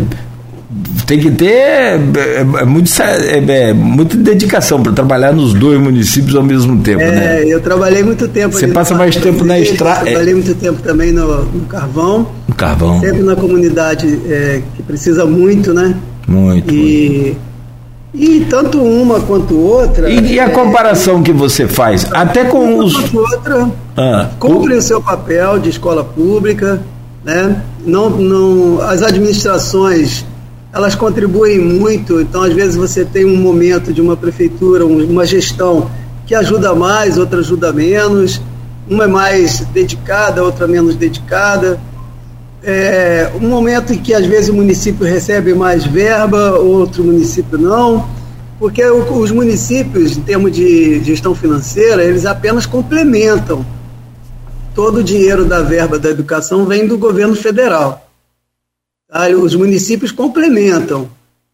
[1.08, 2.00] tem que ter é,
[2.38, 7.44] é, muito, é, muita dedicação para trabalhar nos dois municípios ao mesmo tempo, é, né?
[7.48, 8.56] Eu trabalhei muito tempo.
[8.56, 10.06] Você passa mais tempo na estrada.
[10.06, 12.28] Trabalhei muito tempo também no, no Carvão.
[12.48, 13.00] No Carvão.
[13.02, 14.08] Sempre na comunidade
[14.76, 15.96] que precisa muito, né?
[16.28, 16.74] Muito.
[16.74, 17.36] E,
[18.14, 20.10] e tanto uma quanto outra.
[20.10, 22.94] E, e a comparação que você faz, até com os.
[22.94, 24.78] Quanto outra, ah, cumpre o...
[24.78, 26.82] o seu papel de escola pública,
[27.24, 27.62] né?
[27.86, 30.26] Não, não, as administrações
[30.74, 35.90] elas contribuem muito, então às vezes você tem um momento de uma prefeitura, uma gestão
[36.26, 38.42] que ajuda mais, outra ajuda menos,
[38.90, 41.80] uma é mais dedicada, outra menos dedicada.
[42.66, 48.08] É um momento em que às vezes o município recebe mais verba, outro município não,
[48.58, 53.66] porque os municípios, em termos de gestão financeira, eles apenas complementam.
[54.74, 58.10] Todo o dinheiro da verba da educação vem do governo federal.
[59.42, 61.10] Os municípios complementam,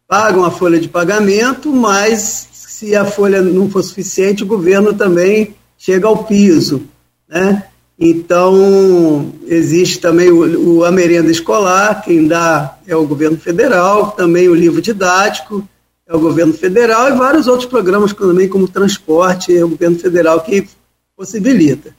[0.08, 5.56] pagam a folha de pagamento, mas se a folha não for suficiente, o governo também
[5.78, 6.84] chega ao piso.
[7.28, 7.64] Né?
[8.00, 14.48] Então, existe também o, o, a merenda escolar, quem dá é o governo federal, também
[14.48, 15.68] o livro didático
[16.08, 20.42] é o governo federal e vários outros programas também, como transporte, é o governo federal
[20.42, 20.68] que
[21.16, 21.94] possibilita.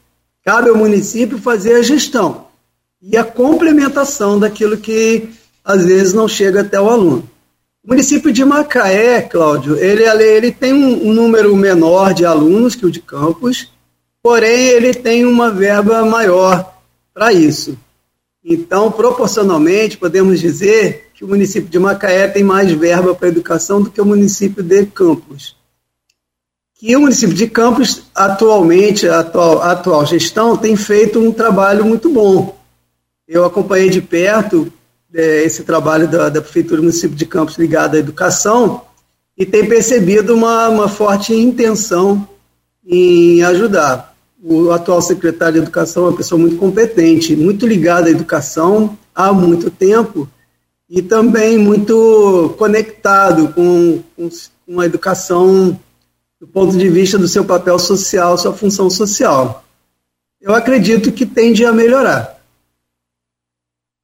[0.44, 2.46] Cabe ao município fazer a gestão
[3.00, 5.28] e a complementação daquilo que
[5.64, 7.28] às vezes não chega até o aluno.
[7.84, 12.90] O município de Macaé, Cláudio, ele, ele tem um, número menor de alunos que o
[12.90, 13.70] de Campos,
[14.22, 16.74] porém ele tem uma verba maior
[17.12, 17.76] para isso.
[18.44, 23.90] Então, proporcionalmente, podemos dizer que o município de Macaé tem mais verba para educação do
[23.90, 25.54] que o município de Campos.
[26.74, 31.84] Que o município de Campos, atualmente, a atual, a atual gestão, tem feito um trabalho
[31.84, 32.58] muito bom.
[33.28, 34.72] Eu acompanhei de perto
[35.12, 38.82] é, esse trabalho da, da Prefeitura do município de Campos ligado à educação
[39.36, 42.26] e tem percebido uma, uma forte intenção
[42.86, 44.09] em ajudar.
[44.42, 49.32] O atual secretário de Educação é uma pessoa muito competente, muito ligada à educação há
[49.32, 50.26] muito tempo
[50.88, 54.28] e também muito conectado com, com,
[54.66, 55.78] com a educação
[56.40, 59.62] do ponto de vista do seu papel social, sua função social.
[60.40, 62.40] Eu acredito que tende a melhorar.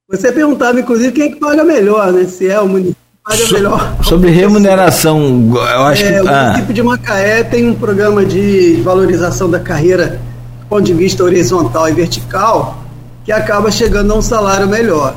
[0.07, 2.25] Você perguntava, inclusive, quem é que paga melhor, né?
[2.25, 4.03] Se é o município que paga melhor.
[4.03, 6.19] Sobre remuneração, eu acho é, que.
[6.21, 10.21] O município de Macaé tem um programa de valorização da carreira
[10.69, 12.83] ponto de vista horizontal e vertical,
[13.23, 15.15] que acaba chegando a um salário melhor.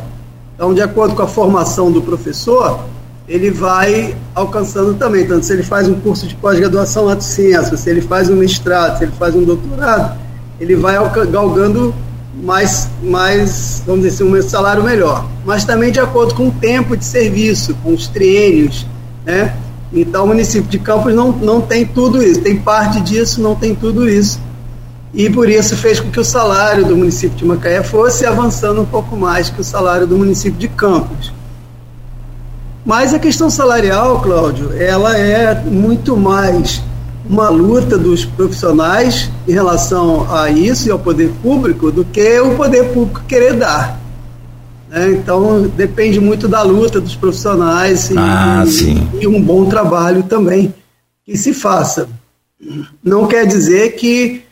[0.54, 2.80] Então, de acordo com a formação do professor,
[3.28, 5.26] ele vai alcançando também.
[5.26, 8.98] Tanto se ele faz um curso de pós-graduação lato senso, se ele faz um mestrado,
[8.98, 10.18] se ele faz um doutorado,
[10.60, 10.96] ele vai
[11.30, 11.94] galgando
[12.42, 15.24] mais, mais, vamos dizer assim, um salário melhor.
[15.44, 18.86] Mas também de acordo com o tempo de serviço, com os triênios,
[19.24, 19.56] né?
[19.92, 23.74] Então o município de Campos não, não tem tudo isso, tem parte disso, não tem
[23.74, 24.38] tudo isso.
[25.12, 28.86] E por isso fez com que o salário do município de Macaé fosse avançando um
[28.86, 31.32] pouco mais que o salário do município de Campos.
[32.84, 36.82] Mas a questão salarial, Cláudio, ela é muito mais
[37.28, 42.56] uma luta dos profissionais em relação a isso e ao poder público do que o
[42.56, 44.00] poder público querer dar.
[44.88, 45.12] Né?
[45.12, 48.64] Então depende muito da luta dos profissionais e, ah,
[49.20, 50.74] e, um bom trabalho também
[51.24, 52.08] que se faça.
[53.02, 54.42] Não quer dizer que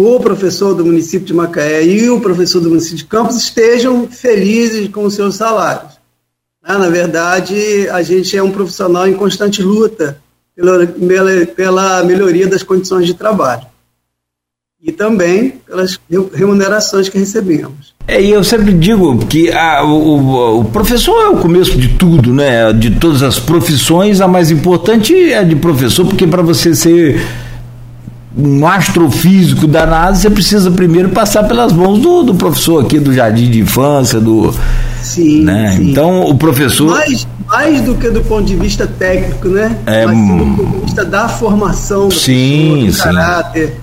[0.00, 4.88] o professor do município de Macaé e o professor do município de Campos estejam felizes
[4.88, 6.00] com os seus salários.
[6.66, 6.78] Né?
[6.78, 10.18] Na verdade, a gente é um profissional em constante luta
[11.54, 13.66] pela, melhoria das condições de trabalho
[14.82, 15.98] e também pelas
[16.32, 17.94] remunerações que recebemos.
[18.08, 22.32] É, e eu sempre digo que a, o, o, professor é o começo de tudo,
[22.32, 22.72] né?
[22.72, 27.20] De todas as profissões, a mais importante é a de professor, porque para você ser
[28.36, 33.50] um astrofísico danado, você precisa primeiro passar pelas mãos do, do professor aqui do jardim
[33.50, 34.54] de infância, do.
[35.02, 35.74] Sim, né?
[35.76, 35.90] sim.
[35.90, 36.90] Então o professor.
[36.90, 39.76] Mais, mais do que do ponto de vista técnico, né?
[39.86, 43.76] É, Mas do ponto de vista da formação do, sim, do caráter.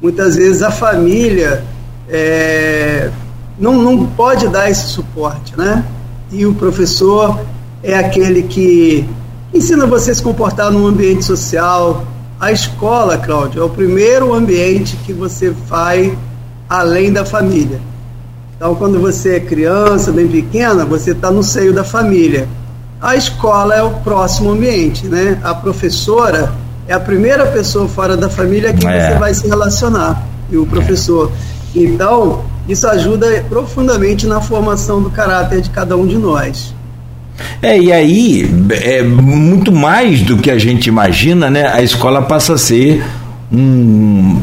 [0.00, 1.62] Muitas vezes a família
[2.08, 3.10] é,
[3.58, 5.84] não, não pode dar esse suporte, né?
[6.32, 7.38] E o professor
[7.82, 9.06] é aquele que
[9.52, 12.06] ensina você a se comportar num ambiente social.
[12.40, 16.16] A escola, Cláudio, é o primeiro ambiente que você vai
[16.66, 17.78] além da família.
[18.56, 22.48] Então, quando você é criança, bem pequena, você está no seio da família.
[22.98, 25.38] A escola é o próximo ambiente, né?
[25.44, 26.50] A professora
[26.88, 29.12] é a primeira pessoa fora da família que é.
[29.12, 31.30] você vai se relacionar, e o professor.
[31.74, 36.74] Então, isso ajuda profundamente na formação do caráter de cada um de nós.
[37.62, 41.66] É, e aí, é muito mais do que a gente imagina, né?
[41.68, 43.04] A escola passa a ser
[43.52, 44.40] um.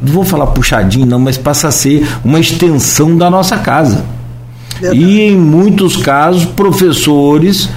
[0.00, 4.04] Não vou falar puxadinho, não, mas passa a ser uma extensão da nossa casa.
[4.80, 5.02] Verdade.
[5.02, 7.68] E em muitos casos, professores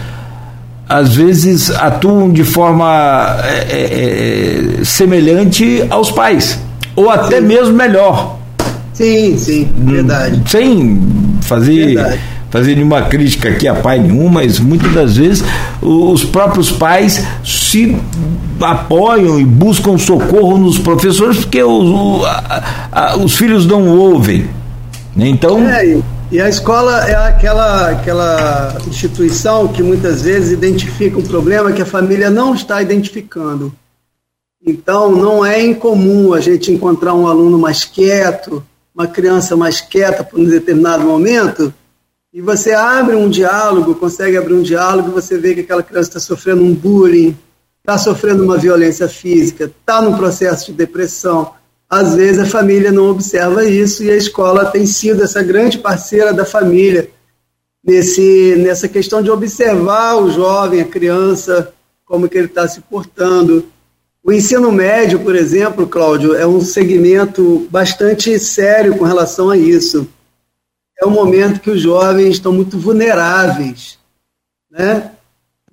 [0.92, 6.60] às vezes atuam de forma é, é, é, semelhante aos pais,
[6.96, 7.48] ou até sim.
[7.48, 8.38] mesmo melhor.
[8.94, 10.42] Sim, sim, verdade.
[10.46, 11.02] Sem
[11.42, 11.96] fazer.
[11.96, 12.20] Verdade.
[12.52, 15.44] Fazer nenhuma crítica aqui a pai nenhum, mas muitas das vezes
[15.82, 17.98] os próprios pais se
[18.60, 22.22] apoiam e buscam socorro nos professores porque os,
[23.24, 24.50] os filhos não ouvem.
[25.16, 25.66] Então.
[25.68, 31.82] É, e a escola é aquela, aquela instituição que muitas vezes identifica um problema que
[31.82, 33.74] a família não está identificando.
[34.66, 40.24] Então, não é incomum a gente encontrar um aluno mais quieto, uma criança mais quieta
[40.24, 41.74] por um determinado momento,
[42.34, 46.20] e você abre um diálogo, consegue abrir um diálogo, você vê que aquela criança está
[46.20, 47.38] sofrendo um bullying,
[47.80, 51.54] está sofrendo uma violência física, está num processo de depressão
[51.92, 56.32] às vezes a família não observa isso e a escola tem sido essa grande parceira
[56.34, 57.10] da família
[57.84, 61.74] nesse, nessa questão de observar o jovem, a criança,
[62.06, 63.66] como que ele está se portando.
[64.24, 70.08] O ensino médio, por exemplo, Cláudio, é um segmento bastante sério com relação a isso.
[71.02, 73.98] É um momento que os jovens estão muito vulneráveis,
[74.70, 75.14] né?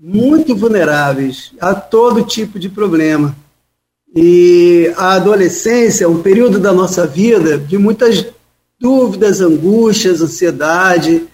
[0.01, 3.37] Muito vulneráveis a todo tipo de problema.
[4.17, 8.25] E a adolescência é um período da nossa vida de muitas
[8.81, 11.27] dúvidas, angústias, ansiedade,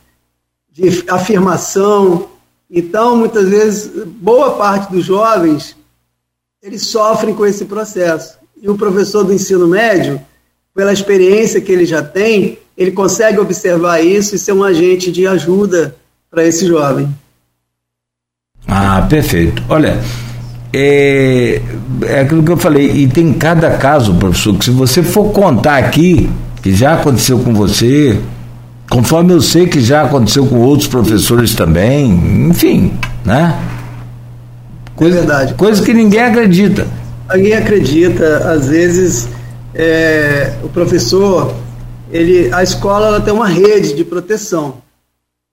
[0.73, 2.31] de afirmação.
[2.69, 5.77] Então, muitas vezes, boa parte dos jovens
[6.61, 8.39] eles sofrem com esse processo.
[8.61, 10.21] E o professor do ensino médio,
[10.75, 15.27] pela experiência que ele já tem, ele consegue observar isso e ser um agente de
[15.27, 15.95] ajuda
[16.31, 17.09] para esse jovem.
[18.67, 19.63] Ah, perfeito.
[19.69, 20.01] Olha,
[20.73, 21.61] é,
[22.03, 25.79] é aquilo que eu falei, e tem cada caso, professor, que se você for contar
[25.79, 26.29] aqui,
[26.63, 28.19] que já aconteceu com você,
[28.91, 32.93] conforme eu sei que já aconteceu com outros professores também, enfim,
[33.25, 33.57] né?
[34.97, 35.55] Coisa, é verdade.
[35.55, 36.87] Coisa que ninguém acredita.
[37.33, 39.29] Ninguém acredita, às vezes
[39.75, 41.55] é, o professor,
[42.15, 44.81] ele, a escola ela tem uma rede de proteção.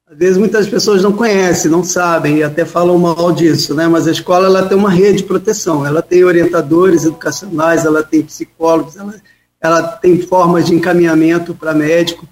[0.08, 3.88] Às vezes muitas pessoas não conhecem, não sabem e até falam mal disso, né?
[3.88, 8.22] Mas a escola ela tem uma rede de proteção, ela tem orientadores educacionais, ela tem
[8.22, 9.16] psicólogos, ela,
[9.60, 12.28] ela tem formas de encaminhamento para médico.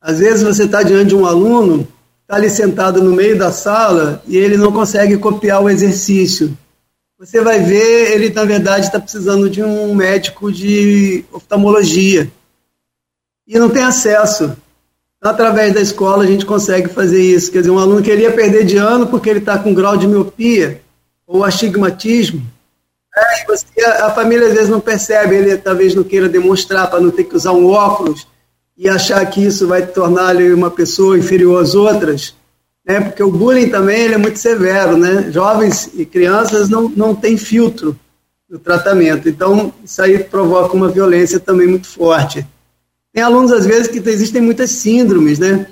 [0.00, 1.88] Às vezes você está diante de um aluno,
[2.22, 6.56] está ali sentado no meio da sala e ele não consegue copiar o exercício.
[7.18, 12.30] Você vai ver, ele na verdade está precisando de um médico de oftalmologia
[13.52, 14.56] e não tem acesso
[15.20, 17.52] através da escola a gente consegue fazer isso.
[17.52, 19.96] Quer dizer, um aluno que ele ia perder de ano porque ele está com grau
[19.96, 20.80] de miopia
[21.26, 22.42] ou astigmatismo,
[23.14, 27.00] É, você, a, a, família às vezes não percebe, ele talvez não queira demonstrar para
[27.00, 28.26] não ter que usar um óculos
[28.76, 32.34] e achar que isso vai tornar ele uma pessoa inferior às outras,
[32.86, 33.00] né?
[33.00, 35.30] Porque o bullying também ele é muito severo, né?
[35.30, 37.94] Jovens e crianças não, não têm filtro
[38.48, 42.46] no tratamento, então isso aí provoca uma violência também muito forte.
[43.12, 45.66] Tem alunos às vezes que existem muitas síndromes, né?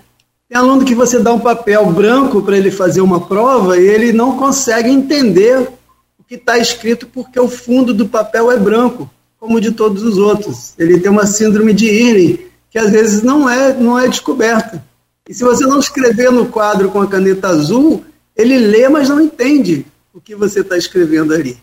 [0.48, 4.12] Tem aluno que você dá um papel branco para ele fazer uma prova e ele
[4.12, 5.70] não consegue entender
[6.18, 10.18] o que está escrito porque o fundo do papel é branco, como de todos os
[10.18, 10.74] outros.
[10.76, 12.38] Ele tem uma síndrome de Irling,
[12.68, 14.84] que às vezes não é, não é descoberta.
[15.28, 18.04] E se você não escrever no quadro com a caneta azul,
[18.36, 21.56] ele lê, mas não entende o que você está escrevendo ali.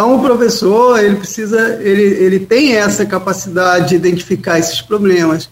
[0.00, 5.50] Então, o professor, ele precisa, ele, ele tem essa capacidade de identificar esses problemas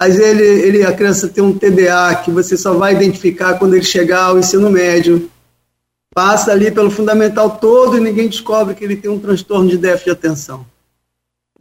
[0.00, 3.84] vezes ele, ele, a criança tem um TDA que você só vai identificar quando ele
[3.84, 5.30] chegar ao ensino médio.
[6.12, 10.06] Passa ali pelo fundamental todo e ninguém descobre que ele tem um transtorno de déficit
[10.06, 10.66] de atenção.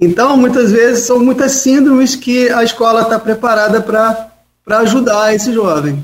[0.02, 6.04] Então, muitas vezes, são muitas síndromes que a escola está preparada para ajudar esse jovem.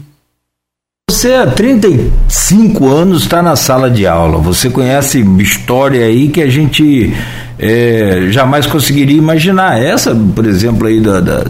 [1.22, 4.40] Você há 35 anos está na sala de aula.
[4.40, 7.14] Você conhece história aí que a gente
[7.60, 9.80] é, jamais conseguiria imaginar.
[9.80, 11.44] Essa, por exemplo, aí da, da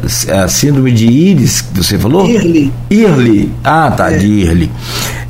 [0.43, 2.30] a síndrome de Iris, que você falou?
[2.30, 2.69] Irli.
[2.89, 3.49] Irli.
[3.63, 4.17] Ah, tá, é.
[4.17, 4.69] de Irli.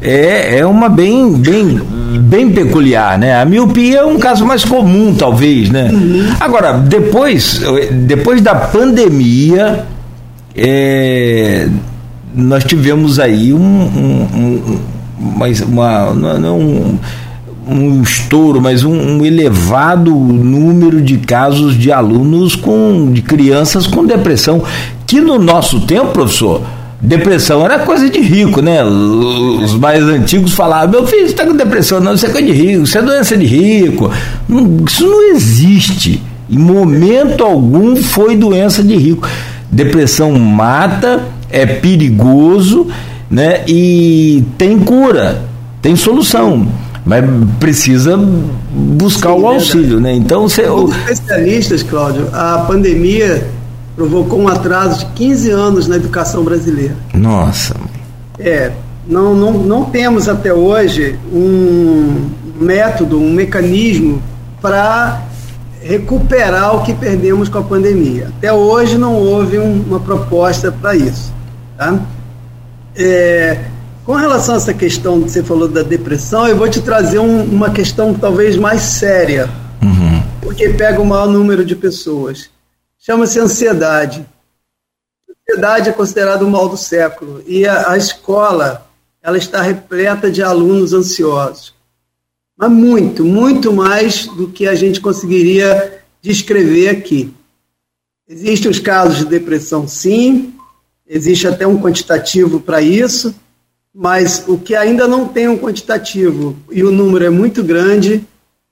[0.01, 1.79] É, é uma bem, bem,
[2.21, 3.39] bem peculiar, né?
[3.39, 5.91] A miopia é um caso mais comum, talvez, né?
[5.93, 6.33] Uhum.
[6.39, 7.61] Agora, depois,
[7.91, 9.85] depois da pandemia,
[10.55, 11.69] é,
[12.34, 14.82] nós tivemos aí um, um, um
[15.67, 16.99] uma, não, um,
[17.67, 24.05] um estouro, mas um, um, elevado número de casos de alunos com de crianças com
[24.05, 24.63] depressão,
[25.05, 26.61] que no nosso tempo, professor,
[26.99, 28.84] depressão era coisa de rico, né?
[28.84, 32.84] Os mais antigos falavam, meu filho, está com depressão, não, isso é coisa de rico,
[32.84, 34.11] isso é doença de rico.
[34.88, 36.21] Isso não existe.
[36.49, 39.27] Em momento algum foi doença de rico.
[39.71, 42.87] Depressão mata, é perigoso,
[43.29, 43.63] né?
[43.67, 45.43] E tem cura,
[45.81, 46.67] tem solução,
[47.05, 47.23] mas
[47.59, 48.17] precisa
[48.71, 50.13] buscar Sim, o auxílio, né?
[50.13, 53.47] Então, você, Os especialistas, Cláudio, a pandemia
[53.95, 56.95] provocou um atraso de 15 anos na educação brasileira.
[57.13, 57.75] Nossa.
[58.39, 58.71] É,
[59.07, 62.29] não, não, não temos até hoje um
[62.59, 64.21] método, um mecanismo
[64.61, 65.21] para
[65.81, 68.29] recuperar o que perdemos com a pandemia.
[68.37, 71.33] Até hoje não houve um, uma proposta para isso.
[71.82, 71.99] Tá?
[72.95, 73.65] É,
[74.05, 77.43] com relação a essa questão que você falou da depressão, eu vou te trazer um,
[77.43, 79.49] uma questão talvez mais séria,
[79.82, 80.21] uhum.
[80.43, 82.51] porque pega o maior número de pessoas.
[82.99, 84.23] Chama-se ansiedade.
[85.27, 88.88] ansiedade é considerado o mal do século e a, a escola
[89.19, 91.73] ela está repleta de alunos ansiosos.
[92.55, 97.34] Mas muito, muito mais do que a gente conseguiria descrever aqui.
[98.29, 100.53] Existem os casos de depressão, sim,
[101.12, 103.36] existe até um quantitativo para isso,
[103.93, 108.26] mas o que ainda não tem um quantitativo e o número é muito grande,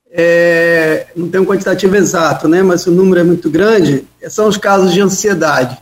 [0.10, 4.56] é, não tem um quantitativo exato, né, mas o número é muito grande, são os
[4.56, 5.78] casos de ansiedade.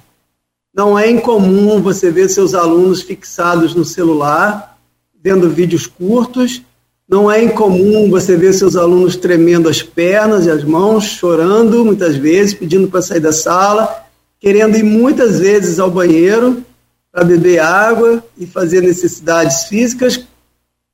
[0.74, 4.80] Não é incomum você ver seus alunos fixados no celular,
[5.24, 6.64] vendo vídeos curtos,
[7.08, 12.16] não é incomum você ver seus alunos tremendo as pernas e as mãos, chorando muitas
[12.16, 14.07] vezes, pedindo para sair da sala,
[14.48, 16.64] querendo ir muitas vezes ao banheiro
[17.12, 20.26] para beber água e fazer necessidades físicas,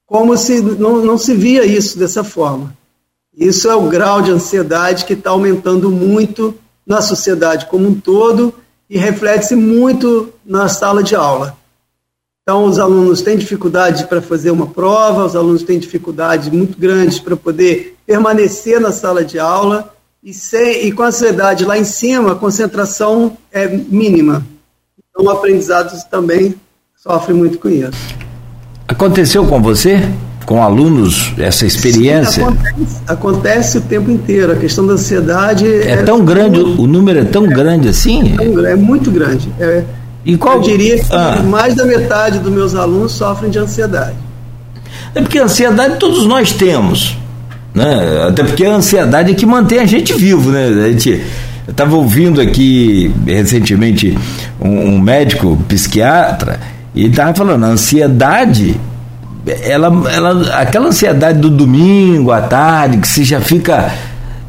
[0.07, 2.75] como se não, não se via isso dessa forma.
[3.31, 8.55] Isso é o grau de ansiedade que está aumentando muito na sociedade como um todo
[8.89, 11.55] e reflete-se muito na sala de aula.
[12.41, 17.19] Então, os alunos têm dificuldade para fazer uma prova, os alunos têm dificuldades muito grandes
[17.19, 19.92] para poder permanecer na sala de aula
[20.24, 24.45] e, sem, e com a ansiedade lá em cima, a concentração é mínima.
[24.97, 26.55] Então, o aprendizado também
[26.95, 27.91] sofre muito com isso.
[28.88, 30.01] Aconteceu com você?
[30.45, 32.45] Com alunos, essa experiência?
[32.45, 34.53] Sim, acontece, acontece, o tempo inteiro.
[34.53, 35.67] A questão da ansiedade.
[35.67, 38.36] É, é tão grande, o número é tão é, grande assim?
[38.39, 39.51] É, é muito grande.
[39.59, 39.84] É,
[40.26, 41.43] e qual, eu diria que ah.
[41.43, 44.15] mais da metade dos meus alunos sofrem de ansiedade.
[45.13, 47.17] É porque a ansiedade todos nós temos.
[47.74, 48.28] Né?
[48.28, 50.67] Até porque a ansiedade é que mantém a gente vivo, né?
[50.67, 51.21] A gente,
[51.67, 54.17] estava ouvindo aqui recentemente
[54.59, 56.59] um, um médico psiquiatra
[56.93, 58.80] e estava falando, a ansiedade,
[59.63, 63.91] ela, ela, aquela ansiedade do domingo à tarde, que você já fica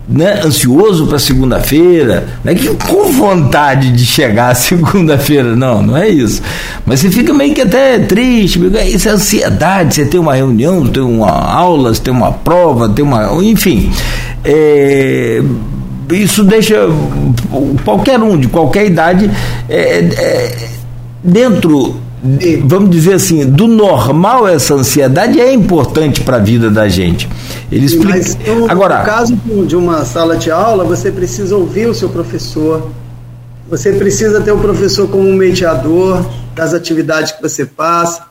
[0.09, 6.09] né, ansioso para segunda-feira, não é que com vontade de chegar segunda-feira, não, não é
[6.09, 6.42] isso.
[6.84, 8.61] Mas você fica meio que até triste,
[8.92, 13.42] isso é ansiedade, você tem uma reunião, tem uma aula, tem uma prova, tem uma.
[13.42, 13.90] enfim.
[14.44, 15.42] É,
[16.12, 16.86] isso deixa
[17.82, 19.30] qualquer um de qualquer idade
[19.68, 20.68] é, é,
[21.22, 21.96] dentro
[22.64, 27.29] vamos dizer assim, do normal essa ansiedade é importante para a vida da gente.
[27.70, 28.16] Ele explica.
[28.16, 32.09] Mas, no, Agora, no caso de uma sala de aula, você precisa ouvir o seu
[32.09, 32.91] professor.
[33.68, 38.25] Você precisa ter o professor como um mediador das atividades que você passa.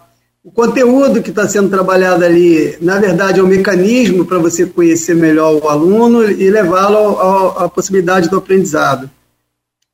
[0.44, 5.16] O conteúdo que está sendo trabalhado ali, na verdade, é um mecanismo para você conhecer
[5.16, 9.10] melhor o aluno e levá-lo à possibilidade do aprendizado.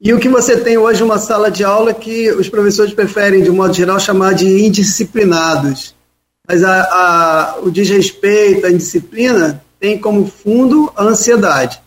[0.02, 3.50] E o que você tem hoje uma sala de aula que os professores preferem, de
[3.50, 5.94] modo geral, chamar de indisciplinados.
[6.48, 11.82] Mas a, a, o desrespeito, a indisciplina, tem como fundo a ansiedade.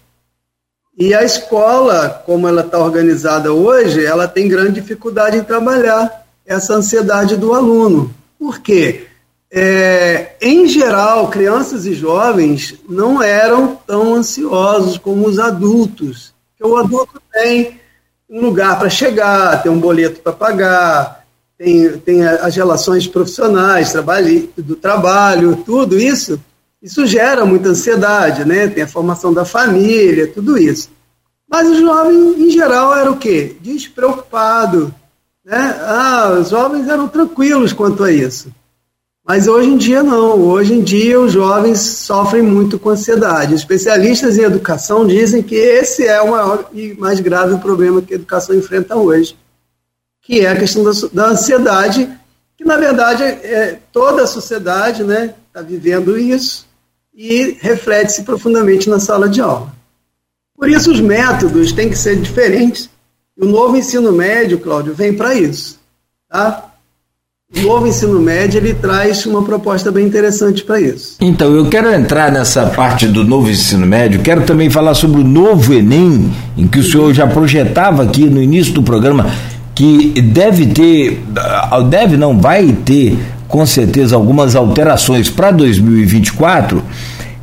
[0.96, 6.74] E a escola, como ela está organizada hoje, ela tem grande dificuldade em trabalhar essa
[6.74, 8.14] ansiedade do aluno.
[8.38, 9.06] Por quê?
[9.50, 16.34] É, em geral, crianças e jovens não eram tão ansiosos como os adultos.
[16.50, 17.80] Porque o adulto tem
[18.32, 21.26] um lugar para chegar, tem um boleto para pagar,
[21.58, 26.40] tem, tem as relações profissionais, trabalho, do trabalho, tudo isso,
[26.82, 28.66] isso gera muita ansiedade, né?
[28.68, 30.88] Tem a formação da família, tudo isso.
[31.48, 33.54] Mas o jovem, em geral, era o quê?
[33.60, 34.92] Despreocupado.
[35.44, 35.78] Né?
[35.82, 38.50] Ah, os jovens eram tranquilos quanto a isso.
[39.32, 40.38] Mas hoje em dia não.
[40.42, 43.54] Hoje em dia os jovens sofrem muito com ansiedade.
[43.54, 48.16] Especialistas em educação dizem que esse é o maior e mais grave problema que a
[48.16, 49.34] educação enfrenta hoje,
[50.20, 52.10] que é a questão da, da ansiedade,
[52.58, 56.68] que na verdade é, toda a sociedade está né, tá vivendo isso
[57.14, 59.72] e reflete-se profundamente na sala de aula.
[60.54, 62.90] Por isso os métodos têm que ser diferentes.
[63.40, 65.80] O novo ensino médio, Cláudio, vem para isso.
[66.28, 66.71] Tá?
[67.56, 71.16] O novo ensino médio ele traz uma proposta bem interessante para isso.
[71.20, 75.24] Então, eu quero entrar nessa parte do novo ensino médio, quero também falar sobre o
[75.24, 79.26] novo Enem, em que o senhor já projetava aqui no início do programa
[79.74, 86.82] que deve ter, ah, deve não, vai ter com certeza algumas alterações para 2024.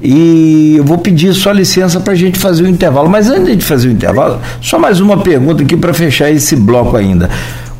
[0.01, 3.09] E eu vou pedir só licença para a gente fazer o intervalo.
[3.09, 6.95] Mas antes de fazer o intervalo, só mais uma pergunta aqui para fechar esse bloco
[6.95, 7.29] ainda.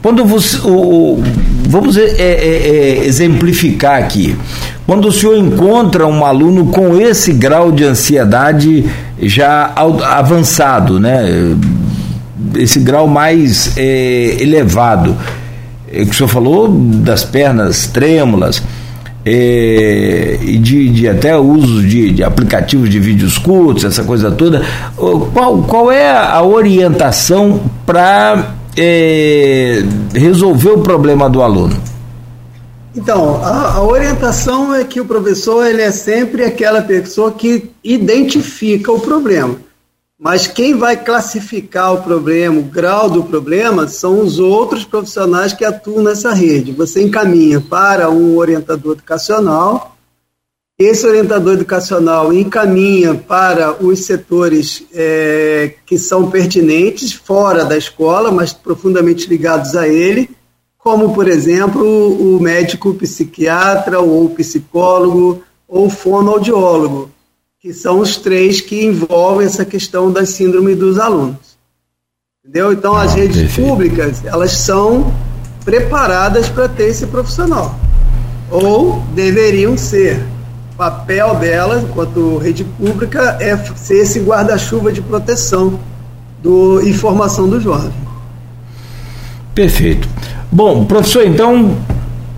[0.01, 1.21] Quando você, o,
[1.69, 4.35] vamos é, é, é, exemplificar aqui.
[4.87, 8.85] Quando o senhor encontra um aluno com esse grau de ansiedade
[9.21, 11.55] já avançado, né?
[12.55, 15.15] esse grau mais é, elevado,
[15.93, 18.63] é, que o senhor falou das pernas trêmulas,
[19.23, 24.63] é, e de, de, até uso de, de, aplicativos de vídeos curtos, essa coisa toda,
[24.95, 31.75] qual, qual é a orientação para é, resolver o problema do aluno?
[32.95, 38.91] Então, a, a, orientação é que o professor ele é sempre aquela pessoa que identifica
[38.91, 39.57] o problema.
[40.17, 45.63] Mas quem vai classificar o problema, o grau do problema, são os outros profissionais que
[45.63, 46.71] atuam nessa rede.
[46.71, 49.97] Você encaminha para um orientador educacional
[50.79, 58.53] esse orientador educacional encaminha para os setores é, que são pertinentes, fora da escola, mas
[58.53, 60.29] profundamente ligados a ele,
[60.77, 67.11] como, por exemplo, o médico psiquiatra, ou psicólogo, ou fonoaudiólogo,
[67.59, 71.59] que são os três que envolvem essa questão da síndrome dos alunos.
[72.41, 72.71] Entendeu?
[72.71, 73.67] Então, as redes Perfeito.
[73.67, 75.13] públicas, elas são
[75.65, 77.77] preparadas para ter esse profissional,
[78.49, 80.23] ou deveriam ser
[80.79, 85.77] papel dela, enquanto rede pública, é ser esse guarda-chuva de proteção
[86.41, 87.91] do informação do jovem.
[89.53, 90.07] Perfeito.
[90.49, 91.75] Bom, professor, então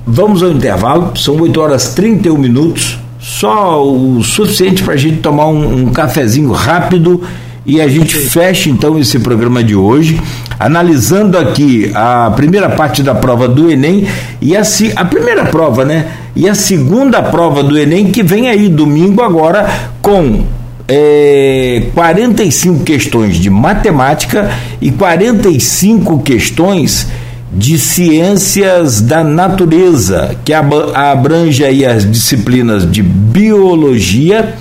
[0.08, 5.46] vamos ao intervalo, são 8 horas 31 minutos, só o suficiente para a gente tomar
[5.46, 7.22] um, um cafezinho rápido
[7.64, 10.20] e a gente fecha então esse programa de hoje,
[10.60, 14.08] analisando aqui a primeira parte da prova do Enem
[14.42, 14.64] e a,
[14.96, 16.08] a primeira prova, né?
[16.36, 19.70] E a segunda prova do Enem que vem aí domingo agora
[20.02, 20.44] com
[20.88, 24.50] é, 45 questões de matemática
[24.82, 27.08] e 45 questões
[27.54, 34.56] de ciências da natureza, que abrange aí as disciplinas de biologia,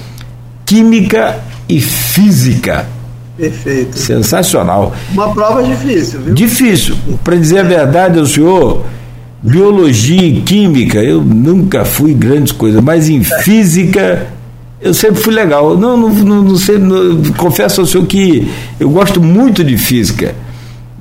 [0.66, 1.38] química
[1.68, 2.86] e física.
[3.36, 3.97] Perfeito.
[3.97, 4.94] Sensacional.
[5.12, 6.34] Uma prova difícil, viu?
[6.34, 6.97] Difícil.
[7.24, 8.84] Para dizer a verdade ao senhor,
[9.42, 14.26] biologia e química, eu nunca fui grandes coisas, mas em física
[14.80, 15.76] Eu sempre fui legal.
[15.76, 20.34] Não, não, não, não sei, não, confesso ao senhor que eu gosto muito de física.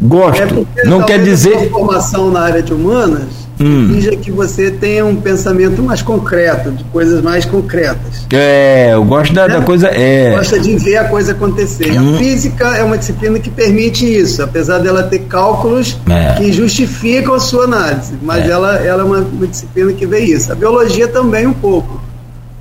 [0.02, 0.68] Gosto.
[0.78, 1.70] É não quer dizer.
[1.70, 4.00] Formação na área de humanas hum.
[4.22, 8.26] que você tenha um pensamento mais concreto, de coisas mais concretas.
[8.32, 9.88] É, eu gosto da, da coisa.
[9.88, 10.32] É.
[10.36, 12.00] Gosta de ver a coisa acontecer.
[12.00, 12.16] Hum.
[12.16, 16.36] A física é uma disciplina que permite isso, apesar dela ter cálculos é.
[16.36, 18.52] que justificam a sua análise, mas é.
[18.52, 20.52] ela, ela é uma, uma disciplina que vê isso.
[20.52, 22.02] A biologia também um pouco.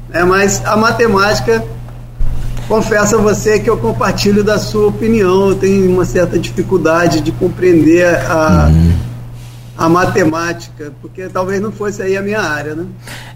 [0.09, 0.25] Né?
[0.25, 1.62] Mas a matemática,
[2.66, 5.51] confesso a você que eu compartilho da sua opinião.
[5.51, 9.07] Eu tenho uma certa dificuldade de compreender a, uhum.
[9.78, 12.84] A matemática, porque talvez não fosse aí a minha área, né?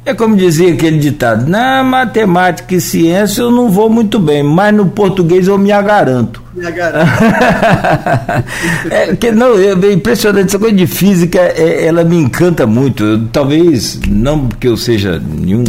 [0.05, 4.75] É como dizia aquele ditado: na matemática e ciência eu não vou muito bem, mas
[4.75, 6.43] no português eu me agaranto.
[6.53, 7.13] Me agaranto.
[8.91, 13.29] é, que, não, é impressionante, essa coisa de física, é, ela me encanta muito.
[13.33, 15.63] Talvez, não porque eu seja nenhum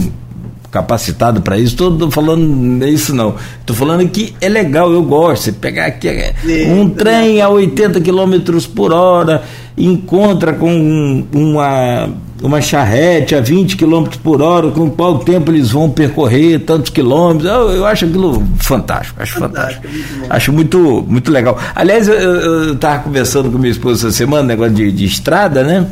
[0.73, 1.73] capacitado para isso.
[1.73, 3.35] Estou falando isso não.
[3.59, 5.43] Estou falando que é legal, eu gosto.
[5.43, 6.33] Você pegar aqui é,
[6.67, 9.43] um trem a 80 km por hora,
[9.77, 12.09] encontra com uma,
[12.41, 17.47] uma charrete a 20 km por hora, com qual tempo eles vão percorrer tantos quilômetros.
[17.47, 19.87] Eu, eu acho aquilo fantástico, acho fantástico.
[19.87, 20.17] fantástico.
[20.17, 21.59] Muito acho muito, muito legal.
[21.75, 25.85] Aliás, eu estava conversando com minha esposa essa semana, negócio de, de estrada, né?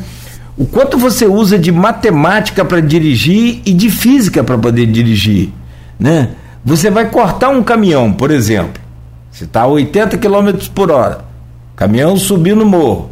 [0.62, 5.50] O quanto você usa de matemática para dirigir e de física para poder dirigir,
[6.00, 6.30] né?
[6.64, 8.80] Você vai cortar um caminhão, por exemplo,
[9.32, 11.22] você está a 80 km por hora,
[11.76, 13.10] caminhão subindo no morro,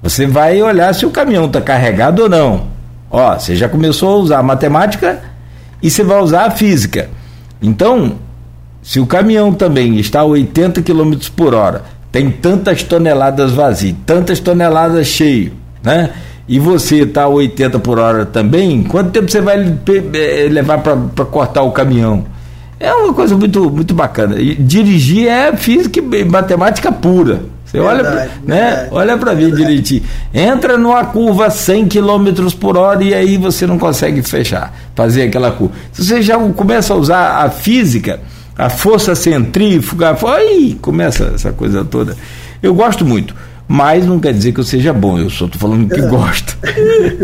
[0.00, 2.68] você vai olhar se o caminhão está carregado ou não.
[3.10, 5.22] Ó, você já começou a usar a matemática
[5.82, 7.10] e você vai usar a física.
[7.60, 8.12] Então,
[8.80, 11.82] se o caminhão também está a 80 km por hora,
[12.12, 15.52] tem tantas toneladas vazias, tantas toneladas cheio,
[15.82, 16.10] né?
[16.48, 21.24] E você está a 80 por hora também, quanto tempo você vai eh, levar para
[21.24, 22.24] cortar o caminhão?
[22.78, 24.38] É uma coisa muito, muito bacana.
[24.38, 27.42] E dirigir é física e matemática pura.
[27.64, 28.88] Você verdade, olha, né?
[28.92, 30.02] olha para ver direitinho.
[30.32, 35.50] Entra numa curva 100 km por hora e aí você não consegue fechar, fazer aquela
[35.50, 35.74] curva.
[35.90, 38.20] Se você já começa a usar a física,
[38.56, 42.16] a força centrífuga, aí começa essa coisa toda.
[42.62, 43.34] Eu gosto muito
[43.68, 46.06] mas não quer dizer que eu seja bom, eu só estou falando que é.
[46.06, 46.56] gosto.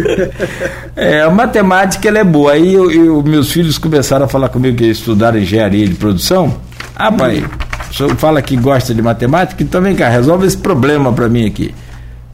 [0.96, 2.52] é, a matemática ela é boa.
[2.52, 6.56] Aí eu, eu, meus filhos começaram a falar comigo que estudaram engenharia de produção.
[6.96, 7.44] Ah, pai,
[7.90, 11.46] o senhor fala que gosta de matemática, então vem cá, resolve esse problema para mim
[11.46, 11.74] aqui.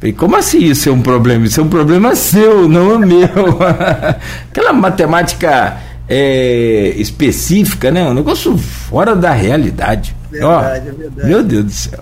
[0.00, 1.44] Falei, como assim isso é um problema?
[1.44, 3.58] Isso é um problema seu, não é meu.
[4.50, 5.76] Aquela matemática
[6.08, 8.08] é, específica, né?
[8.08, 10.14] Um negócio fora da realidade.
[10.30, 11.28] Verdade, oh, é verdade.
[11.28, 12.00] Meu Deus do céu.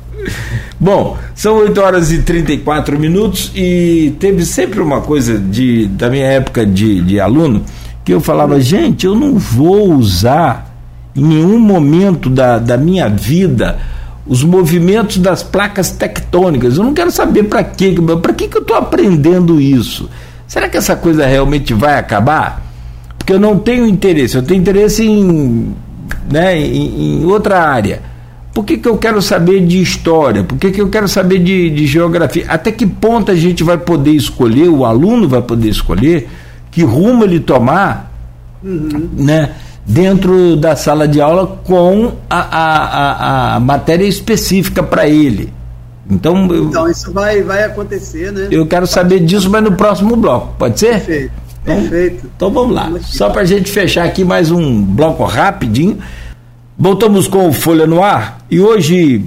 [0.81, 6.27] Bom, são 8 horas e 34 minutos e teve sempre uma coisa de, da minha
[6.27, 7.65] época de, de aluno
[8.05, 10.75] que eu falava, gente, eu não vou usar
[11.15, 13.79] em nenhum momento da, da minha vida
[14.27, 16.77] os movimentos das placas tectônicas.
[16.77, 20.11] Eu não quero saber para quê, para que, que eu estou aprendendo isso?
[20.47, 22.63] Será que essa coisa realmente vai acabar?
[23.19, 25.75] Porque eu não tenho interesse, eu tenho interesse em,
[26.31, 28.01] né, em, em outra área.
[28.57, 30.43] Por que, que eu quero saber de história?
[30.43, 32.47] Por que, que eu quero saber de, de geografia?
[32.49, 36.27] Até que ponto a gente vai poder escolher, o aluno vai poder escolher
[36.71, 38.11] que rumo ele tomar
[38.65, 39.11] uhum.
[39.13, 39.51] né,
[39.85, 45.53] dentro da sala de aula com a, a, a, a matéria específica para ele.
[46.09, 48.49] Então, eu, então isso vai, vai acontecer, né?
[48.51, 50.95] Eu quero saber disso, mas no próximo bloco, pode ser?
[51.05, 51.33] Perfeito.
[51.63, 52.31] Então, Perfeito.
[52.35, 52.91] Então vamos lá.
[53.03, 55.99] Só para a gente fechar aqui mais um bloco rapidinho.
[56.79, 59.25] Voltamos com Folha no Ar e hoje,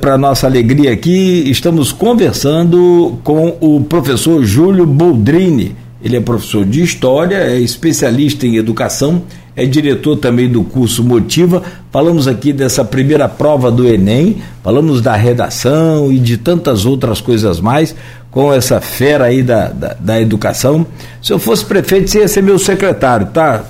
[0.00, 5.76] para nossa alegria aqui, estamos conversando com o professor Júlio Boldrini.
[6.02, 9.22] Ele é professor de História, é especialista em educação,
[9.58, 11.64] é diretor também do curso Motiva.
[11.90, 17.60] Falamos aqui dessa primeira prova do Enem, falamos da redação e de tantas outras coisas
[17.60, 17.92] mais
[18.30, 20.86] com essa fera aí da, da, da educação.
[21.20, 23.64] Se eu fosse prefeito, você ia ser meu secretário, tá?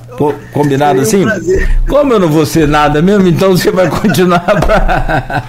[0.52, 1.24] combinado assim?
[1.89, 5.44] Como eu não vou ser nada mesmo, então você vai continuar pra...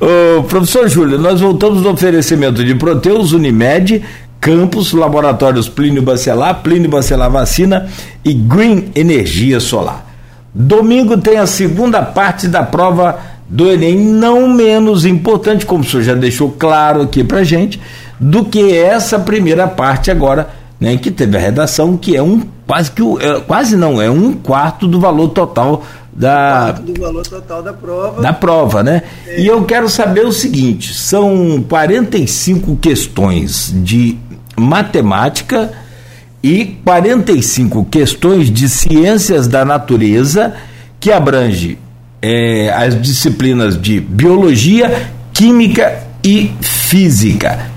[0.00, 4.02] Ô, professor Júlio, nós voltamos no oferecimento de Proteus, Unimed,
[4.44, 7.88] Campos, Laboratórios Plínio Bacelar, Plínio Bacelar Vacina
[8.22, 10.04] e Green Energia Solar.
[10.54, 13.18] Domingo tem a segunda parte da prova
[13.48, 17.80] do Enem, não menos importante, como o senhor já deixou claro aqui pra gente,
[18.20, 22.90] do que essa primeira parte agora, né, que teve a redação, que é um quase
[22.90, 27.72] que é, quase não, é um quarto do valor total da do valor total da
[27.72, 28.22] prova.
[28.22, 29.02] Da prova, né?
[29.26, 29.40] É.
[29.40, 34.16] E eu quero saber o seguinte, são 45 questões de
[34.56, 35.72] matemática
[36.42, 40.54] e 45 questões de ciências da natureza
[41.00, 41.78] que abrange
[42.20, 47.70] é, as disciplinas de biologia, química e física.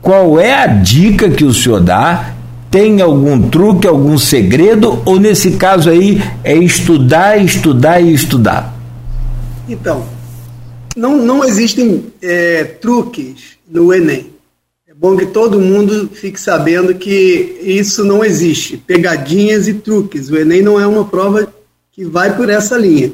[0.00, 2.34] Qual é a dica que o senhor dá?
[2.70, 5.02] Tem algum truque, algum segredo?
[5.04, 8.74] Ou nesse caso aí é estudar, estudar e estudar?
[9.68, 10.04] Então,
[10.96, 14.37] não, não existem é, truques no Enem.
[15.00, 18.76] Bom que todo mundo fique sabendo que isso não existe.
[18.76, 20.28] Pegadinhas e truques.
[20.28, 21.54] O Enem não é uma prova
[21.92, 23.12] que vai por essa linha.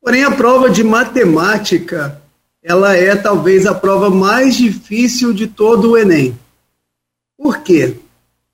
[0.00, 2.22] Porém, a prova de matemática
[2.62, 6.34] ela é talvez a prova mais difícil de todo o Enem.
[7.36, 7.96] Por quê?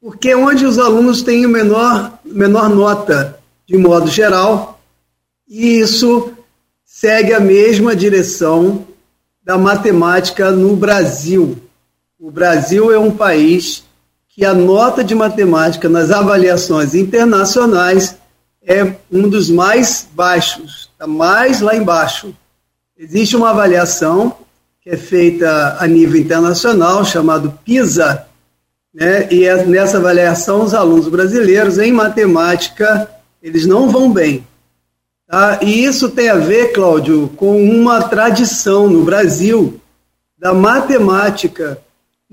[0.01, 3.39] Porque é onde os alunos têm menor, menor nota,
[3.69, 4.81] de modo geral,
[5.49, 6.33] e isso
[6.85, 8.85] segue a mesma direção
[9.45, 11.57] da matemática no Brasil.
[12.23, 13.83] O Brasil é um país
[14.29, 18.17] que a nota de matemática nas avaliações internacionais
[18.65, 22.33] é um dos mais baixos, está mais lá embaixo.
[22.97, 24.37] Existe uma avaliação
[24.81, 28.25] que é feita a nível internacional, chamado PISA,
[28.95, 29.27] né?
[29.29, 33.11] e é nessa avaliação os alunos brasileiros em matemática,
[33.43, 34.47] eles não vão bem.
[35.27, 35.59] Tá?
[35.61, 39.81] E isso tem a ver, Cláudio, com uma tradição no Brasil
[40.39, 41.83] da matemática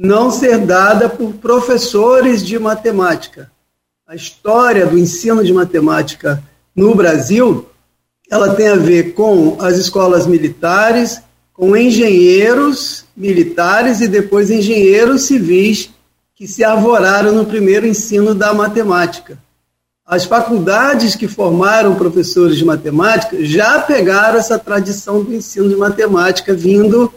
[0.02, 3.52] não ser dada por professores de matemática.
[4.08, 6.42] A história do ensino de matemática
[6.74, 7.66] no Brasil
[8.32, 11.20] ela tem a ver com as escolas militares,
[11.52, 15.90] com engenheiros militares e depois engenheiros civis
[16.34, 19.38] que se arvoraram no primeiro ensino da matemática.
[20.06, 26.54] As faculdades que formaram professores de matemática já pegaram essa tradição do ensino de matemática
[26.54, 27.12] vindo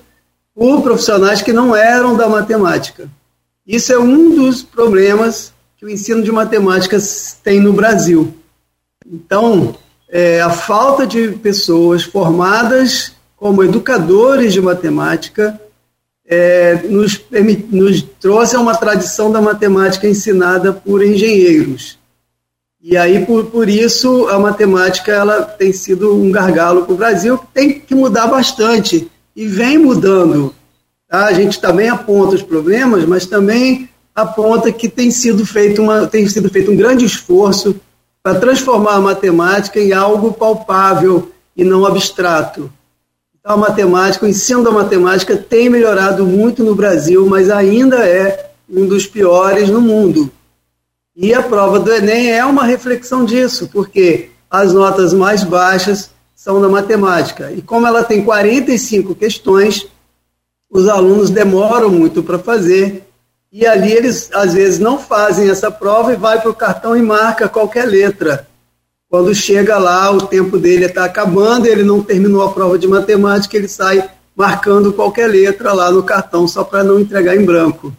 [0.54, 3.08] por profissionais que não eram da matemática.
[3.66, 6.98] Isso é um dos problemas que o ensino de matemática
[7.42, 8.34] tem no Brasil.
[9.06, 9.76] Então,
[10.08, 15.60] é, a falta de pessoas formadas como educadores de matemática
[16.26, 17.20] é, nos,
[17.70, 21.98] nos trouxe a uma tradição da matemática ensinada por engenheiros.
[22.80, 27.38] E aí, por, por isso, a matemática ela tem sido um gargalo para o Brasil,
[27.38, 30.54] que tem que mudar bastante, e vem mudando.
[31.08, 31.26] Tá?
[31.26, 36.28] A gente também aponta os problemas, mas também aponta que tem sido feito, uma, tem
[36.28, 37.76] sido feito um grande esforço
[38.22, 42.70] para transformar a matemática em algo palpável e não abstrato.
[43.38, 48.50] Então, a matemática, o ensino da matemática tem melhorado muito no Brasil, mas ainda é
[48.70, 50.30] um dos piores no mundo.
[51.16, 56.10] E a prova do Enem é uma reflexão disso, porque as notas mais baixas
[56.42, 57.52] são na matemática.
[57.52, 59.86] E como ela tem 45 questões,
[60.68, 63.04] os alunos demoram muito para fazer
[63.52, 67.02] e ali eles, às vezes, não fazem essa prova e vai para o cartão e
[67.02, 68.48] marca qualquer letra.
[69.08, 73.56] Quando chega lá, o tempo dele está acabando, ele não terminou a prova de matemática,
[73.56, 77.92] ele sai marcando qualquer letra lá no cartão, só para não entregar em branco.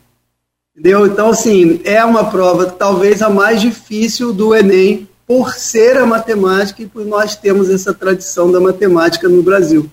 [0.76, 1.08] Entendeu?
[1.08, 6.82] Então, assim, é uma prova talvez a mais difícil do Enem, por ser a matemática
[6.82, 9.90] e por nós termos essa tradição da matemática no Brasil.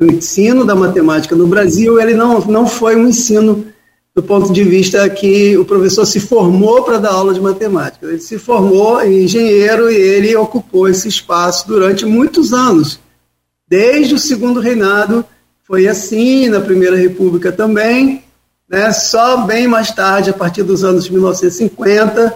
[0.00, 3.66] O ensino da matemática no Brasil, ele não, não foi um ensino
[4.14, 8.06] do ponto de vista que o professor se formou para dar aula de matemática.
[8.06, 12.98] Ele se formou em engenheiro e ele ocupou esse espaço durante muitos anos.
[13.68, 15.24] Desde o segundo reinado
[15.62, 18.24] foi assim, na Primeira República também,
[18.68, 18.92] né?
[18.92, 22.34] só bem mais tarde, a partir dos anos 1950,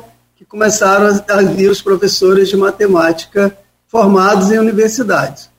[0.49, 3.57] começaram a vir os professores de matemática
[3.87, 5.51] formados em universidades.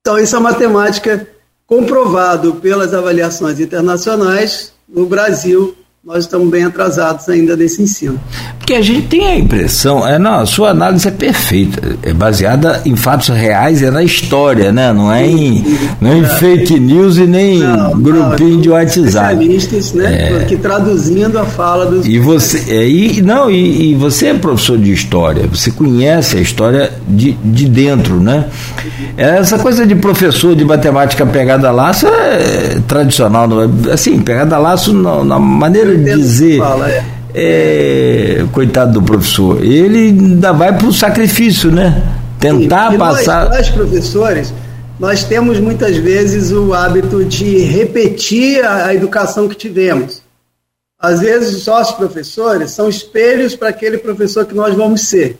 [0.00, 1.28] Então, isso é matemática
[1.66, 5.76] comprovado pelas avaliações internacionais, no Brasil
[6.06, 8.16] nós estamos bem atrasados ainda nesse ensino.
[8.58, 12.80] Porque a gente tem a impressão, é, não, a sua análise é perfeita, é baseada
[12.84, 14.92] em fatos reais, é na história, né?
[14.92, 15.64] Não é em,
[16.00, 19.04] não é em fake news e nem não, grupinho não, de WhatsApp.
[19.04, 20.42] Especialistas, né?
[20.42, 20.44] É.
[20.44, 22.06] Que traduzindo a fala dos.
[22.06, 26.40] E você, é, e, não, e, e, você é professor de história, você conhece a
[26.40, 28.44] história de, de dentro, né?
[29.16, 33.92] Essa coisa de professor de matemática pegada laço é tradicional, é?
[33.92, 36.58] assim, pegada laço na, na maneira dizer.
[36.58, 37.04] Fala, é.
[37.34, 38.44] é.
[38.52, 42.02] coitado do professor, ele ainda vai para o sacrifício, né?
[42.38, 43.48] Tentar Sim, passar.
[43.48, 44.54] Nós, nós, professores,
[44.98, 50.22] nós temos muitas vezes o hábito de repetir a, a educação que tivemos.
[50.98, 55.38] Às vezes, os nossos professores são espelhos para aquele professor que nós vamos ser.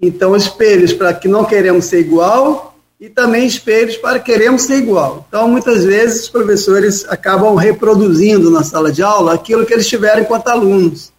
[0.00, 2.67] Então, espelhos para que não queremos ser igual
[3.00, 5.24] e também espelhos para queremos ser igual.
[5.28, 10.22] Então, muitas vezes, os professores acabam reproduzindo na sala de aula aquilo que eles tiveram
[10.22, 11.12] enquanto alunos.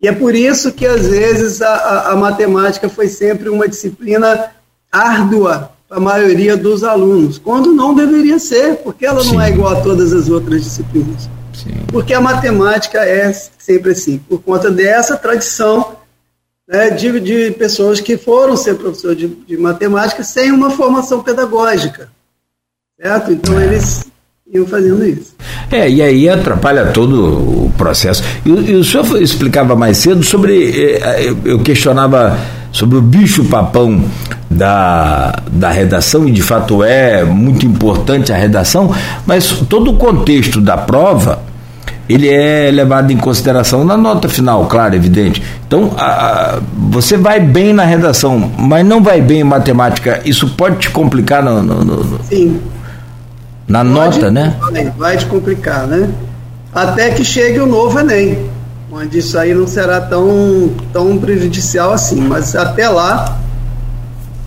[0.00, 4.50] E é por isso que, às vezes, a, a, matemática foi sempre uma disciplina
[4.90, 9.34] árdua para a maioria dos alunos, quando não deveria ser, porque ela Sim.
[9.34, 11.28] não é igual a todas as outras disciplinas.
[11.52, 11.74] Sim.
[11.88, 15.96] Porque a matemática é sempre assim, por conta dessa tradição
[16.68, 22.10] né, de, de pessoas que foram ser professores de, de matemática sem uma formação pedagógica.
[23.00, 23.32] Certo?
[23.32, 24.06] Então, eles
[24.52, 25.34] iam fazendo isso.
[25.70, 28.22] É, e aí atrapalha todo o processo.
[28.44, 30.70] E, e o senhor explicava mais cedo sobre.
[30.70, 32.38] Eh, eu questionava
[32.70, 34.04] sobre o bicho-papão
[34.50, 38.94] da, da redação, e de fato é muito importante a redação,
[39.26, 41.42] mas todo o contexto da prova
[42.08, 45.42] ele é levado em consideração na nota final, claro, evidente.
[45.66, 46.60] Então, a, a,
[46.90, 51.42] você vai bem na redação, mas não vai bem em matemática, isso pode te complicar
[51.42, 52.60] no, no, no Sim.
[53.68, 54.56] na pode, nota, né?
[54.96, 56.10] Vai te complicar, né?
[56.74, 58.46] Até que chegue o novo Enem,
[58.90, 63.38] onde isso aí não será tão, tão prejudicial assim, mas até lá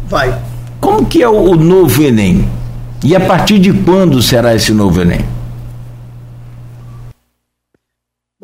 [0.09, 0.35] vai.
[0.81, 2.47] Como que é o, o novo Enem?
[3.03, 5.34] E a partir de quando será esse novo Enem?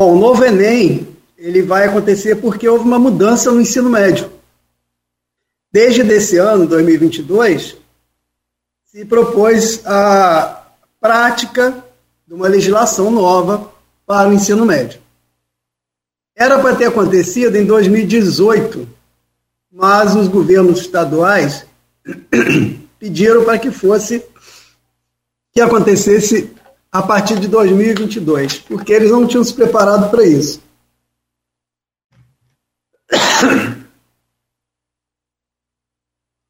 [0.02, 1.07] Bom, o novo Enem
[1.38, 4.32] ele vai acontecer porque houve uma mudança no ensino médio.
[5.72, 7.78] Desde esse ano, 2022,
[8.84, 11.86] se propôs a prática
[12.28, 13.72] de uma legislação nova
[14.03, 14.99] para o ensino médio.
[16.36, 18.90] Era para ter acontecido em 2018,
[19.72, 21.64] mas os governos estaduais
[22.98, 24.26] pediram para que fosse
[25.53, 26.52] que acontecesse
[26.91, 30.59] a partir de 2022, porque eles não tinham se preparado para isso.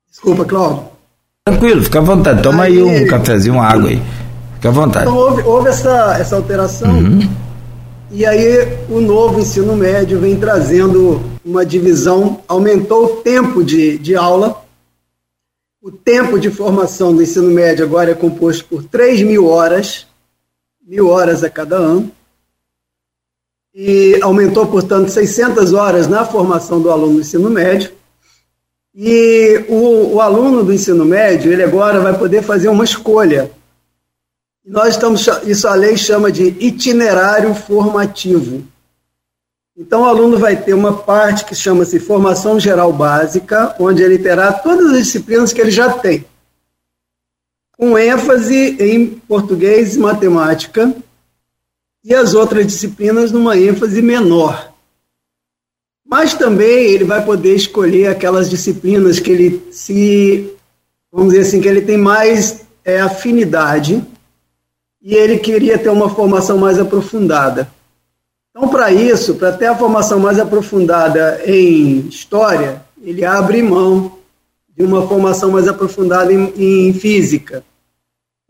[0.09, 0.89] Desculpa, Cláudio.
[1.45, 2.41] Tranquilo, fica à vontade.
[2.41, 4.01] Toma aí, aí um cafezinho, uma água aí.
[4.55, 5.05] Fica à vontade.
[5.05, 6.91] Então houve, houve essa, essa alteração.
[6.91, 7.29] Uhum.
[8.11, 14.15] E aí o novo ensino médio vem trazendo uma divisão, aumentou o tempo de, de
[14.15, 14.63] aula.
[15.81, 20.05] O tempo de formação do ensino médio agora é composto por 3 mil horas
[20.81, 22.11] mil horas a cada ano,
[23.73, 27.91] e aumentou, portanto, 600 horas na formação do aluno do ensino médio.
[28.93, 33.49] E o, o aluno do ensino médio, ele agora vai poder fazer uma escolha.
[34.65, 38.63] Nós estamos, isso a lei chama de itinerário formativo.
[39.77, 44.51] Então, o aluno vai ter uma parte que chama-se formação geral básica, onde ele terá
[44.51, 46.25] todas as disciplinas que ele já tem
[47.81, 50.95] com ênfase em português e matemática,
[52.05, 54.71] e as outras disciplinas numa ênfase menor.
[56.05, 60.53] Mas também ele vai poder escolher aquelas disciplinas que ele se,
[61.11, 64.05] vamos dizer assim, que ele tem mais é, afinidade
[65.01, 67.67] e ele queria ter uma formação mais aprofundada.
[68.51, 74.19] Então, para isso, para ter a formação mais aprofundada em história, ele abre mão
[74.77, 77.63] de uma formação mais aprofundada em, em física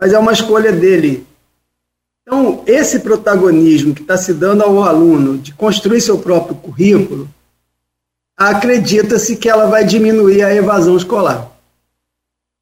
[0.01, 1.27] mas é uma escolha dele.
[2.23, 7.29] Então, esse protagonismo que está se dando ao aluno de construir seu próprio currículo,
[8.35, 11.51] acredita-se que ela vai diminuir a evasão escolar.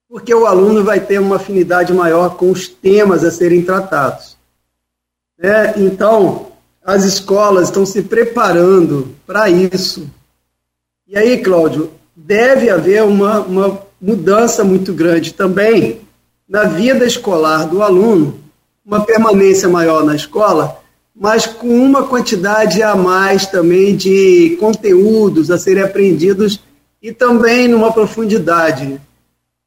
[0.09, 4.35] Porque o aluno vai ter uma afinidade maior com os temas a serem tratados.
[5.39, 6.51] É, então,
[6.83, 10.09] as escolas estão se preparando para isso.
[11.07, 16.08] E aí, Cláudio, deve haver uma, uma mudança muito grande também
[16.49, 18.39] na vida escolar do aluno,
[18.83, 20.81] uma permanência maior na escola,
[21.15, 26.59] mas com uma quantidade a mais também de conteúdos a serem aprendidos
[26.99, 28.99] e também numa profundidade.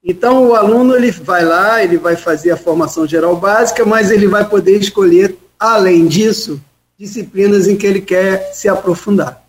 [0.02, 4.26] Então o aluno ele vai lá, ele vai fazer a formação geral básica, mas ele
[4.26, 6.60] vai poder escolher além disso
[6.98, 9.42] disciplinas em que ele quer se aprofundar.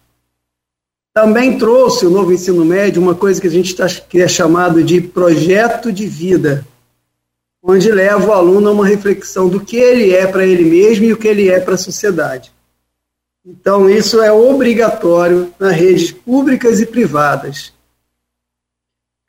[1.13, 4.83] Também trouxe o novo ensino médio uma coisa que a gente tá, que é chamado
[4.83, 6.65] de projeto de vida
[7.65, 11.13] onde leva o aluno a uma reflexão do que ele é para ele mesmo e
[11.13, 12.51] o que ele é para a sociedade.
[13.45, 17.71] Então, isso é obrigatório nas redes públicas e privadas.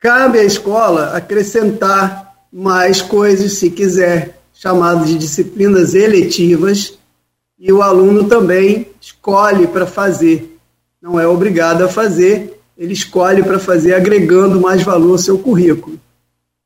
[0.01, 6.97] Cabe à escola acrescentar mais coisas, se quiser, chamadas de disciplinas eletivas,
[7.57, 10.57] e o aluno também escolhe para fazer.
[11.01, 15.99] Não é obrigado a fazer, ele escolhe para fazer, agregando mais valor ao seu currículo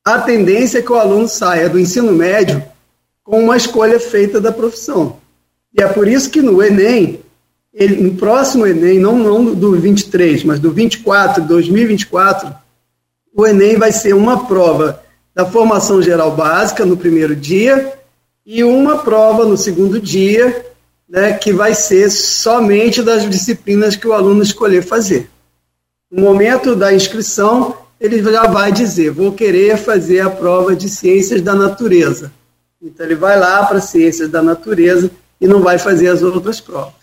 [0.06, 2.64] a tendência é que o aluno saia do ensino médio
[3.24, 5.18] com uma escolha feita da profissão.
[5.74, 7.20] E é por isso que no Enem,
[7.74, 12.54] ele, no próximo Enem, não, não do 23, mas do 24, 2024,
[13.36, 15.04] o Enem vai ser uma prova
[15.36, 17.94] da formação geral básica no primeiro dia
[18.46, 20.66] e uma prova no segundo dia,
[21.08, 25.30] né, que vai ser somente das disciplinas que o aluno escolher fazer.
[26.12, 31.42] No momento da inscrição, ele já vai dizer: vou querer fazer a prova de ciências
[31.42, 32.32] da natureza.
[32.82, 37.00] Então, ele vai lá para ciências da natureza e não vai fazer as outras provas.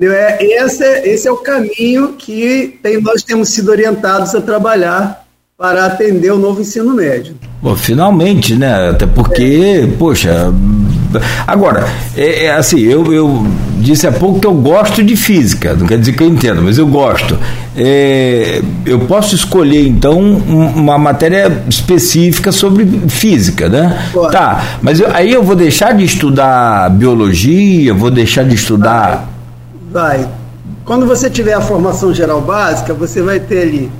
[0.00, 5.26] É, esse, é, esse é o caminho que tem, nós temos sido orientados a trabalhar
[5.56, 7.36] para atender o novo ensino médio.
[7.60, 8.90] Bom, finalmente, né?
[8.90, 9.96] Até porque, é.
[9.98, 10.52] poxa.
[11.46, 11.84] Agora,
[12.16, 13.46] é, é, assim, eu, eu
[13.78, 16.78] disse há pouco que eu gosto de física, não quer dizer que eu entendo, mas
[16.78, 17.38] eu gosto.
[17.76, 24.10] É, eu posso escolher, então, uma matéria específica sobre física, né?
[24.30, 29.28] Tá, mas eu, aí eu vou deixar de estudar biologia, vou deixar de estudar.
[29.90, 30.18] Vai.
[30.18, 30.28] vai.
[30.84, 33.90] Quando você tiver a formação geral básica, você vai ter ali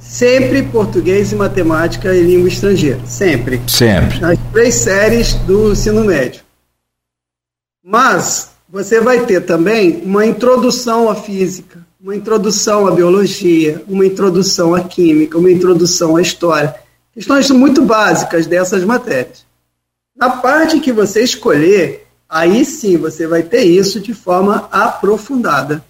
[0.00, 2.98] Sempre português e matemática e língua estrangeira.
[3.04, 3.60] Sempre.
[3.68, 4.18] Sempre.
[4.18, 6.42] Nas três séries do ensino médio.
[7.84, 14.74] Mas você vai ter também uma introdução à física, uma introdução à biologia, uma introdução
[14.74, 16.74] à química, uma introdução à história.
[17.12, 19.44] Questões muito básicas dessas matérias.
[20.16, 25.84] Na parte que você escolher, aí sim você vai ter isso de forma aprofundada.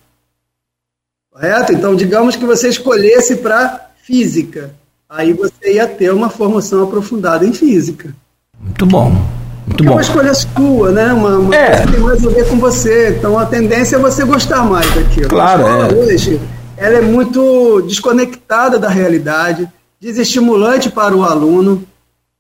[1.31, 1.73] Correto?
[1.73, 4.75] Então, digamos que você escolhesse para física.
[5.09, 8.15] Aí você ia ter uma formação aprofundada em física.
[8.59, 9.40] Muito bom.
[9.67, 9.91] Muito bom.
[9.91, 11.13] É uma escolha sua, né?
[11.13, 11.67] Uma, uma é.
[11.67, 13.09] coisa que tem mais a ver com você.
[13.11, 15.29] Então a tendência é você gostar mais daquilo.
[15.29, 15.67] Claro.
[15.67, 15.95] A é.
[15.95, 16.41] hoje
[16.77, 19.69] ela é muito desconectada da realidade,
[20.01, 21.85] desestimulante para o aluno,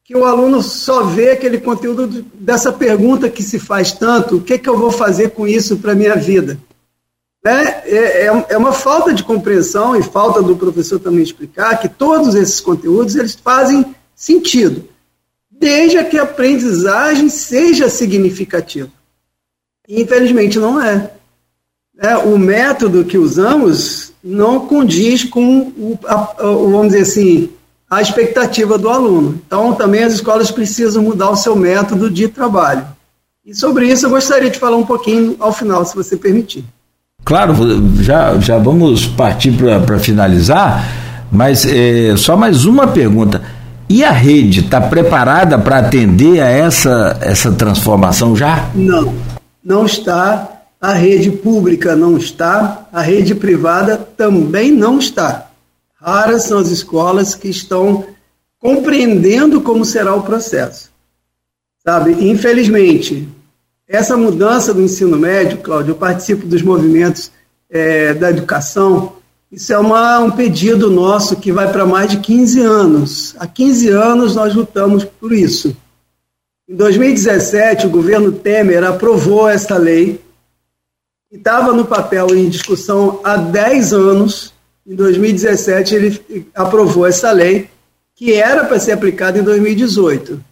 [0.05, 4.55] que o aluno só vê aquele conteúdo dessa pergunta que se faz tanto: o que,
[4.55, 6.59] é que eu vou fazer com isso para a minha vida?
[7.44, 11.88] né, é, é, é uma falta de compreensão e falta do professor também explicar que
[11.88, 14.84] todos esses conteúdos eles fazem sentido,
[15.60, 18.88] desde que a aprendizagem seja significativa.
[19.86, 21.10] E, infelizmente não é.
[21.98, 22.16] é.
[22.16, 27.50] O método que usamos não condiz com, o, a, vamos dizer assim,
[27.88, 29.38] a expectativa do aluno.
[29.46, 32.86] Então, também as escolas precisam mudar o seu método de trabalho.
[33.44, 36.64] E sobre isso eu gostaria de falar um pouquinho ao final, se você permitir.
[37.22, 37.54] Claro,
[38.00, 40.86] já, já vamos partir para finalizar,
[41.30, 43.42] mas é, só mais uma pergunta.
[43.90, 48.70] E a rede está preparada para atender a essa, essa transformação já?
[48.72, 49.12] Não,
[49.64, 50.62] não está.
[50.80, 55.50] A rede pública não está, a rede privada também não está.
[56.00, 58.06] Raras são as escolas que estão
[58.60, 60.88] compreendendo como será o processo.
[61.84, 63.28] Sabe, infelizmente,
[63.88, 67.32] essa mudança do ensino médio, Cláudio, eu participo dos movimentos
[67.68, 69.14] é, da educação.
[69.51, 73.35] Isso é uma, um pedido nosso que vai para mais de 15 anos.
[73.36, 75.77] Há 15 anos nós lutamos por isso.
[76.68, 80.20] Em 2017, o governo Temer aprovou essa lei,
[81.28, 84.55] que estava no papel em discussão há 10 anos.
[84.86, 87.68] Em 2017, ele aprovou essa lei,
[88.14, 90.44] que era para ser aplicada em 2018.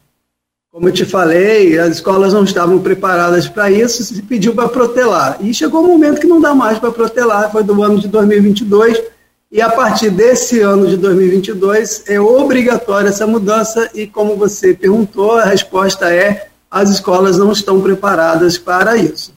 [0.71, 5.39] Como eu te falei, as escolas não estavam preparadas para isso, se pediu para protelar.
[5.41, 9.03] E chegou um momento que não dá mais para protelar, foi do ano de 2022,
[9.51, 15.33] e a partir desse ano de 2022 é obrigatória essa mudança, e como você perguntou,
[15.33, 19.33] a resposta é: as escolas não estão preparadas para isso.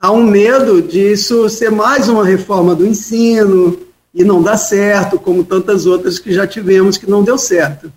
[0.00, 3.78] Há um medo disso ser mais uma reforma do ensino
[4.14, 7.92] e não dar certo, como tantas outras que já tivemos que não deu certo.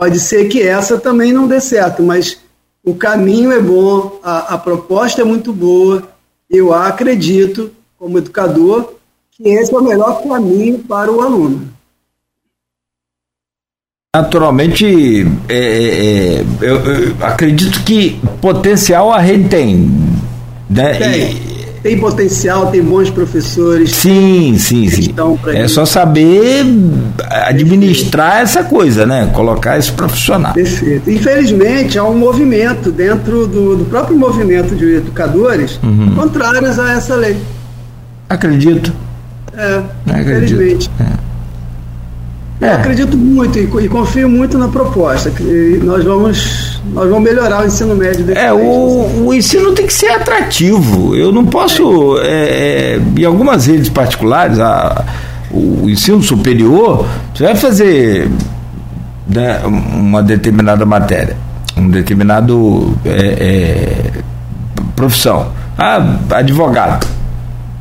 [0.00, 2.38] Pode ser que essa também não dê certo, mas
[2.82, 6.08] o caminho é bom, a, a proposta é muito boa.
[6.48, 8.94] Eu acredito, como educador,
[9.30, 11.68] que esse é o melhor caminho para o aluno.
[14.16, 14.86] Naturalmente,
[15.50, 19.86] é, é, é eu, eu, acredito que potencial a rede tem.
[20.70, 20.94] Né?
[20.94, 21.49] Tem.
[21.82, 23.92] Tem potencial, tem bons professores.
[23.92, 25.14] Sim, sim, sim.
[25.46, 26.64] É só saber
[27.46, 28.58] administrar Perfeito.
[28.58, 29.30] essa coisa, né?
[29.32, 30.52] Colocar esse profissional.
[30.52, 31.10] Perfeito.
[31.10, 36.14] Infelizmente, há um movimento dentro do, do próprio movimento de educadores uhum.
[36.14, 37.38] contrários a essa lei.
[38.28, 38.92] Acredito.
[39.56, 40.54] É, Acredito.
[40.54, 40.90] infelizmente.
[41.00, 41.29] É.
[42.60, 42.68] É.
[42.68, 45.30] Eu acredito muito e, e, confio muito na proposta.
[45.30, 48.26] Que nós vamos, nós vamos melhorar o ensino médio.
[48.36, 51.14] É, o, o ensino tem que ser atrativo.
[51.14, 52.96] Eu não posso, é.
[52.96, 55.04] É, em algumas redes particulares, a,
[55.50, 58.30] o ensino superior, você vai fazer
[59.26, 61.36] né, uma determinada matéria,
[61.76, 64.10] um determinado é, é,
[64.94, 65.50] profissão.
[65.78, 67.06] Ah, advogado,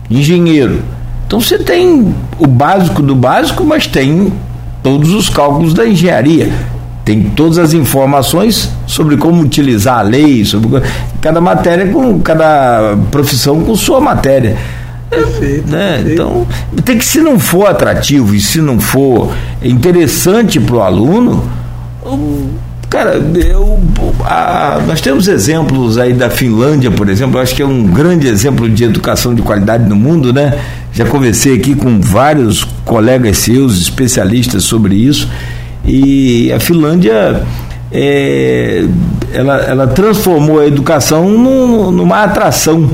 [0.09, 0.81] engenheiro.
[1.27, 4.31] Então você tem o básico do básico, mas tem
[4.83, 6.51] todos os cálculos da engenharia.
[7.05, 10.81] tem todas as informações sobre como utilizar a lei, sobre
[11.21, 14.55] cada matéria com cada profissão com sua matéria.
[15.09, 15.93] Perfeito, né?
[15.95, 16.13] perfeito.
[16.13, 16.47] Então,
[16.85, 19.31] tem que se não for atrativo e se não for
[19.61, 21.43] interessante para o aluno,
[22.89, 23.79] cara, eu,
[24.23, 28.69] a, nós temos exemplos aí da Finlândia, por exemplo, acho que é um grande exemplo
[28.69, 30.59] de educação de qualidade no mundo, né?
[30.91, 35.29] Já conversei aqui com vários colegas seus, especialistas sobre isso,
[35.85, 37.45] e a Finlândia
[37.91, 38.85] é,
[39.31, 42.89] ela, ela transformou a educação num, numa atração.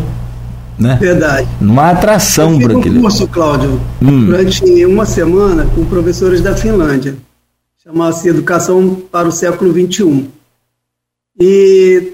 [0.78, 0.98] Né?
[1.00, 1.48] Verdade.
[1.60, 3.00] Numa atração para aquele.
[3.00, 4.26] um curso, Cláudio, hum.
[4.26, 7.16] durante uma semana com professores da Finlândia.
[7.84, 10.26] Chamava-se Educação para o Século XXI.
[11.40, 12.14] E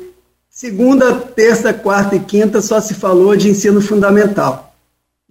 [0.49, 4.70] segunda, terça, quarta e quinta só se falou de ensino fundamental.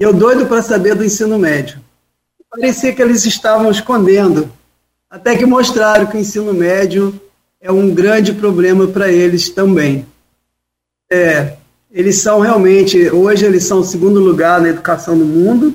[0.01, 1.79] E eu doido para saber do ensino médio.
[2.51, 4.51] Parecia que eles estavam escondendo
[5.11, 7.21] até que mostraram que o ensino médio
[7.61, 10.07] é um grande problema para eles também.
[11.13, 11.59] É,
[11.91, 15.75] eles são realmente, hoje eles são o segundo lugar na educação no mundo,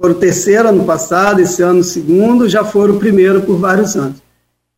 [0.00, 4.20] foram terceiro ano passado, esse ano segundo, já foram primeiro por vários anos.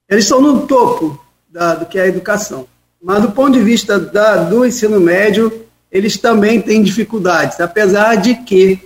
[0.06, 1.18] Eles estão no topo
[1.48, 2.68] da, do que é a educação.
[3.02, 8.35] Mas do ponto de vista da, do ensino médio, eles também têm dificuldades, apesar de
[8.35, 8.78] que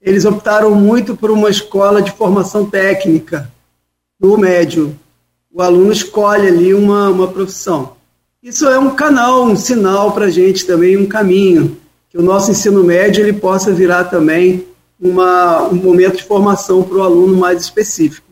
[0.00, 3.50] eles optaram muito por uma escola de formação técnica,
[4.20, 4.98] no médio.
[5.52, 7.96] O aluno escolhe ali uma, uma profissão.
[8.42, 11.76] Isso é um canal, um sinal para a gente também, um caminho,
[12.08, 14.66] que o nosso ensino médio ele possa virar também
[15.00, 18.26] uma, um momento de formação para o aluno mais específico.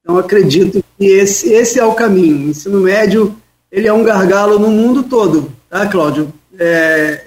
[0.00, 2.46] Então, acredito que esse, esse é o caminho.
[2.46, 3.34] O ensino médio
[3.70, 6.32] ele é um gargalo no mundo todo, tá, Cláudio?
[6.58, 7.24] É,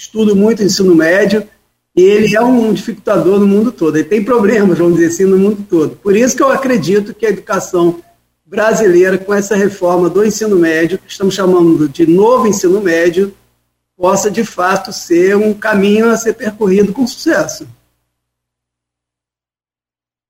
[0.00, 1.46] estudo muito ensino médio
[1.94, 3.96] e ele é um dificultador no mundo todo.
[3.96, 5.96] Ele tem problemas, vamos dizer assim, no mundo todo.
[5.96, 8.00] Por isso que eu acredito que a educação
[8.46, 13.34] brasileira, com essa reforma do ensino médio, que estamos chamando de novo ensino médio,
[13.94, 17.68] possa de fato ser um caminho a ser percorrido com sucesso.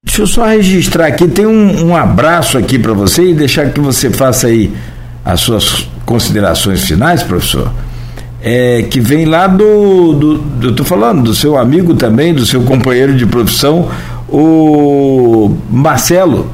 [0.05, 3.79] Deixa eu só registrar aqui, tem um, um abraço aqui para você e deixar que
[3.79, 4.73] você faça aí
[5.25, 7.73] as suas considerações finais, professor
[8.43, 10.67] é, que vem lá do, do.
[10.67, 13.89] Eu tô falando do seu amigo também, do seu companheiro de profissão,
[14.29, 16.51] o Marcelo,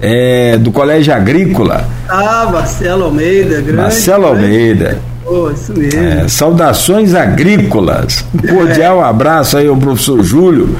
[0.00, 1.86] é, do Colégio Agrícola.
[2.08, 3.72] Ah, Marcelo Almeida, grande.
[3.72, 4.98] Marcelo Almeida.
[5.24, 6.00] Oh, isso mesmo.
[6.00, 8.24] É, saudações agrícolas.
[8.34, 9.04] Um cordial é.
[9.04, 10.76] abraço aí ao professor Júlio.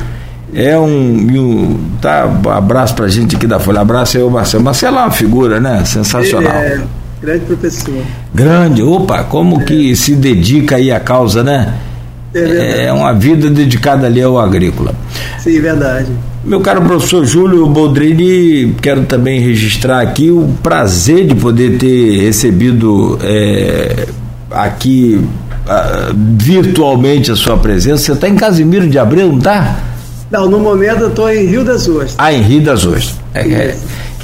[0.53, 3.81] É um, um tá, um abraço pra gente aqui da Folha.
[3.81, 4.65] Abraço aí ao Marcelo.
[4.65, 5.85] Marcelo é uma figura, né?
[5.85, 6.53] Sensacional.
[6.53, 6.81] É,
[7.23, 8.03] Grande professor.
[8.35, 9.65] Grande, opa, como é.
[9.65, 11.75] que se dedica aí à causa, né?
[12.33, 14.95] É, é, uma vida dedicada ali ao agrícola.
[15.39, 16.07] Sim, verdade.
[16.45, 23.19] Meu caro professor Júlio Boldrini, quero também registrar aqui o prazer de poder ter recebido
[23.23, 24.07] é,
[24.51, 25.21] aqui
[25.67, 28.05] uh, virtualmente a sua presença.
[28.05, 29.77] Você está em Casimiro de Abreu, não está?
[30.31, 32.15] Não, no momento eu estou em Rio das Ostras.
[32.17, 33.17] Ah, em Rio das Ostras.
[33.35, 33.77] É, é.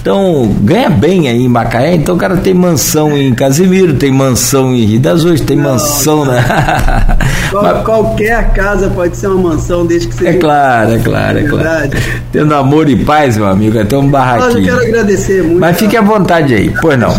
[0.07, 4.73] Então, ganha bem aí em Macaé, então o cara tem mansão em Casimiro, tem mansão
[4.73, 6.27] em Rio das Ostras, tem não, mansão não.
[6.27, 7.19] na.
[7.51, 7.85] Qual, Mas...
[7.85, 10.31] Qualquer casa pode ser uma mansão, desde que seja.
[10.31, 11.91] É claro, é claro, é claro.
[12.31, 14.47] Tendo amor e paz, meu amigo, até um barraquinho.
[14.47, 15.59] Mas eu quero agradecer muito.
[15.59, 17.11] Mas fique à vontade aí, pois não.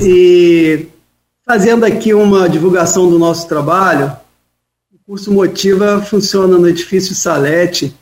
[0.00, 0.86] E
[1.44, 4.12] fazendo aqui uma divulgação do nosso trabalho,
[4.94, 7.92] o curso Motiva funciona no edifício Salete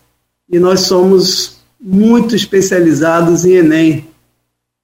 [0.52, 4.08] e nós somos muito especializados em Enem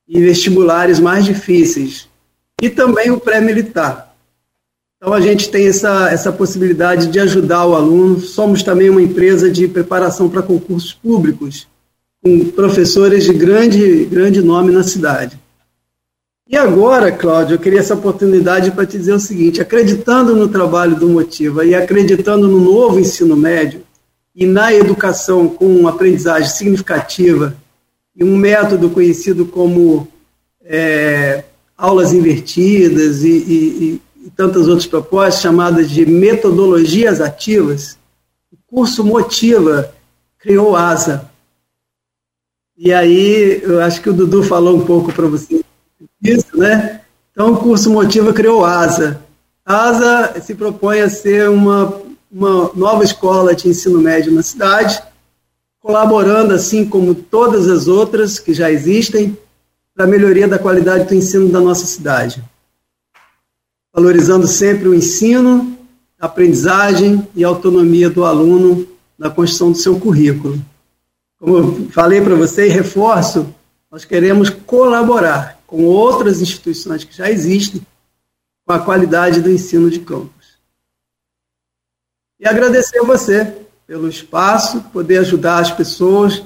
[0.09, 2.09] e vestibulares mais difíceis,
[2.61, 4.15] e também o pré-militar.
[4.97, 8.21] Então, a gente tem essa, essa possibilidade de ajudar o aluno.
[8.21, 11.69] Somos também uma empresa de preparação para concursos públicos,
[12.23, 15.39] com professores de grande, grande nome na cidade.
[16.49, 20.97] E agora, Cláudio, eu queria essa oportunidade para te dizer o seguinte: acreditando no trabalho
[20.97, 23.83] do Motiva e acreditando no novo ensino médio
[24.35, 27.57] e na educação com aprendizagem significativa
[28.17, 30.09] e um método conhecido como
[30.65, 31.45] é,
[31.77, 37.99] aulas invertidas e, e, e, tantas outras propostas, chamadas de metodologias ativas,
[38.53, 39.93] o curso Motiva
[40.39, 41.31] criou ASA.
[42.77, 45.65] E aí, eu acho que o Dudu falou um pouco para você
[46.23, 47.03] isso, né?
[47.33, 49.21] Então, o curso Motiva criou ASA.
[49.65, 52.01] A ASA se propõe a ser uma,
[52.31, 55.03] uma nova escola de ensino médio na cidade,
[55.85, 59.37] colaborando, assim como todas as outras que já existem,
[59.95, 62.43] para a melhoria da qualidade do ensino da nossa cidade.
[63.93, 65.79] Valorizando sempre o ensino,
[66.19, 68.89] a aprendizagem e a autonomia do aluno
[69.19, 70.59] na construção do seu currículo.
[71.39, 73.55] Como eu falei para você e reforço,
[73.91, 77.81] Nós queremos colaborar com outras instituições que já existem
[78.67, 80.59] com a qualidade do ensino de campus.
[82.41, 86.43] E agradecer a você pelo espaço, poder ajudar as pessoas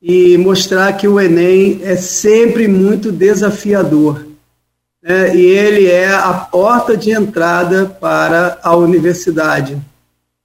[0.00, 4.26] e mostrar que o Enem é sempre muito desafiador.
[5.02, 5.36] Né?
[5.36, 9.80] E ele é a porta de entrada para a universidade.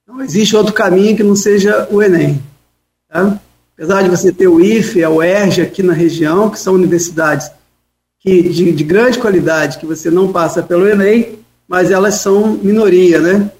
[0.06, 2.42] Não existe outro caminho que não seja o Enem.
[3.08, 3.38] Tá?
[3.74, 7.50] Apesar de você ter o IFE, a UERJ aqui na região, que são universidades
[8.20, 11.38] que, de, de grande qualidade, que você não passa pelo Enem,
[11.68, 13.50] mas elas são minoria, né?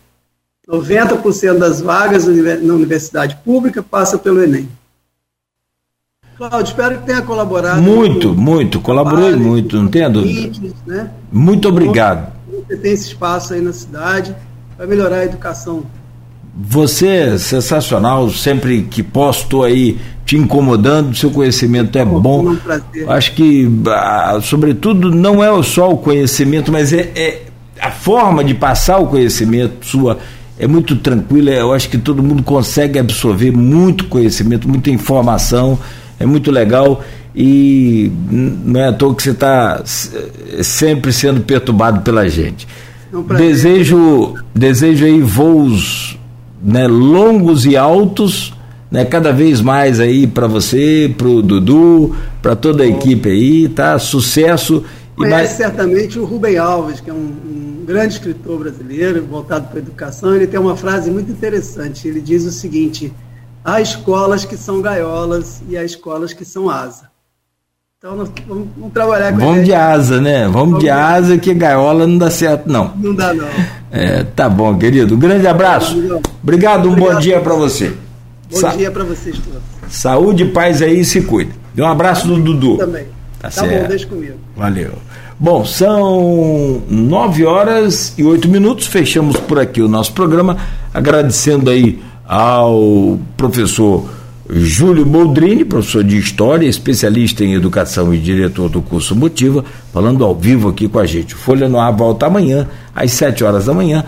[0.69, 4.69] 90% das vagas na universidade pública passa pelo Enem.
[6.37, 7.81] Cláudio, espero que tenha colaborado.
[7.81, 10.71] Muito, muito, colaborei muito, não tenha dúvida.
[10.87, 11.11] Né?
[11.33, 12.31] Muito obrigado.
[12.69, 14.37] Você tem esse espaço aí na cidade
[14.77, 15.85] para melhorar a educação.
[16.59, 22.49] Você é sensacional, sempre que posso estou aí te incomodando, seu conhecimento é bom.
[22.49, 23.11] É um prazer.
[23.11, 27.43] Acho que, ah, sobretudo, não é só o conhecimento, mas é, é
[27.81, 30.19] a forma de passar o conhecimento sua
[30.59, 31.51] é muito tranquila.
[31.51, 35.79] Eu acho que todo mundo consegue absorver muito conhecimento, muita informação
[36.19, 37.03] é muito legal
[37.35, 39.83] e não é à toa que você está
[40.63, 42.67] sempre sendo perturbado pela gente.
[43.31, 46.19] É desejo, desejo aí voos
[46.63, 48.55] né, longos e altos,
[48.91, 53.69] né, cada vez mais aí para você, para o Dudu, para toda a equipe aí,
[53.69, 53.99] tá?
[53.99, 54.83] Sucesso.
[55.17, 55.51] Conhece mais...
[55.51, 60.35] certamente o Rubem Alves, que é um, um grande escritor brasileiro voltado para a educação.
[60.35, 62.07] Ele tem uma frase muito interessante.
[62.07, 63.13] Ele diz o seguinte:
[63.65, 67.11] Há escolas que são gaiolas e há escolas que são asa.
[67.99, 70.45] Então nós vamos, vamos trabalhar com Vamos de asa, né?
[70.45, 72.95] Vamos, vamos de asa que gaiola não dá certo, não.
[72.95, 73.49] Não dá, não.
[73.91, 75.15] É, tá bom, querido.
[75.15, 75.97] Um grande abraço.
[76.43, 77.15] Obrigado, um Obrigado.
[77.15, 77.93] bom dia para você.
[78.51, 79.63] Bom Sa dia para vocês todos.
[79.89, 81.53] Saúde, paz aí se cuida.
[81.77, 82.77] E um abraço do Dudu.
[82.77, 83.07] Também.
[83.41, 84.35] Tá, tá bom, deixa comigo.
[84.57, 84.93] Valeu.
[85.39, 88.87] Bom, são nove horas e oito minutos.
[88.87, 90.57] Fechamos por aqui o nosso programa,
[90.95, 94.09] agradecendo aí ao professor
[94.49, 100.35] Júlio Boldrini, professor de História, especialista em Educação e diretor do curso Motiva, falando ao
[100.35, 101.35] vivo aqui com a gente.
[101.35, 104.05] Folha no Ar volta amanhã, às 7 horas da manhã.